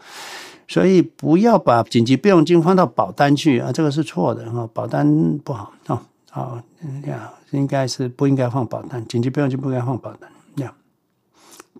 [0.68, 6.00] 所以不要把紧急备用金放到保单去啊，这个是错的哈，保单不好啊。
[6.30, 6.62] 好，
[7.04, 7.18] 这样
[7.50, 10.30] 应该是不应该放保单，紧急备用金不应该放保单。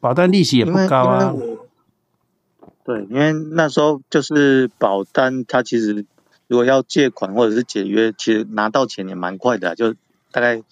[0.01, 1.35] 保单利息也不高啊。
[2.85, 6.07] 对，因为那时候就是保单，它其实
[6.47, 9.95] 如果要借款或者是解约，其实拿到钱也蛮快的，就
[10.31, 10.62] 大概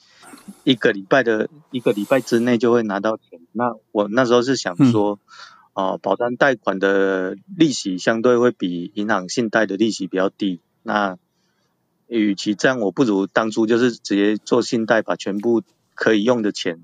[0.65, 3.41] 一个礼拜的一个礼拜之内就会拿到钱。
[3.53, 5.19] 那我那时候是想说，
[5.75, 10.61] 哦、呃，保单贷款的利息相对会比银行信贷的利息比较低。
[10.83, 11.19] 那
[12.07, 15.63] 与其这样，我不如当初就是直接做信贷，把全部
[15.95, 16.81] 可以用的钱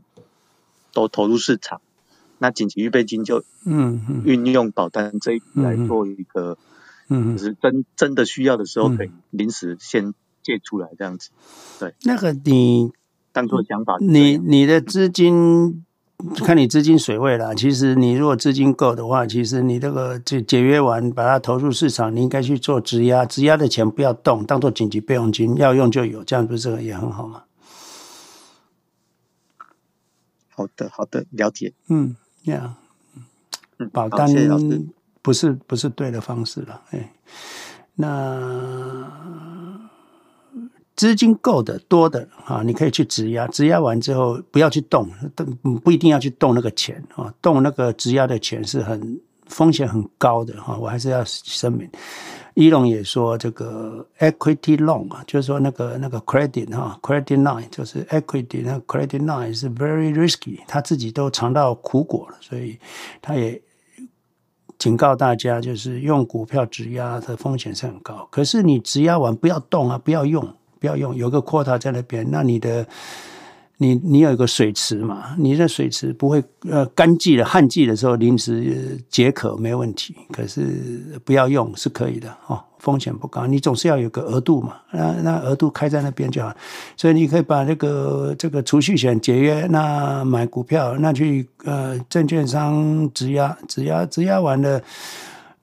[0.93, 1.81] 都投入市场。
[2.43, 6.59] 那紧急预备金就嗯运用保单这一笔来做一个
[7.09, 10.12] 嗯，就是真真的需要的时候可以临时先
[10.43, 11.31] 借出来这样子，
[11.78, 11.94] 对。
[12.02, 12.90] 那个你
[13.31, 15.85] 当做想法，你你的资金
[16.35, 17.55] 看你资金水位啦。
[17.55, 27.44] 其实你如果资金够的话，其实你这个解解约完把它投入市场，你应该去做质押，质押的钱不要动，当做紧急备用金，要用就有，这样不是这个也很好吗？
[30.48, 32.16] 好的，好的，了解，嗯。
[32.44, 32.74] 呀、
[33.78, 34.28] yeah，保单
[35.23, 36.81] 不是不是对的方式了。
[36.90, 37.12] 哎，
[37.94, 39.09] 那
[40.97, 45.09] 资金够的多的啊，你可以去质押，质押完之后不要去动，
[45.82, 51.89] 不一定要去动那个钱啊，动那个质押的钱是很风险很高的哈，我还是要声明。
[52.54, 62.78] 伊隆也说，这个 equity loan 啊，就是说那个那个 credit 哈，credit line 就是 equity 那 credit line 是 very risky，他自己都尝到苦果了，所以
[63.20, 63.60] 他也
[64.78, 68.28] 警告大家，就是用股票质押的风险是很高。
[68.30, 70.46] 可是你质押完不要动啊，不要用，
[70.78, 72.86] 不要用，有个 quota 在那边，那你的。
[73.82, 75.34] 你你有一个水池嘛？
[75.36, 83.44] 你的水池不会呃干季的旱季的时候临时解渴没问题，可是不要用是可以的哦，风险不高。
[83.46, 86.54] 你总是要有个额度嘛，那那额度开在那边就好。
[86.96, 94.80] 所以你可以把这个这个储蓄险解约，那买股票，那去呃证券商质押质押质押完了，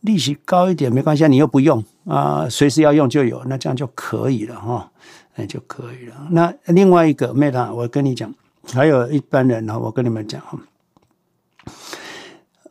[0.02, 4.91] 利息高一点没关系，你又不用啊，随时要用就有，那这样就可以了哈。
[5.40, 6.28] 那就可以了。
[6.32, 8.34] 那另外一个 Meta，我跟你讲，
[8.74, 10.41] 还有一般人呢，我跟你们讲，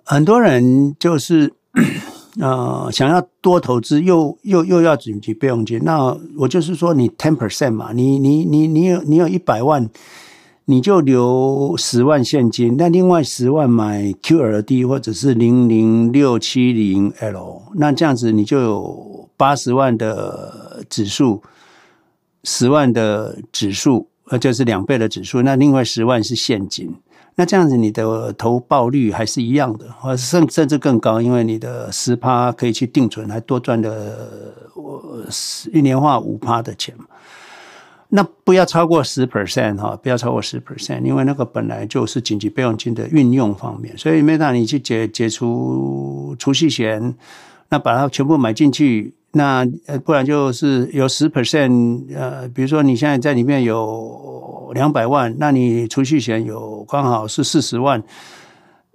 [0.05, 1.55] 很多人就是
[2.39, 5.81] 呃想要多投资，又又又要紧急备用金。
[5.83, 9.89] 那我就是说，你 ten percent 嘛，你你你你有你有一百万，
[10.67, 21.43] 你就留十万现金，那另外十万买 QLD 或者是零零六七零 L，那这样子你就有八十万的指数。
[22.45, 25.43] 十万的指数，呃，就是两倍的指数。
[25.43, 26.95] 那另外十万是现金，
[27.35, 34.17] 那这样子你的投报率还是一样的，或甚甚至更高，因为你的十趴可以去定存，还多赚了
[34.75, 35.25] 我
[35.73, 36.95] 一年化五趴的钱。
[38.11, 43.97] 那不要超过十 percent 哈，不要超过十 percent，因为那个本来就是紧急备用金的运用方面。
[43.99, 47.15] 所以没让你去解解除储蓄险，
[47.69, 49.13] 那把它全部买进去。
[49.33, 58.03] 那呃，不然就是有十 percent，呃，比如说你现在在里面有两百万，那你储蓄险有刚好是四十万，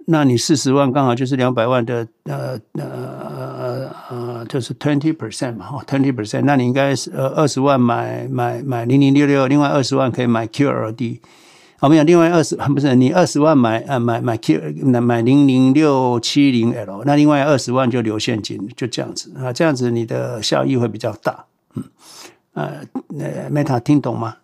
[0.06, 11.20] 那你四十万刚好就是两百万的，呃呃呃，就是 twenty percent 嘛，哈，twenty percent，那你应该是呃二十万买买买零零六六，另外二十万可以买 QLD。
[11.84, 14.58] 好，没有，另外二十不是你二十万买呃买买 Q
[15.02, 21.44] 买零零六七零 L，那另外二十万就留现金，就这样子啊，这样子你的效益会比较大。
[21.74, 21.84] 嗯，
[22.54, 22.80] 呃，
[23.18, 24.38] 呃，Meta 听懂吗？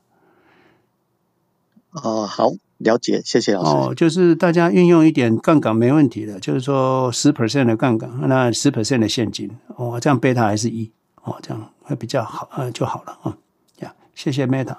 [1.93, 3.71] 哦，好，了解，谢谢老师。
[3.71, 10.91] 哦，就是大家运用一点杠杆没问题的，就是说十 percent 的杠杆，那十 percent 的现金，哦，这样贝塔还是一，
[11.23, 13.39] 哦，这样会比较好，呃，就好了啊。
[13.79, 14.77] 呀，谢谢 Meta。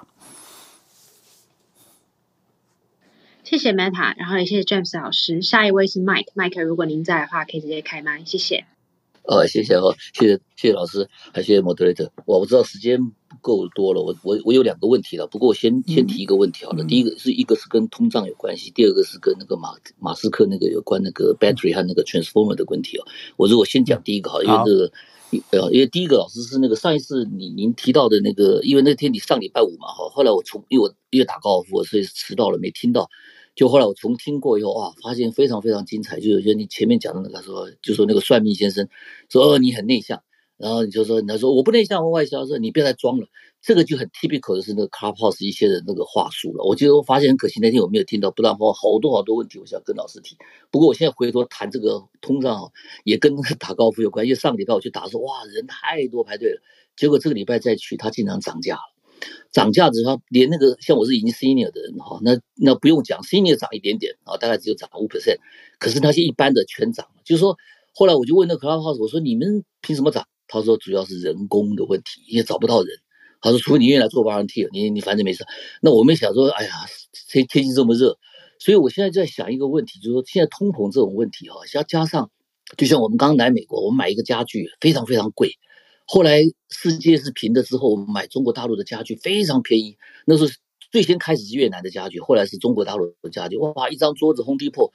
[3.51, 5.41] 谢谢 Meta，然后也谢谢 James 老师。
[5.41, 8.63] 下一位是 Mike，Mike，如果您在的话，可以直接开麦，谢谢。
[9.23, 12.11] 呃、哦，谢谢哦，谢谢谢谢老师，还谢谢 Moderator。
[12.25, 16.85] 我不知道时间不够多了，我我我有两个问题了，不过我先先提一个问题好了。
[16.85, 23.05] 嗯、第一个是一个是跟通胀有关系，第二个是跟那个马马斯克那个有关那个 battery 和那个 transformer 的问题哦。
[23.35, 24.91] 我如果先讲第一个好，因为这个
[25.51, 33.09] 呃，因为第一个老师是那个上一次你您提到的那个，因为那天你上礼拜五嘛哈，后来我从因为我因为打高尔夫，所以迟到了没听到。
[33.55, 36.19] 就后来我重听过以后啊，发现非常非常精彩。
[36.19, 38.87] 就有些你前面讲的那个说，就说那个算命先生
[39.29, 40.23] 说，哦，你很内向，
[40.57, 43.27] 然后你就说，他说我不内向，我外向，说你别再装了。
[43.61, 46.63] 这个就很 typical 的是那个 Clubhouse 一些的那个话术了。
[46.63, 50.35] 我觉得我发现很可惜，那天我没有听到，不然的话好多好多问题我想跟老师提。
[50.71, 52.71] 不过我现在回头谈这个通胀，
[53.03, 54.25] 也跟打高尔夫有关。
[54.25, 56.61] 因为上礼拜我去打说，哇，人太多排队了，
[56.95, 58.90] 结果这个礼拜再去，他竟然涨价了。
[59.51, 65.37] 涨价之后，连那个像我是已经 senior 的人哈，那那不用讲，senior 涨一点点啊，大概只有涨五 percent，
[65.79, 67.21] 可是那些一般的全涨了。
[67.23, 67.57] 就是说，
[67.93, 70.27] 后来我就问那 Clubhouse，我说你们凭什么涨？
[70.47, 72.97] 他说主要是人工的问题，也找不到人。
[73.41, 75.45] 他说除非你愿意来做 volunteer，你你反正没事。
[75.81, 76.71] 那我们想说，哎呀，
[77.29, 78.17] 天天气这么热，
[78.59, 82.29] 所以我现在在想一个问题，就是说现在通膨这种问题哈，加加上，
[82.77, 85.53] 就像我们刚来美国，我们买一个家具非常非常贵。
[86.13, 89.95] 后来世界是平的之后，买中国大陆的家具非常便宜。
[90.25, 90.49] 那时候
[90.91, 93.55] 最先开始是越南的家具，后来是中国大陆的家具。
[93.55, 94.91] 哇，一张桌子轰地破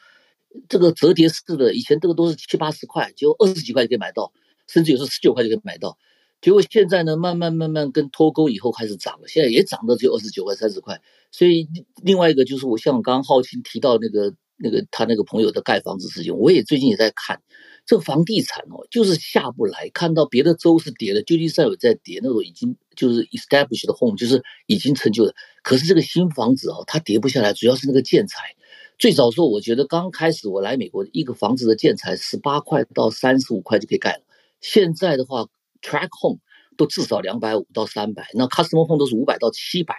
[0.69, 4.31] 这个折叠式的，以前这个都是七八十块，就二十几块就可以买到，
[4.67, 5.97] 甚至有时候十九块就可以买到。
[6.43, 11.01] 结果现在呢，慢慢慢慢跟脱钩以后开始涨了，现在也涨到只有二十九块、三十块。
[11.33, 11.67] 所以
[12.03, 17.43] 另外一个就是我像我刚刚浩清提到那个那个他那个朋友的盖房子事情，我也最近也在看。
[17.85, 19.89] 这个房地产哦，就是下不来。
[19.95, 25.33] 看到别的州是跌的，旧金山有在跌，那种已经就是 established 的 home，就是已经成就了。
[25.63, 28.57] 可是这个新房子哦，它跌不下来，主要是那个建材。
[28.99, 34.23] 最早时候，我觉得刚开始我来美国，一个房子的建材十八块到三十五块就可以盖了。
[34.61, 35.47] 现在的话
[35.81, 36.41] ，track home
[36.77, 39.95] 都至少两百五到三百，那 custom home 都是五百到七百。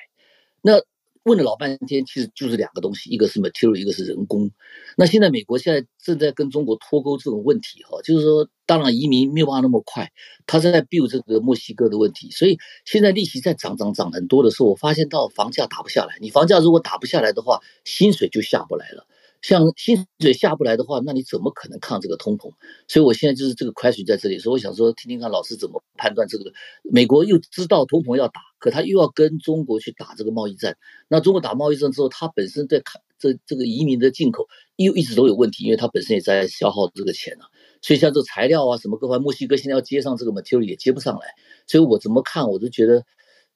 [0.62, 0.82] 那
[1.28, 4.50] 问了老半天，其实就是两个东西，一个是 material，一个是人工。
[4.96, 10.10] 那现在美国现在正在跟中国脱钩这种问题，哈，就是说，当然移民没有办法那么快，
[10.46, 16.18] 他正在 build 这个墨西哥的问题，所以现在利息在涨涨涨很多的时候，我发现到房价打不下来。
[16.22, 19.06] 你房价如果打不下来的话，薪水就下不来了。
[19.42, 22.52] 像薪水下不来的话，那你怎么可能抗这个通膨？
[22.88, 26.52] 所以我现在就是这个 question 在这里，所以我想说，听听看老师怎么判断这个。
[26.84, 30.78] 美国又知道通膨要打，可他又要跟中国去打这个贸易战。
[31.08, 37.46] 那中国打贸易战之后，他本身在看这这个移民的进口又一直都有问题，因为他本身也在消耗这个钱啊。
[37.82, 41.28] 所以像这个材料啊什么各方，墨西哥现在要接上这个 material 也接不上来。
[41.68, 43.04] 所以我怎么看，我都觉得。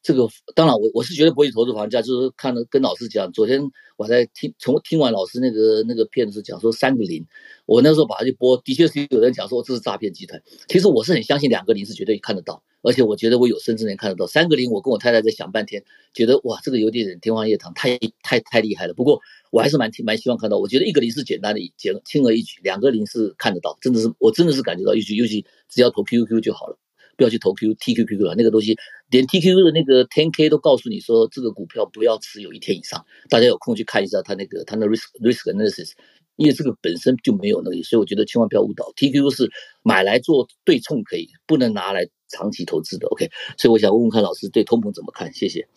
[0.04, 3.32] 这个当然我，我是绝对不会投资房价，就是看了跟老师讲。
[3.32, 3.62] 昨天
[3.98, 7.26] 我在听从听完老师那个那个片子讲说三个零，
[7.68, 10.42] 我那时候把它一播，的确是有人讲说这是诈骗集团。
[10.68, 14.72] 其实我是很相信两个零是绝对看得到，而且我觉得我有生之年看得到三个零。
[14.72, 15.84] 我跟我太太在想半天，
[16.14, 18.96] 觉得哇，这个有点天方夜谭，太太太厉害了。
[18.96, 19.22] 不过
[19.52, 20.58] 我还是蛮挺蛮希望看到。
[20.58, 26.80] 我觉得一个零是简单的简轻而易举，两个零是看得到，真的是我真的是感觉到，尤其尤其只要投 QQ 就好了。
[27.22, 28.76] 不要去投 Q T Q Q Q 了，那个东西
[29.12, 33.06] 连 TQQ 的那个 Ten K 都告诉你说，这个股票不要持有一天以上。
[33.30, 35.92] 大家有空去看一下它那个它那 risk risk analysis，
[36.36, 38.92] 因为这个本身就没有那个，所以我觉得千万不要误导。
[38.96, 39.52] T Q 是
[39.84, 43.08] 买来做对冲可以，不能拿来长期投资的。
[43.10, 45.32] OK，所以我想问问看老师对通膨怎么看？
[45.32, 45.68] 谢谢。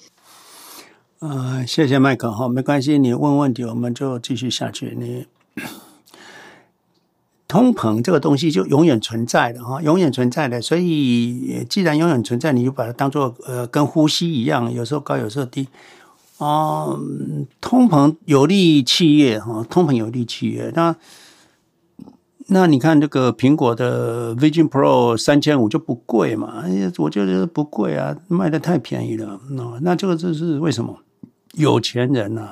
[1.18, 4.96] 呃，谢谢麦克哈，没关系，你问问题我们就继续下去。
[4.98, 5.26] 你。
[7.46, 10.60] 通膨这个东西就永远存在的哈，永远存在的。
[10.62, 15.68] 所以既然永远存在，你就把它当做呃跟呼吸一样，有时候高，有时候低。
[16.38, 16.88] 啊、
[17.60, 20.72] 通膨有利企业哈，通膨有利企业。
[20.74, 20.96] 那
[22.48, 26.64] 那你看这个苹果的 Vision Pro 三千五就不贵嘛？
[26.98, 29.40] 我觉得不贵啊，卖得太便宜了。
[29.50, 30.98] 那那这个就是为什么
[31.52, 32.50] 有钱人呐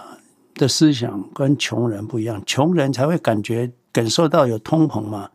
[0.55, 3.73] 的思想跟穷人不一样，穷人才会感觉。
[3.93, 5.31] 感受到有通膨嘛？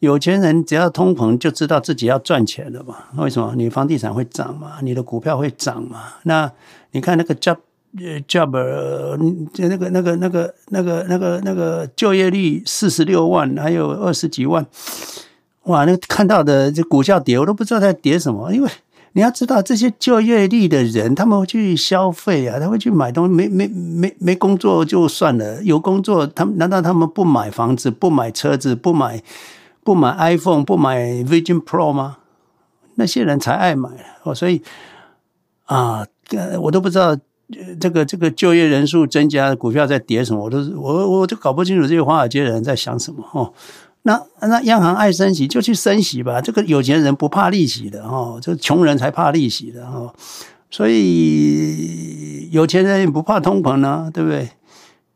[0.00, 2.96] 有钱人只要通膨，就知道自己要赚钱了嘛？
[3.16, 3.54] 为什么？
[3.56, 4.78] 你房地产会涨嘛？
[4.82, 6.14] 你的股票会涨嘛？
[6.24, 6.50] 那
[6.90, 7.56] 你看那个 job
[8.26, 8.50] job
[9.56, 14.66] 那个那个那个那个那个那个就业率四十六万，还有二十几万，
[15.64, 15.84] 哇！
[15.84, 18.68] 那看到的这股价跌，我都不知道在跌什么，因为。
[19.14, 23.34] 你要知道，这些就业率的人，他们会去消费啊，他会去买东西。
[23.34, 29.22] 没没没没工作就算了，有工作，他们难道他们不买房子、不买车子、不买
[29.84, 32.18] 不买 iPhone、不买 Vision Pro 吗？
[32.94, 33.90] 那些人才爱买
[34.22, 34.34] 哦。
[34.34, 34.62] 所以
[35.66, 36.06] 啊，
[36.62, 37.14] 我都不知道
[37.78, 43.52] 这个这个就业人数增加，股票在跌什么，我都我我就搞不清楚这些华尔街的人在想什么哦。
[44.02, 50.12] 那那央行爱升息就去升息吧，这个有钱人不怕利息的哈，这穷人才怕利息的哈，
[50.70, 54.50] 所以有钱人也不怕通膨呢，对不对？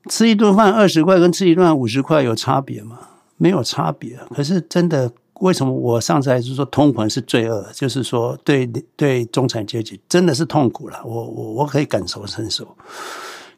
[0.09, 2.99] 吃一顿饭二十块跟吃一顿饭五十块有差别吗？
[3.37, 4.17] 没有差别。
[4.33, 5.11] 可是真的，
[5.41, 7.69] 为什么我上次还是说通膨是罪恶？
[7.75, 8.65] 就是说对
[8.95, 12.77] 对中产阶级真的是痛苦了，我我我可以感同身受。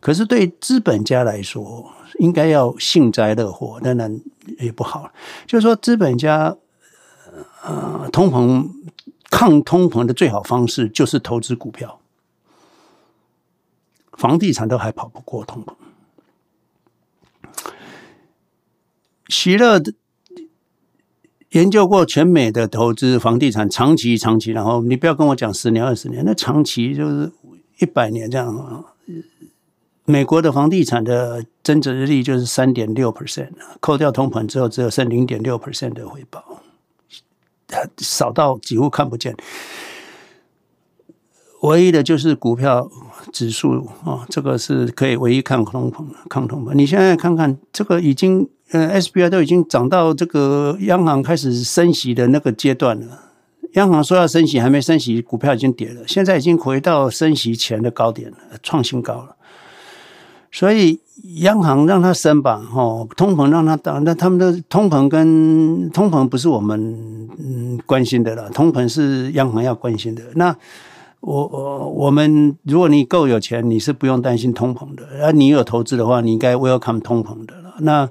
[0.01, 4.21] 可是对资本家来说，应该要幸灾乐祸，当然
[4.59, 5.13] 也不好。
[5.47, 6.57] 就是说，资本家
[7.65, 8.71] 呃，通膨
[9.31, 12.01] 抗通膨的最好方式就是投资股票，
[14.13, 15.75] 房地产都还跑不过通膨。
[19.29, 19.83] 席勒
[21.51, 27.33] 研究过全美的投资房地产，长期长期，然后你不要跟我讲十年二十年，那长期就是
[27.79, 28.85] 一百年这样。
[30.11, 36.43] 美国的房地产的增值率就是三点六 percent，扣掉通膨之后，只有剩零点六 percent 的回报，
[37.99, 39.37] 少到几乎看不见。
[41.61, 42.91] 唯一的就是股票
[43.35, 46.73] 指数啊，这个是可以唯一抗通膨、抗通膨。
[46.73, 53.25] 你现在看看，这个已经呃 SPY 都已经涨到这个央行开始升息的那个阶段了。
[53.75, 56.09] 央行说要升息，还没升息，股票已经跌了。
[56.09, 59.37] 现在已经回到升息前的高点了，创新高了。
[60.51, 60.99] 所以
[61.41, 70.23] 央行让它升吧，吼，通膨让它当，那他们的通膨跟通膨不是我们嗯关心的了，通膨是央行要关心的。
[70.35, 70.57] 那
[71.21, 75.03] 我我我们，如果你够有钱，你是不用担心通膨的。
[75.23, 77.75] 而你有投资的话，你应该 welcome 通膨的了。
[77.81, 78.09] 那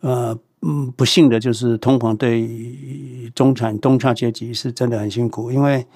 [0.00, 2.48] 呃嗯，不幸的就是通膨对
[3.34, 5.86] 中产中产阶级是真的很辛苦，因为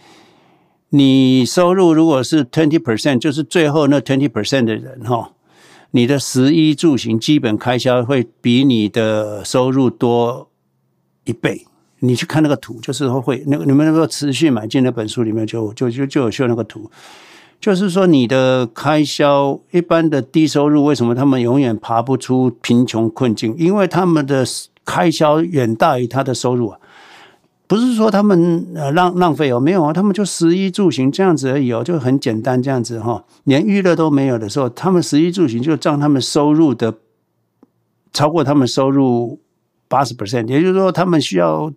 [0.90, 5.32] 你收入如果是 twenty percent，就是最后那 twenty percent 的人哈。
[5.96, 10.50] 你的食衣住行基本开销会比你的收入多
[11.24, 11.64] 一倍。
[12.00, 16.90] 你去看那个图，就是会那个你们能够持续买进那本书里面就就就就有秀那个图，
[17.58, 23.56] 就是说你的开销一般的低收入为什么他们永远爬不出贫穷困境？
[23.56, 24.44] 因为他们的
[24.84, 26.78] 开销远大于他的收入啊。
[27.66, 36.94] 不是说他们呃浪浪费哦，没有啊，他们就食衣住行这样子而已哦，就很简单这样子哈，连娱乐都没有的时候，他们食衣住行就占他们收入的
[38.12, 39.40] 超过他们收入
[39.88, 41.72] 八十 percent，也就是说，他们需要，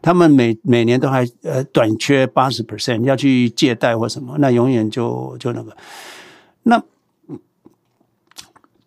[0.00, 5.76] 他们每每年都还呃短缺八十 percent，要去借贷或什么，那永远就就那个，
[6.64, 6.82] 那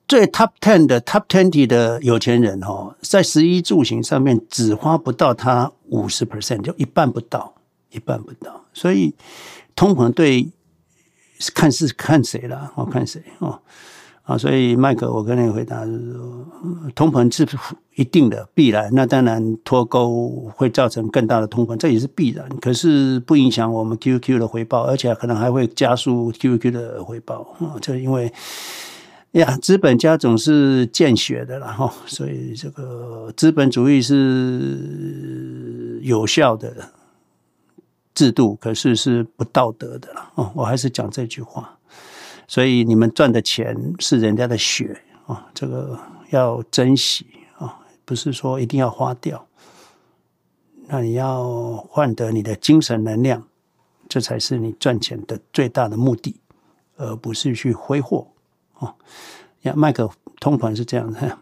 [0.08, 7.54] 最 top ten 的 top twenty 的有钱人哦，在食衣住行上面只花不到他五十 percent，就一半不到，
[7.92, 9.14] 一半不到，所以
[9.76, 10.50] 通膨对
[11.54, 13.60] 看是看谁了，我看谁哦。
[14.24, 16.48] 啊，所以麦克，我跟你回答是说，
[16.96, 17.48] 通膨是
[17.94, 18.90] 一定的必然。
[18.92, 22.50] 那当然脱钩会造成更大的通膨，这也是必然。
[22.60, 27.78] 可是不影响我们 QQ 的回报，而且可能还会加速 QQ 的回报啊。
[27.80, 28.34] 这因为
[29.36, 36.74] 呀，资本家总是见血的了哈，所以这个资本主义是有效的
[38.14, 40.32] 制度，可是是不道德的了。
[40.36, 41.78] 哦，我还是讲这句话。
[42.48, 46.00] 所以你们赚的钱是人家的血啊，这个
[46.30, 47.26] 要珍惜
[47.58, 49.46] 啊，不是说一定要花掉。
[50.88, 53.46] 那你要换得你的精神能量，
[54.08, 56.40] 这才是你赚钱的最大的目的，
[56.96, 58.28] 而不是去挥霍
[59.62, 60.10] 呀，麦克
[60.40, 61.40] 通膨是这样的。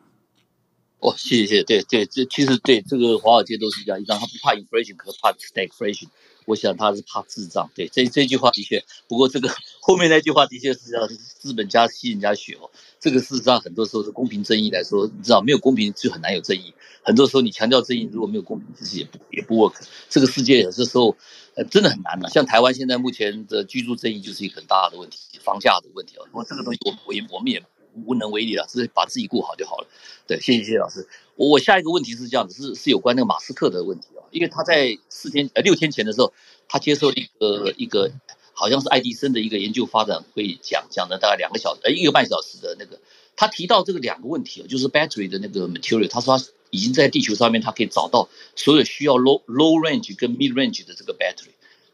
[1.00, 6.08] 哦，谢谢，对对，这其实对这个华尔街都是这样，一张他不怕 inflation，可怕 stagflation。
[6.46, 9.50] 我想他是怕滞胀，对这这句话的确，不过这个
[9.82, 12.70] 后面那句话的确是要资本家吸人家血哦。
[13.00, 16.74] 这个事实上很多时候是公平正义来说，你知道没有公平就很难有正义。
[17.02, 19.76] 很多时候你强调正义，如果没有公平，其实也不也不 work。
[20.10, 21.16] 这个世界有些时候
[21.56, 22.30] 呃真的很难了。
[22.30, 26.28] 像台湾现在目前的居住正义就是一个很大的问题，房价的问题哦。
[26.32, 27.62] 我这个东西我我也我们也
[28.06, 29.88] 无能为力了，只是把自己顾好就好了。
[30.26, 31.08] 对，谢谢谢老师。
[31.36, 34.24] 我我下一个问题是这样子，是是有关那个马斯克的问题哦。
[34.32, 36.34] 因为他在四天呃六天前的时候，
[36.68, 38.12] 他接受了一个一个
[38.54, 43.00] 好像是爱迪生的一个研究发展会讲，讲了大概两个小时呃一个半小时的那个，
[43.36, 51.52] 他提到这个两个问题哦就是 battery 的那个 material，他说他已经在地球上面他可以找到所有需要 low low range 跟 mid range 的这个 battery，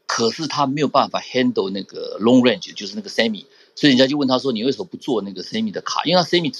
[0.10, 3.46] 可是他没有办法 handle 那个 long range，就是那个 semi，
[3.76, 6.04] 所以人家就问他说，你为什么不做那个 semi 的卡？
[6.06, 6.52] 因为他 semi。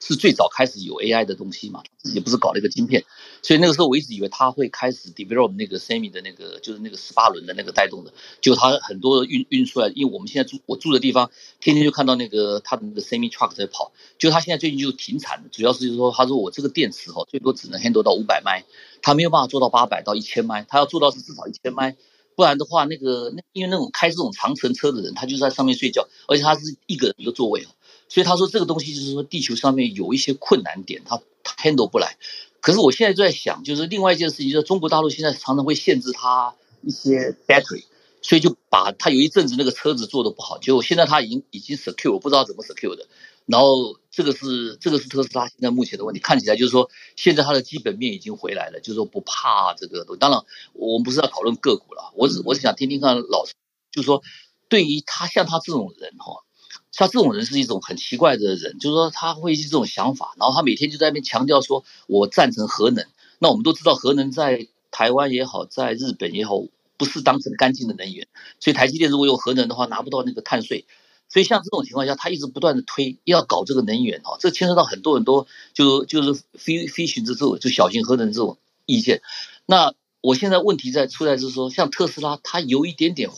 [0.00, 3.04] 是最早开始有 AI 的东西嘛，自己不是搞了一个晶片，
[3.42, 18.64] 所以那个时候我一直以为他会开始 develop 那个 semi 的那个，就是那个十八轮的那个带动的，就他很多运运出来，因为我们现在住我住的地方，天天就看到那个他的那个 semi truck 在跑，就他现在最近就停产，主要是就是说他说我这个电池哈最多只能 handle 到五百迈，
[19.02, 21.96] 他没有办法做到八百到一千迈，他要做到是至少一千迈，
[22.38, 27.66] 不然的话那个那因为那种开这种长程车的人，他就在上面睡觉，而且他是一个人一个座位。
[28.08, 32.16] 所以他说这个东西就是说地球上面有一些困难点，他他 handle 不来。
[32.60, 37.82] 可是我现在就在想，就是另外一件事情，就是中国大陆现在常常会限制他一些 battery，
[38.22, 43.08] 所以就把他有一阵子那个车子做的不好，结果现在他已经已经 secure，我不知道怎么 secure 的。
[43.46, 50.20] 然后这个是这个是特斯拉现在目前的问题，看起来就是说现在它的基本面已经回来了，就是说不怕这个东西。
[50.20, 53.54] 当然我们不是要讨论个股了，我只我是想听听看老师，
[53.92, 54.22] 就是说
[54.68, 56.44] 对于他像他这种人哈。
[56.90, 63.06] 像这种人是一种很奇怪的人，就是说他会是这种想法，然后他每天就在那边强调说，我赞成核能。
[63.38, 66.60] 那我们都知道，核能在台湾也好，在日本也好，
[66.96, 68.26] 不是当成干净的能源。
[68.58, 70.86] 所以台积电如果有核能的话，拿不到那个碳税。
[71.28, 79.22] 所以像这种情况下，他一直不断的推要搞这个能源哈，这牵涉到很多很多，就就是非非选择这种就小型核能这种意见。
[79.66, 83.30] 那我现在问题在出在是说，像特斯拉，它有一点点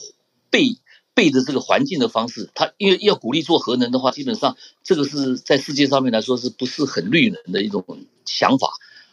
[0.50, 0.78] 背。
[1.12, 7.84] 背着这个环境的方式，它因为要鼓励做核能的话，基本上这个是在世界上面来说是不是很绿能的一种
[8.24, 8.68] 想法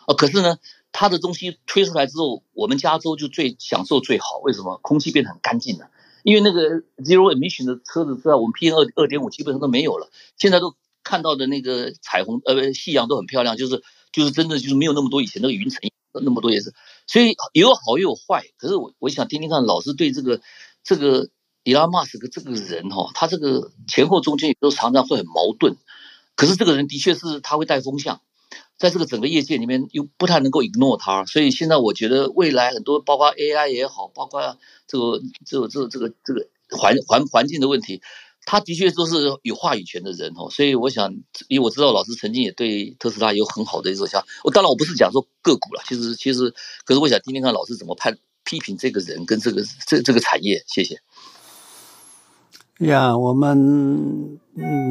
[0.05, 0.13] 啊？
[0.13, 0.57] 可是呢，
[0.93, 4.79] 他的东西推出来之后，我们加州就最享受最好，为什么？
[4.83, 5.89] 空气变得很干净了，
[6.27, 13.81] 因为那个 zero emission 的车子在我们 PM 二二点五基本上都没有了，现在都看到的那个彩虹呃夕阳都很漂亮，就是
[14.11, 15.79] 就是真的就是没有那么多以前那个云层
[16.11, 16.73] 那么多也是，
[17.07, 18.43] 所以有好也有坏。
[18.57, 20.41] 可是我我想听听看老师对这个
[20.83, 21.29] 这个。
[21.63, 25.75] 伊拉马斯克这个人哈，他这个前后中间有时候常常会很矛盾，
[26.37, 28.21] 可是这个人的确是他会带风向，
[28.77, 38.01] 在这个整个业界里面又不太能够 ignore 他，所以现在我觉得未来很多包括 AI 也好，包括这个这个这个这个这个环环环境的问题，
[38.45, 41.11] 他的确都是有话语权的人哦，所以我想，
[41.47, 46.53] 因为我知道老师曾经也对特斯拉有很好的一种想，我当然我不是讲说个股了，其实其实，
[46.85, 51.01] 可是我想听听看老师怎么判批评这个人跟这个这这个产业，谢谢。
[52.79, 54.37] 呀我们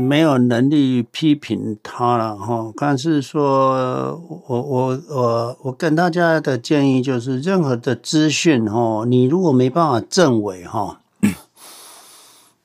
[0.08, 2.72] 没有能力批评他了哈。
[2.76, 11.00] 但是说，我我我我跟大家的建议就是，任何的资讯哈，你如果没办法证伪哈，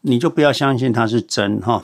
[0.02, 1.84] 你就不要相信它是真哈。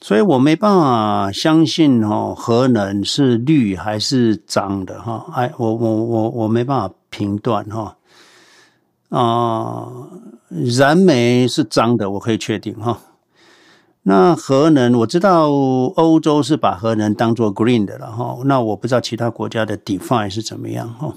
[0.00, 5.26] 所以我没办法相信哦，核能是绿还是脏的哈？
[5.34, 7.96] 哎，我我我我没办法评断哈。
[9.10, 9.86] 啊，
[10.48, 13.00] 燃煤是脏的，我可以确定哈。
[14.04, 18.38] 那核能我知道欧洲是把核能当做 green 的了哈。
[18.46, 21.14] 那我不知道其他国家的 define 是怎么样哈。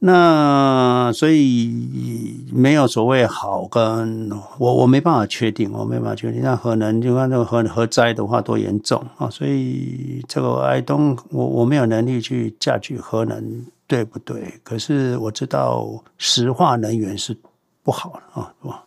[0.00, 6.40] 那所以没有所谓好跟我我没办法确定，我没办法确定。
[6.40, 9.28] 那核能就看那个核核灾的话多严重啊！
[9.28, 14.60] 所以这个 I don't 我我没有能力去驾驭核能对不对？
[14.62, 17.36] 可是我知道石化能源是
[17.82, 18.84] 不好的啊，是吧？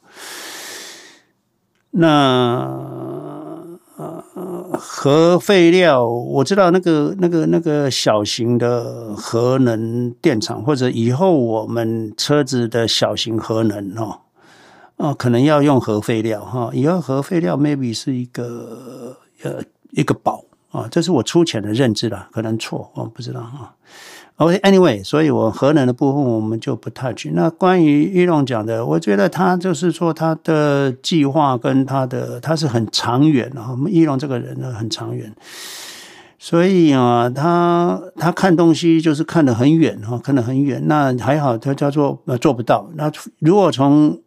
[1.90, 3.52] 那。
[4.74, 14.22] 核废料我知道那个那个那个小型的核能电厂，或者以后我们车子的小型核能哦，
[14.96, 16.72] 哦，可能要用核废料哈。
[16.74, 19.62] 以后核废料 maybe 是一个呃
[19.92, 23.42] 一个宝啊，这是我粗浅的认知了，可能错，我不知道
[24.42, 27.28] OK，Anyway，所以我核能的部分我们就不 touch。
[27.34, 33.68] 那关于一龙讲的，我觉得他就是说他的计划跟他的他是很长远啊。
[33.70, 35.32] 我们一龙这个人呢很长远，
[36.40, 40.82] 所以啊，他他看东西就是看得很远哈，看得很远。
[40.88, 42.90] 那还好，他叫做做不到。
[42.96, 44.20] 那如果从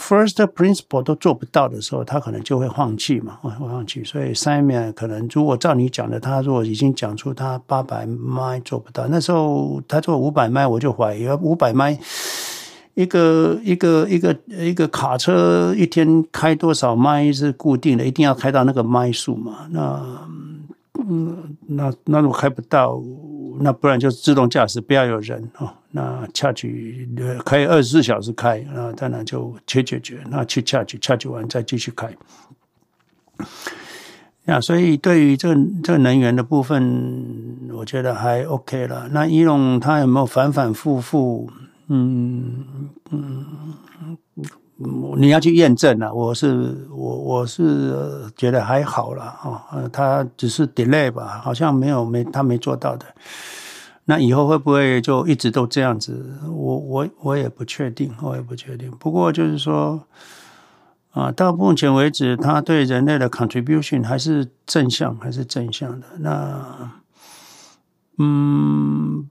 [0.00, 4.02] First principle 都做不到的时候，他可能就会放弃嘛，会放弃。
[4.02, 11.96] 所以 Simon 可能如果照你讲的，他如果已经讲出他八百迈做不到，那时候他做五百迈，我就怀疑五百迈
[12.94, 19.68] 一个一个一个一个卡车一天开多少迈是固定的，一定要开到那个迈数嘛？
[19.70, 20.00] 那
[21.12, 23.02] 嗯，那那如果开不到。
[23.62, 25.70] 那不然就自动驾驶，不要有人哦。
[25.90, 30.22] 那 charge 开二十四小时开，那当然就去解决。
[30.30, 32.16] 那去恰取，恰取完再继续开。
[34.46, 39.08] 呀，所以对于这个这个能源的部分，我觉得还 OK 了。
[39.10, 41.50] 那伊隆他有没有反反复复？
[41.88, 42.64] 嗯
[43.10, 43.44] 嗯。
[45.18, 47.94] 你要去验证啊，我是我我是
[48.34, 49.62] 觉得还好了啊，
[49.92, 53.04] 他只是 delay 吧，好像没有没他没做到的。
[54.06, 56.38] 那以后会不会就一直都这样子？
[56.48, 58.90] 我我我也不确定，我也不确定。
[58.98, 60.02] 不过就是说
[61.12, 66.06] 啊，到目前为止，他对人类的 contribution 还是正向，还是正向的。
[66.20, 66.90] 那
[68.18, 69.28] 嗯。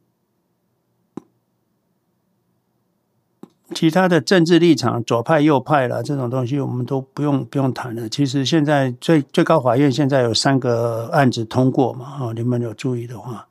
[3.76, 8.10] 其他的政治立场，左派右派啦，这种东西我们都不用不用谈了。
[8.10, 13.48] 其实现在最最高法院现在有三个案子通过嘛，啊，你们有注意的话，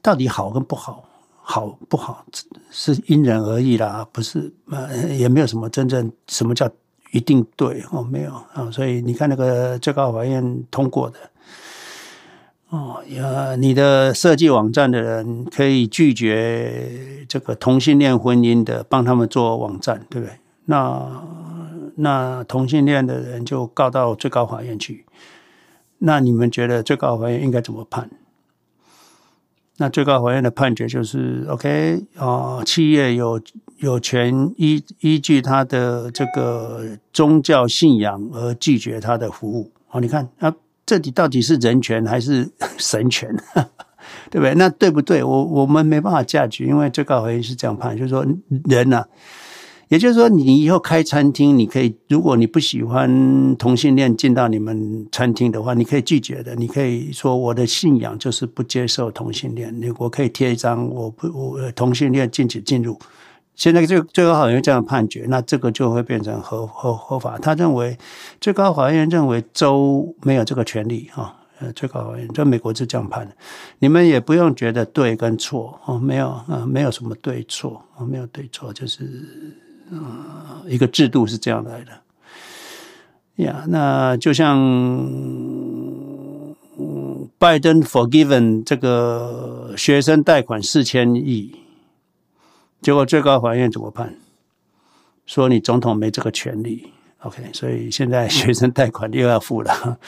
[0.00, 1.04] 到底好跟不好，
[1.42, 2.24] 好不好
[2.70, 6.68] 是因人而异啦，不是呃也没有什么真正什么叫
[7.12, 11.16] 一定对哦，没有啊，所以你看那个最高法院通过的。
[12.72, 20.36] 哦，呀，你的设计网站的人可以拒绝这个同性恋婚姻的，帮他们做网站，对不对？
[20.64, 21.22] 那
[21.96, 25.04] 那同性恋的人就告到最高法院去。
[25.98, 28.08] 那你们觉得最高法院应该怎么判？
[29.76, 33.38] 那最高法院的判决就是，OK 啊，企业有
[33.80, 39.70] 有权依依据他的这个宗教信仰而拒绝他的服务。
[39.90, 40.54] 哦，你看啊。
[40.84, 43.28] 这里到底是人权 还是神权，
[44.30, 44.54] 对不对？
[44.54, 45.22] 那对不对？
[45.22, 48.26] 我我们没办法驾驭，因为最高法院是这样判，就是说
[48.64, 49.08] 人呐、啊，
[49.88, 62.98] 也就是说，你以后开餐厅，你可以，如果你不喜欢同性恋进到你们餐厅的话，你可以拒绝的，你可以说我的信仰就是不接受同性恋，你我可以贴一张我不我同性恋禁止进入。
[63.54, 67.38] 现在最最高法院这样判决，那这个就会变成合合合法。
[67.38, 67.96] 他认为
[68.40, 71.36] 最高法院认为州没有这个权利啊。
[71.60, 73.32] 呃，最高法院在美国是这样判的。
[73.78, 79.06] 你们也不用觉得对跟错哦，没有啊，没有什么对错啊，没有对错，就是
[79.92, 79.98] 呃
[80.66, 81.92] 一个制度是这样来的。
[83.44, 84.58] 呀，那就像
[86.78, 91.54] 嗯，拜登 forgiven 这个学生贷款四千亿。
[92.82, 94.14] 结果最高法院怎么判？
[95.24, 96.92] 说你总统没这个权利。
[97.20, 99.98] OK，所以现在学生贷款又要付了。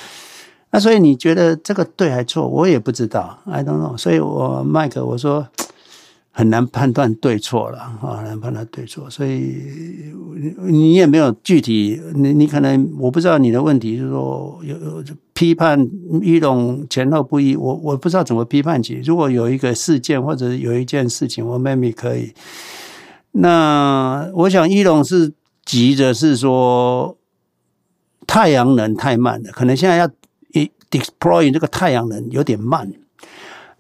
[0.71, 2.49] 那所以你觉得这个对还错？
[2.49, 3.97] 我也不知道，I don't know。
[3.97, 5.47] 所以我麦克我说
[6.33, 9.09] 很难判断对错了啊，很难判断对错。
[9.09, 10.13] 所以
[10.59, 15.05] 你也没有具体，你你可能我不知道你的问题是说有有
[15.35, 15.91] 批判
[16.23, 19.03] 一种前后不一，我我不知道怎么批判起。
[19.05, 22.33] 如果有一个事件或者有一件事情，我妹妹可以。
[23.33, 25.33] 那我想一龙是
[25.65, 27.19] 急着是说
[28.27, 30.09] 太阳能太慢了，可能现在要
[30.89, 32.93] deploy 这个太阳能有点慢。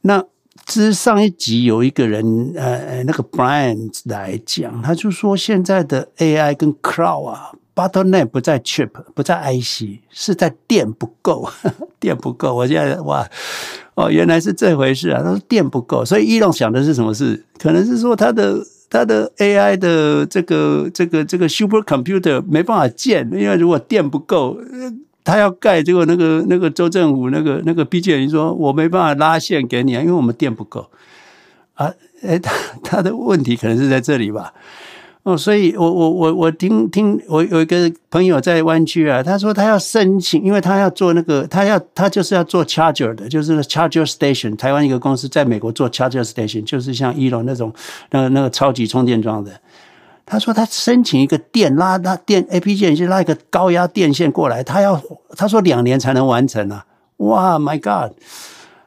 [0.00, 0.24] 那
[0.66, 11.48] 之上一集有一个人，呃，那个 Brian 来讲，他就说现在的 AI 跟 Cloud 啊，bottleneck 不在 chip，不在 IC，是在电不够，
[12.00, 12.54] 电不够。
[12.54, 13.26] 我现在哇，
[13.94, 15.22] 哦，原来是这回事啊！
[15.22, 17.44] 他说电不够，所以 Elon 想的是什么事？
[17.58, 24.58] 可能是说他的他的 AI 的这个这个这个 super computer 没办法建，因为如果电不够。
[25.26, 30.90] 他要盖，结果那个那个州政府那个那个 PG&E 说，我没办法拉线给你啊，因为我们电不够
[31.72, 31.90] 啊。
[32.20, 32.52] 哎，他
[32.82, 34.52] 他的问题可能是在这里吧？
[35.24, 44.54] 哦，所以我我我我听听，我有一个朋友在湾区啊，他说他要申请，因为他要做那个，他要他就是要做 charger 的，就是 charger station。
[44.54, 47.72] 台湾一个公司在美国做 charger station，就是像 Elon 那种
[48.10, 49.50] 那个那个超级充电桩的。
[50.26, 55.00] 他说他申请一个电拉拉电 A P 线，就拉一个高压电线过来，他要
[55.36, 56.84] 他说两年才能完成啊！
[57.16, 58.12] 哇，My God！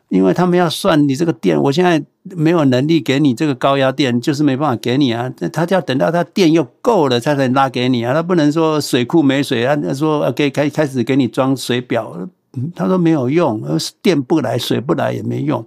[0.09, 5.31] 因为他们要算你这个电，我现在没有能力给你这个高压电，就是没办法给你啊。
[5.51, 8.13] 他就要等到他电又够了，才能拉给你啊。
[8.13, 12.29] 他不能说水库没水啊，他说给开开始给你装水表，
[12.75, 13.61] 他说没有用，
[14.01, 15.65] 电不来水不来也没用。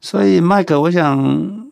[0.00, 1.71] 所以麦克，我想。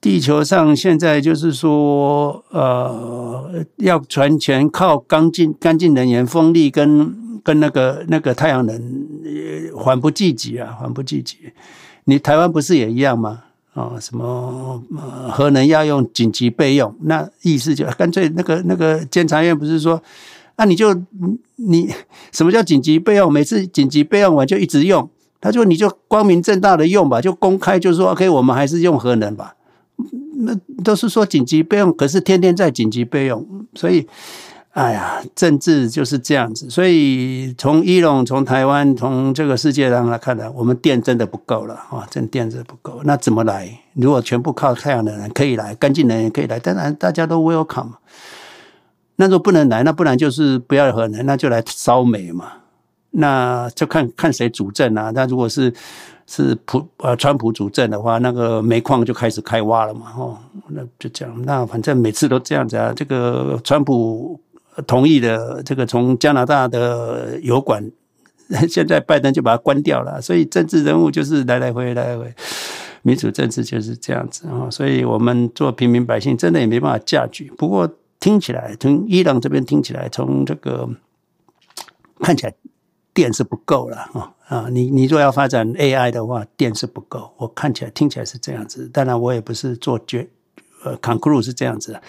[0.00, 8.80] 地球上现在就是说，呃，要全全靠干净干净能源，风力跟跟那个那个太阳能，
[9.76, 11.36] 缓不济急啊，缓不济急。
[12.04, 13.42] 你台湾不是也一样吗？
[13.74, 14.82] 啊、什么
[15.30, 20.00] 核能要用紧急备用，那意思就干脆那个那个监察院不是说，
[20.56, 20.94] 那、你就
[21.56, 21.92] 你
[22.32, 23.30] 什么叫紧急备用？
[23.30, 25.10] 每次紧急备用完就一直用，
[25.42, 29.55] 他说你就光明正大的用吧，就公开就说 OK，我们还是用核能吧。
[30.38, 30.54] 那
[30.84, 34.06] 都是说紧急备用，可是天天在紧急备用，所以，
[34.70, 36.68] 哎呀，政治就是这样子。
[36.68, 42.06] 所以从伊隆、从台湾、从这个世界上来看呢，我们电真的不够了啊！
[42.10, 43.80] 真电真的不够，那怎么来？
[43.94, 47.92] 如果全部靠太阳能可以来，干净能源可以来，当然大家都 welcome。
[49.16, 52.52] 那如果不能来，那不然就是不要核能，那就来烧煤嘛。
[53.12, 55.10] 那就看看谁主政啊。
[55.14, 55.72] 那如果是。
[56.26, 60.38] 是普呃，川普主政的话，那个煤矿就开始开挖了嘛，哦，
[60.68, 61.34] 那就这样。
[61.44, 62.92] 那反正每次都这样子啊。
[62.94, 64.40] 这个川普
[64.86, 67.90] 同意的，这个从加拿大的油管，
[68.68, 70.20] 现在拜登就把它关掉了。
[70.20, 72.34] 所以政治人物就是来来回来来回，
[73.02, 74.68] 民主政治就是这样子啊。
[74.68, 77.52] 所以我们做平民百姓，真的也没办法驾驭。
[77.56, 77.88] 不过
[78.18, 80.88] 听起来，从伊朗这边听起来，从这个
[82.20, 82.52] 看起来。
[83.14, 84.68] 电是不够了啊啊！
[84.70, 87.32] 你你若要发展 AI 的话，电是不够。
[87.36, 90.28] 我看起来听起来是这样子，当然我也不是做决
[90.84, 92.00] 呃 conclude 是这样子，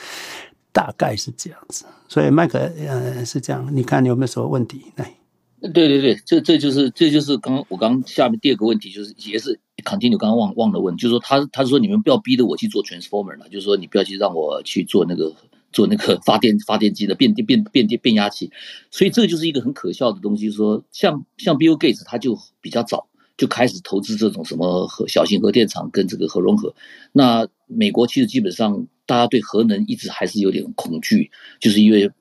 [0.71, 1.85] 大概是这样子。
[2.07, 4.81] 所以麦克呃是这样，你看你有没有什么问题？
[4.97, 5.15] 来，
[5.61, 15.33] 对对对，这这就是这就是刚刚我刚下面第二个问题，就是也是 continue 刚刚忘忘了问，就是说他他说你们不要逼着我去做 transformer 了，就是说你不要去让我去做那个。
[15.71, 18.51] 做那个发电发电机的变电变变电变压器，
[18.91, 20.49] 所以这个就是一个很可笑的东西。
[20.51, 26.73] 说像像 Bill Gates 他就比较早就开始投资这种什么核小型核电厂跟这个核融合。
[27.11, 32.11] 那美国其实基本上大家对核能一直还是有点恐惧，就是因为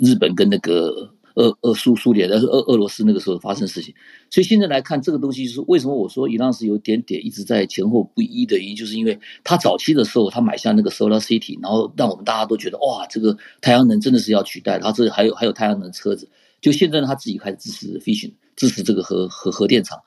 [0.00, 1.14] 日本跟那个。
[1.38, 3.94] 俄俄苏苏联，但是俄俄罗斯那个时候发生事情，
[4.28, 16.28] 所以现在来看这个东西，是为什么我说伊朗是有点点一直在前后不一的原因，就是因为他早期的时候他买下那个 Solar City，然后让我们大家都觉得哇，这个太阳能真的是要取代，他这还有还有太阳能车子，
[16.60, 20.00] 就现在他自己开始支持 Fission，支持这个核核核电厂。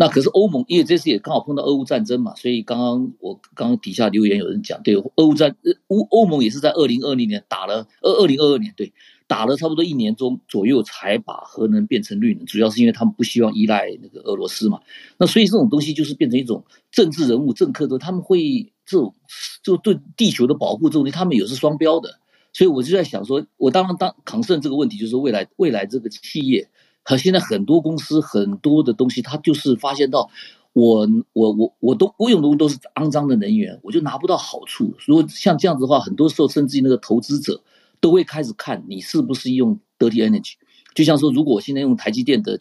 [0.00, 5.56] 那可是欧盟，因为这次也刚好碰到俄乌战争嘛，所以刚刚我刚刚底下留言有人讲，对，俄乌战
[5.88, 8.94] 乌欧盟也是在二零二零年打了二二零二二年对。
[9.28, 14.80] 打了差不多一年中左右才把核能变成绿能，主要是因为他们不希望依赖那个俄罗斯嘛。
[15.18, 19.14] 那所以这种东西就是变成一种政治人物、政客的，他们会这种
[19.62, 22.18] 就对地球的保护这种东西，他们也是双标的。
[22.54, 26.70] 所以我就在想说，我当然当扛胜这个问题，就是未来未来这个企业
[27.02, 30.30] 和现在很多公司很多的东西，他就是发现到
[30.72, 34.94] 我我我我都我用的都是肮脏的能源，我就拿不到好处。
[35.06, 37.60] 如果像这样子的话，很多时候甚至于那个投资者。
[38.00, 40.54] 都会开始看你是不是用 dirty energy，
[40.94, 42.58] 就像说，如果我现在用台积电的，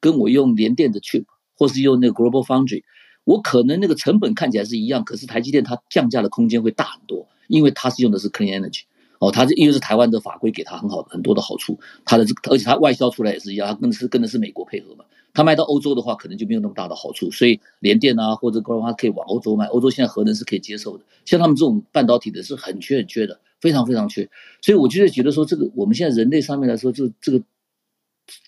[0.00, 1.24] 跟我用联电的 chip，
[1.56, 2.82] 或是用那个 Global Foundry，
[3.24, 8.82] 我可能那个成本看起来是一样，可是台积电它降价的空间会大很多，因为它是用的是 clean energy，
[9.18, 23.40] 哦，它是因为是台湾的法规给它很好很多的好处，它的这而且它外销出来也是一样，它跟的是跟的是美国配合嘛，它卖到欧洲的话可能就没有那么大的好处，所以联电啊或者 Global 可以往欧洲卖，欧洲现在核能是可以接受的，像他们这种半导体的是很缺很缺的。
[23.60, 24.28] 非常非常缺，
[24.62, 27.42] 所以我就是觉得说，这个我们现在人类上面来说，这这个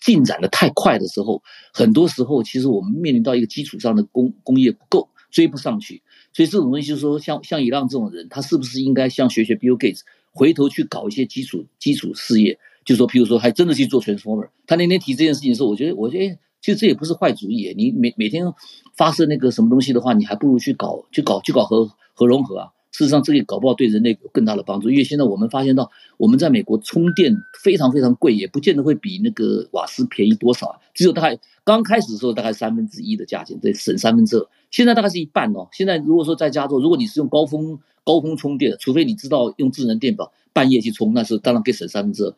[0.01, 1.41] 进展的太快的时候，
[1.73, 6.01] 很多时候其实我们面临到一个基础上的工工业不够，追不上去。
[6.33, 12.57] 所以这种东西就是说，像像伊朗这种人，他是不是应该像学学 Bill Gates，回头去搞一些基础基础事业？
[12.83, 14.49] 就说，譬如说，还真的去做 Transformer。
[14.65, 17.73] 他那天提这件事情的时候，我觉得，我觉得，其实这也不是坏主意。
[17.77, 18.51] 你每每天
[18.95, 22.69] 发射那个什么东西的话，你还不如去搞去搞去搞核核融合啊。
[22.91, 24.89] 事实上，这个搞不好对人类有更大的帮助。
[24.89, 30.79] 因为现在我们发现到，我们在美国充电非常非常贵，也不见得会比那个瓦斯便宜多少。
[30.93, 34.47] 只有大概刚开始的时候，大概三分之一的价钱，对，省三分之二。
[34.69, 35.67] 现在大概是一半哦。
[35.71, 42.35] 现在如果说在加州，如果你是用高峰高峰充电，除非你知道用智能电表半夜去充，那是当然可以省三分之二。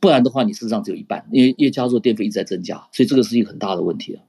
[0.00, 4.22] 不然的话，你事实上只有一半，因为因为加州电费一直在增加，所以这个是一个很大的问题啊。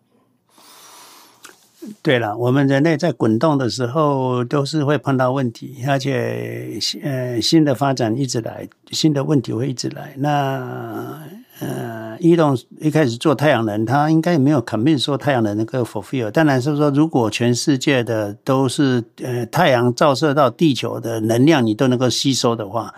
[2.01, 10.13] 对了，我们人类在滚动的时候都是会碰到问题，而且呃新的发展一直来，新的问题会一直来。
[10.17, 11.21] 那
[11.59, 16.29] 呃，伊隆一开始做太阳能，他应该也没有 commit 说太阳能能够 fulfill。
[16.31, 22.93] 当然是说，如果全世界的都是呃太阳照射到地球的能量，你都能够吸收的话，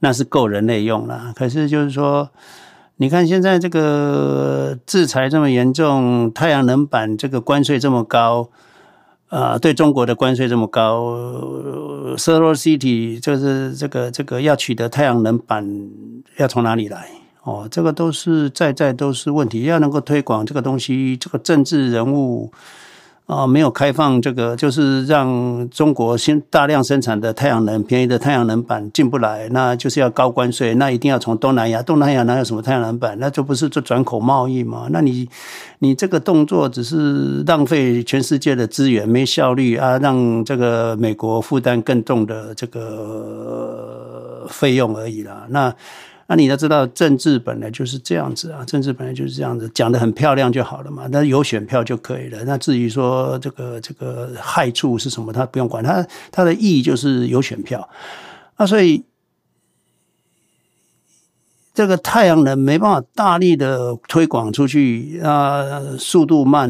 [0.00, 1.32] 那是够人类用了。
[1.36, 2.30] 可是就是说。
[3.00, 8.50] 你看现在这个制裁这么严重，太阳能板这个关税这么高，
[9.28, 11.16] 啊、对中国的关税这么高
[12.18, 15.66] ，Solar City 就是这个这个要取得太阳能板
[16.36, 17.08] 要从哪里来？
[17.42, 22.52] 哦，这个都是在在都是问题，要能够推广这个东西，这个政治人物。
[23.30, 31.80] 啊，没有开放这个，就是让中国先大量生产的太阳能、便宜的太阳能板进不来，那就是要高关税，那一定要从东南亚。
[31.80, 33.16] 东南亚哪有什么太阳能板？
[33.20, 34.88] 那这不是做转口贸易吗？
[34.90, 35.28] 那你
[35.78, 45.46] 你这个动作只是浪费全世界的资源，没效率啊，让这个美国负担更重的这个费用而已啦。
[45.50, 45.72] 那。
[46.30, 52.38] 那你要知道，政治本来就是这样子啊，政治本来就是这样子，讲的很漂亮就好了嘛，那有选票就可以了。
[52.44, 57.88] 那至于说这个这个害处是什么，他不用管，他他的意义就是有选票。
[58.56, 59.04] 那所以。
[61.72, 66.68] 这个太阳能没办法大力的推广出去啊，速度慢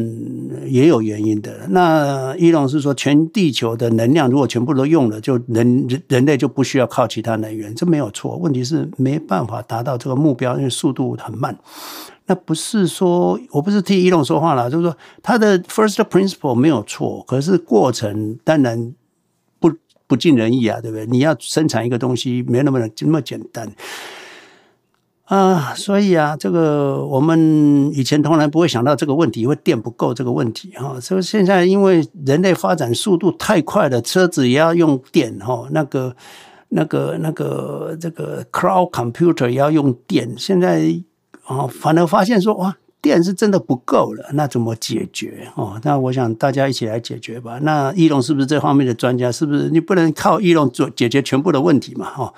[0.67, 1.67] 也有原因的。
[1.69, 8.37] 那伊隆是说，全地球的能量如果全部都用了，就人人类就不需要靠其他能源，这没有错。
[8.37, 11.57] 问题是没办法达到这个目标，因为速度很慢。
[12.27, 18.93] 那不是说我不是替伊隆说话了，就是说他的 first principle 没有错，可是过程当然
[19.59, 19.69] 不
[20.05, 21.07] 不尽人意啊，对不对？
[21.07, 23.69] 你要生产一个东西，没那么那么简单。
[25.31, 30.99] 啊，所以啊，这个我们以前从来不会想到这个问题，会电不够这个问题哈。
[30.99, 36.13] 所以现在因为人类发展速度太快了，车子也要用电哈，那个、
[36.67, 40.35] 那个、那个这个 cloud computer 也要用电。
[40.37, 40.93] 现在
[41.45, 45.79] 啊，反而发现说哇，电是真的不够了，那怎么解决哦？
[45.83, 47.57] 那我想大家一起来解决吧。
[47.61, 49.31] 那易龙是不是这方面的专家？
[49.31, 52.09] 是不是你不能靠易龙做解决全部的问题嘛？
[52.09, 52.33] 哈。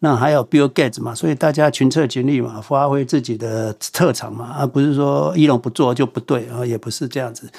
[0.00, 7.50] 那还有 Bill Gates 嘛，所以大家群策群力嘛，发挥自己的特长嘛，而不是说一龙不做就不对啊，也不是这样子。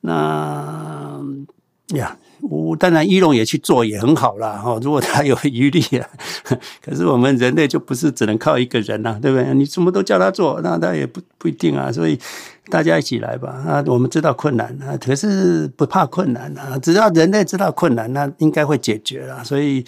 [0.00, 1.20] 那
[1.94, 2.16] 呀，
[2.78, 4.54] 当然一龙也去做也很好啦。
[4.54, 4.78] 哈。
[4.82, 6.08] 如果他有余力啊，
[6.82, 9.54] 可是我们人类就不是只能靠一个人呐，对不对？
[9.54, 11.92] 你什么都叫他做，那他也不不一定啊。
[11.92, 12.18] 所以
[12.68, 13.50] 大家一起来吧。
[13.50, 19.44] 啊，我们知道困难啊，可是不怕困难啊，只要人类知道困难，那应该会解决了。
[19.44, 19.84] 所以。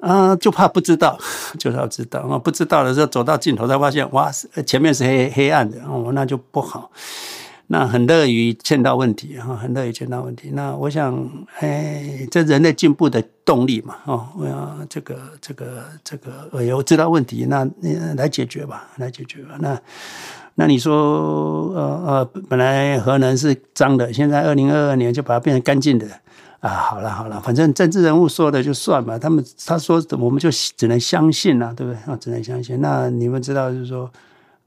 [0.00, 1.18] 啊，就怕不知道，
[1.58, 2.38] 就是要知道啊！
[2.38, 4.30] 不知道的时候走到尽头才发现，哇，
[4.64, 6.90] 前面是黑黑暗的哦，那就不好。
[7.70, 10.50] 那很乐于见到问题哈，很乐于见到问题。
[10.54, 11.28] 那我想，
[11.58, 17.68] 哎，这人类进步的动力嘛，哦，我要这个这个这个，我知道问题，那
[18.16, 19.56] 来解决吧，来解决吧。
[19.58, 19.78] 那
[20.54, 26.06] 那你说，呃呃，本来核能是脏的，现在二零二二年就把它变成干净的。
[26.60, 32.12] 啊，好了好了，反正政治人物说的就算吧，他们他说我们就只能相信了，对不对？
[32.12, 32.80] 啊，只能相信。
[32.80, 34.10] 那你们知道，就是说，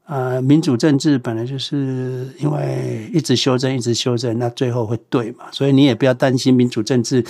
[0.06, 5.44] 呃，民主政治本来就是因为一直修正，一直修正，那最后会对嘛？
[5.52, 7.22] 所以你也不要担心民主政治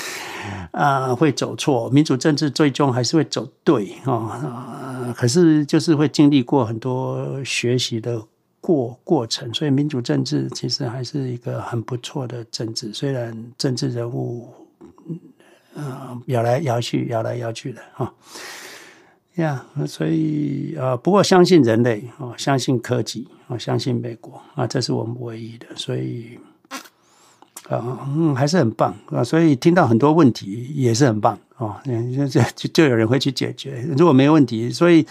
[0.70, 8.22] 啊、会走错，民主政治最终还是会走对啊、可是就是会经历过很多学习的。
[8.62, 12.92] 过过程，所以民主政治其实还是一个很不错的政治。
[12.94, 14.48] 虽然政治人物，
[15.08, 18.14] 嗯、呃，摇来摇去，摇来摇去的哈，
[19.34, 25.66] 呀、所以啊、呃，不过相信人类啊，相信科技啊，相信美国啊，这是我们唯一的。
[25.74, 26.38] 所以
[27.68, 29.24] 啊，嗯，还是很棒啊。
[29.24, 31.36] 所以听到很多问题也是很棒。
[31.62, 33.86] 哦，这就就有人会去解决。
[33.96, 35.06] 如果没问题，所以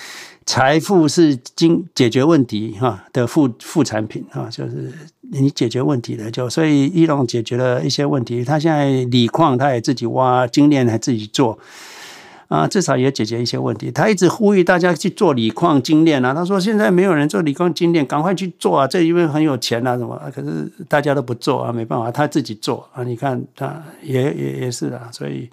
[0.46, 4.92] 财富是经解决问题哈的副副产品哈，就是
[5.32, 6.50] 你解决问题的就。
[6.50, 11.58] 所以一龙解决了一些问题，他现在锂矿他也自己挖，精炼还自己做。
[12.50, 13.90] 啊，至少也解决一些问题。
[13.90, 16.34] 他一直呼吁大家去做锂矿精炼啊。
[16.34, 18.86] 他说现在没有人做锂矿精炼，赶快去做啊！
[18.86, 20.22] 这因为很有钱啊，什么？
[20.36, 23.06] 可是大家都不做啊，没办法，他自己做啊。
[23.06, 25.50] 你看他也也也是啊，所以，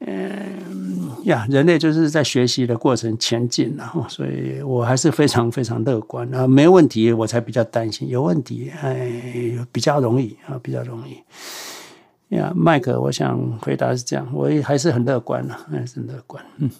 [0.00, 4.06] 嗯呀，人类就是在学习的过程前进然啊。
[4.08, 6.46] 所以我还是非常非常乐观啊。
[6.46, 8.08] 没问题，我才比较担心。
[8.08, 11.18] 有问题，哎，比较容易啊，比较容易。
[12.34, 16.42] 呀，麦克，我想回答是这样，我也还是很乐观的，还是很乐观。
[16.58, 16.70] 嗯，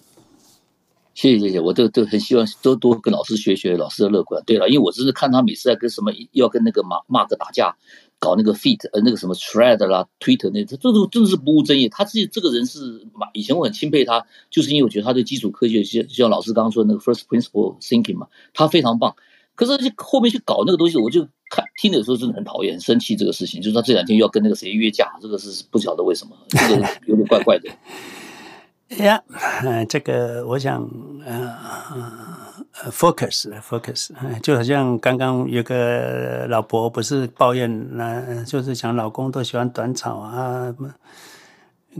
[1.12, 4.42] 谢谢谢谢，我都都很希望多多跟老师学学老师的乐观。
[4.46, 7.76] 对了，因为我只是看他每次在跟什么要跟那个马马克打架，
[8.20, 11.88] 搞那个 feed 呃那个什么 thread 啦，Twitter 那他，这都真的是不务正业。
[11.88, 19.16] 他自己这个人是马，以前我很钦佩他，就是因为我觉得他对基础科学，就像老师刚刚说的那个 first principle thinking 嘛，他非常棒。
[19.56, 23.16] 可是后面去搞那个东西，我就看听的时候真的很讨厌、很生气。
[23.16, 27.68] 这个事情就是他这两天又要跟那个谁约架，这个是不晓得为什么，这个有点怪怪的。
[28.98, 29.22] 呀，
[29.62, 30.82] 嗯，这个我想，
[31.24, 31.56] 呃
[32.90, 34.10] ，focus，focus，
[34.40, 40.74] 就好像刚刚有个老婆不是抱怨，那就是讲老公都喜欢短草啊，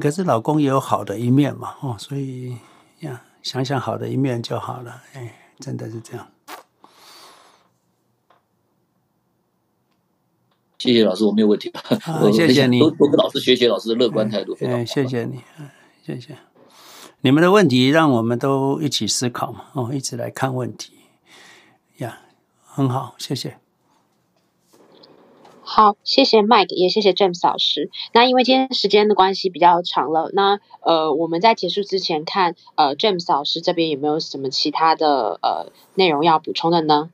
[0.01, 2.57] 可是老公也有好的一面嘛，哦，所以
[3.01, 6.27] 呀，想想好的一面就好了，哎，真的是这样。
[10.79, 11.71] 谢谢老师，我没有问题。
[12.03, 12.81] 好，谢谢你。
[12.81, 14.85] 多多跟老师学习老师的乐观态度，非常好。
[14.85, 15.41] 谢谢你，
[16.05, 16.37] 谢谢。
[17.23, 20.93] 你们的问题让我们都一起思考嘛，哦，一起来看问题，
[21.99, 22.21] 呀，
[22.65, 23.59] 很好，谢谢。
[25.63, 27.91] 好，谢谢 Mike，也谢谢 James 老师。
[28.13, 37.11] 那因为今天时间的关系比较长了，那呃，我们在结束之前看呃 James 老师这边有没有什么其他的呃内容要补充的呢？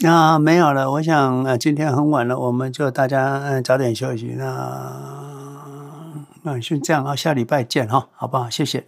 [0.00, 4.34] 那、啊、没有了，我想呃，今天很晚了，我们就大家嗯早点休息。
[4.36, 5.27] 那
[6.42, 8.48] 那先这样啊，下礼拜见哈，好不好？
[8.50, 8.86] 谢谢。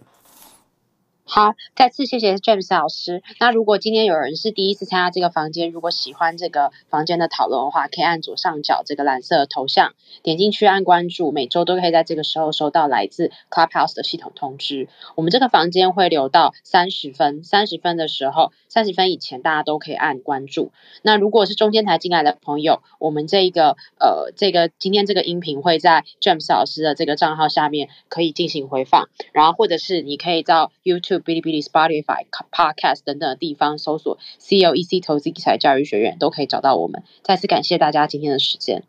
[1.33, 3.23] 好，再次谢谢 James 老师。
[3.39, 9.93] 那如果今天有人是第一次参加这个房间，如果喜欢这个房间的讨论的话，可以按左上角这个蓝色的头像，
[10.23, 14.89] 点进去按关注，每周都可以在这个时候收到来自 Clubhouse 的系统通知。
[15.15, 20.73] 我们这个房间会留到三十分，三十分的时候，三十分以前大家都可以按关注。
[21.01, 31.20] 那如果是中间才进来的朋友，我们这个呃这个今天这个音频会在 James 老师的这个账号下面可以进行回放，然后或者是你可以到 YouTube。
[31.21, 37.03] 哔哩哔哩、Spotify、Podcast 等等的地方搜索 CLEC 投资理财教育学院，都可以找到我们。
[37.23, 38.83] 再次感谢大家今天的时间。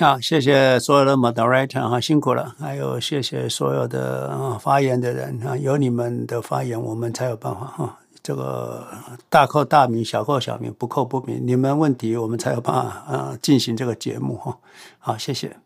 [0.00, 2.56] 好，谢谢所有的 Moderator 哈，辛苦了。
[2.58, 8.00] 还有谢谢所有的发言的人啊，有你们的发言，我们才有办法哈。
[8.20, 8.88] 这个
[9.28, 11.40] 大扣大名，小扣小名，不扣不名。
[11.46, 14.58] 你们问题，我们才有办法啊进行这个节目哈。
[14.98, 15.56] 好，谢谢。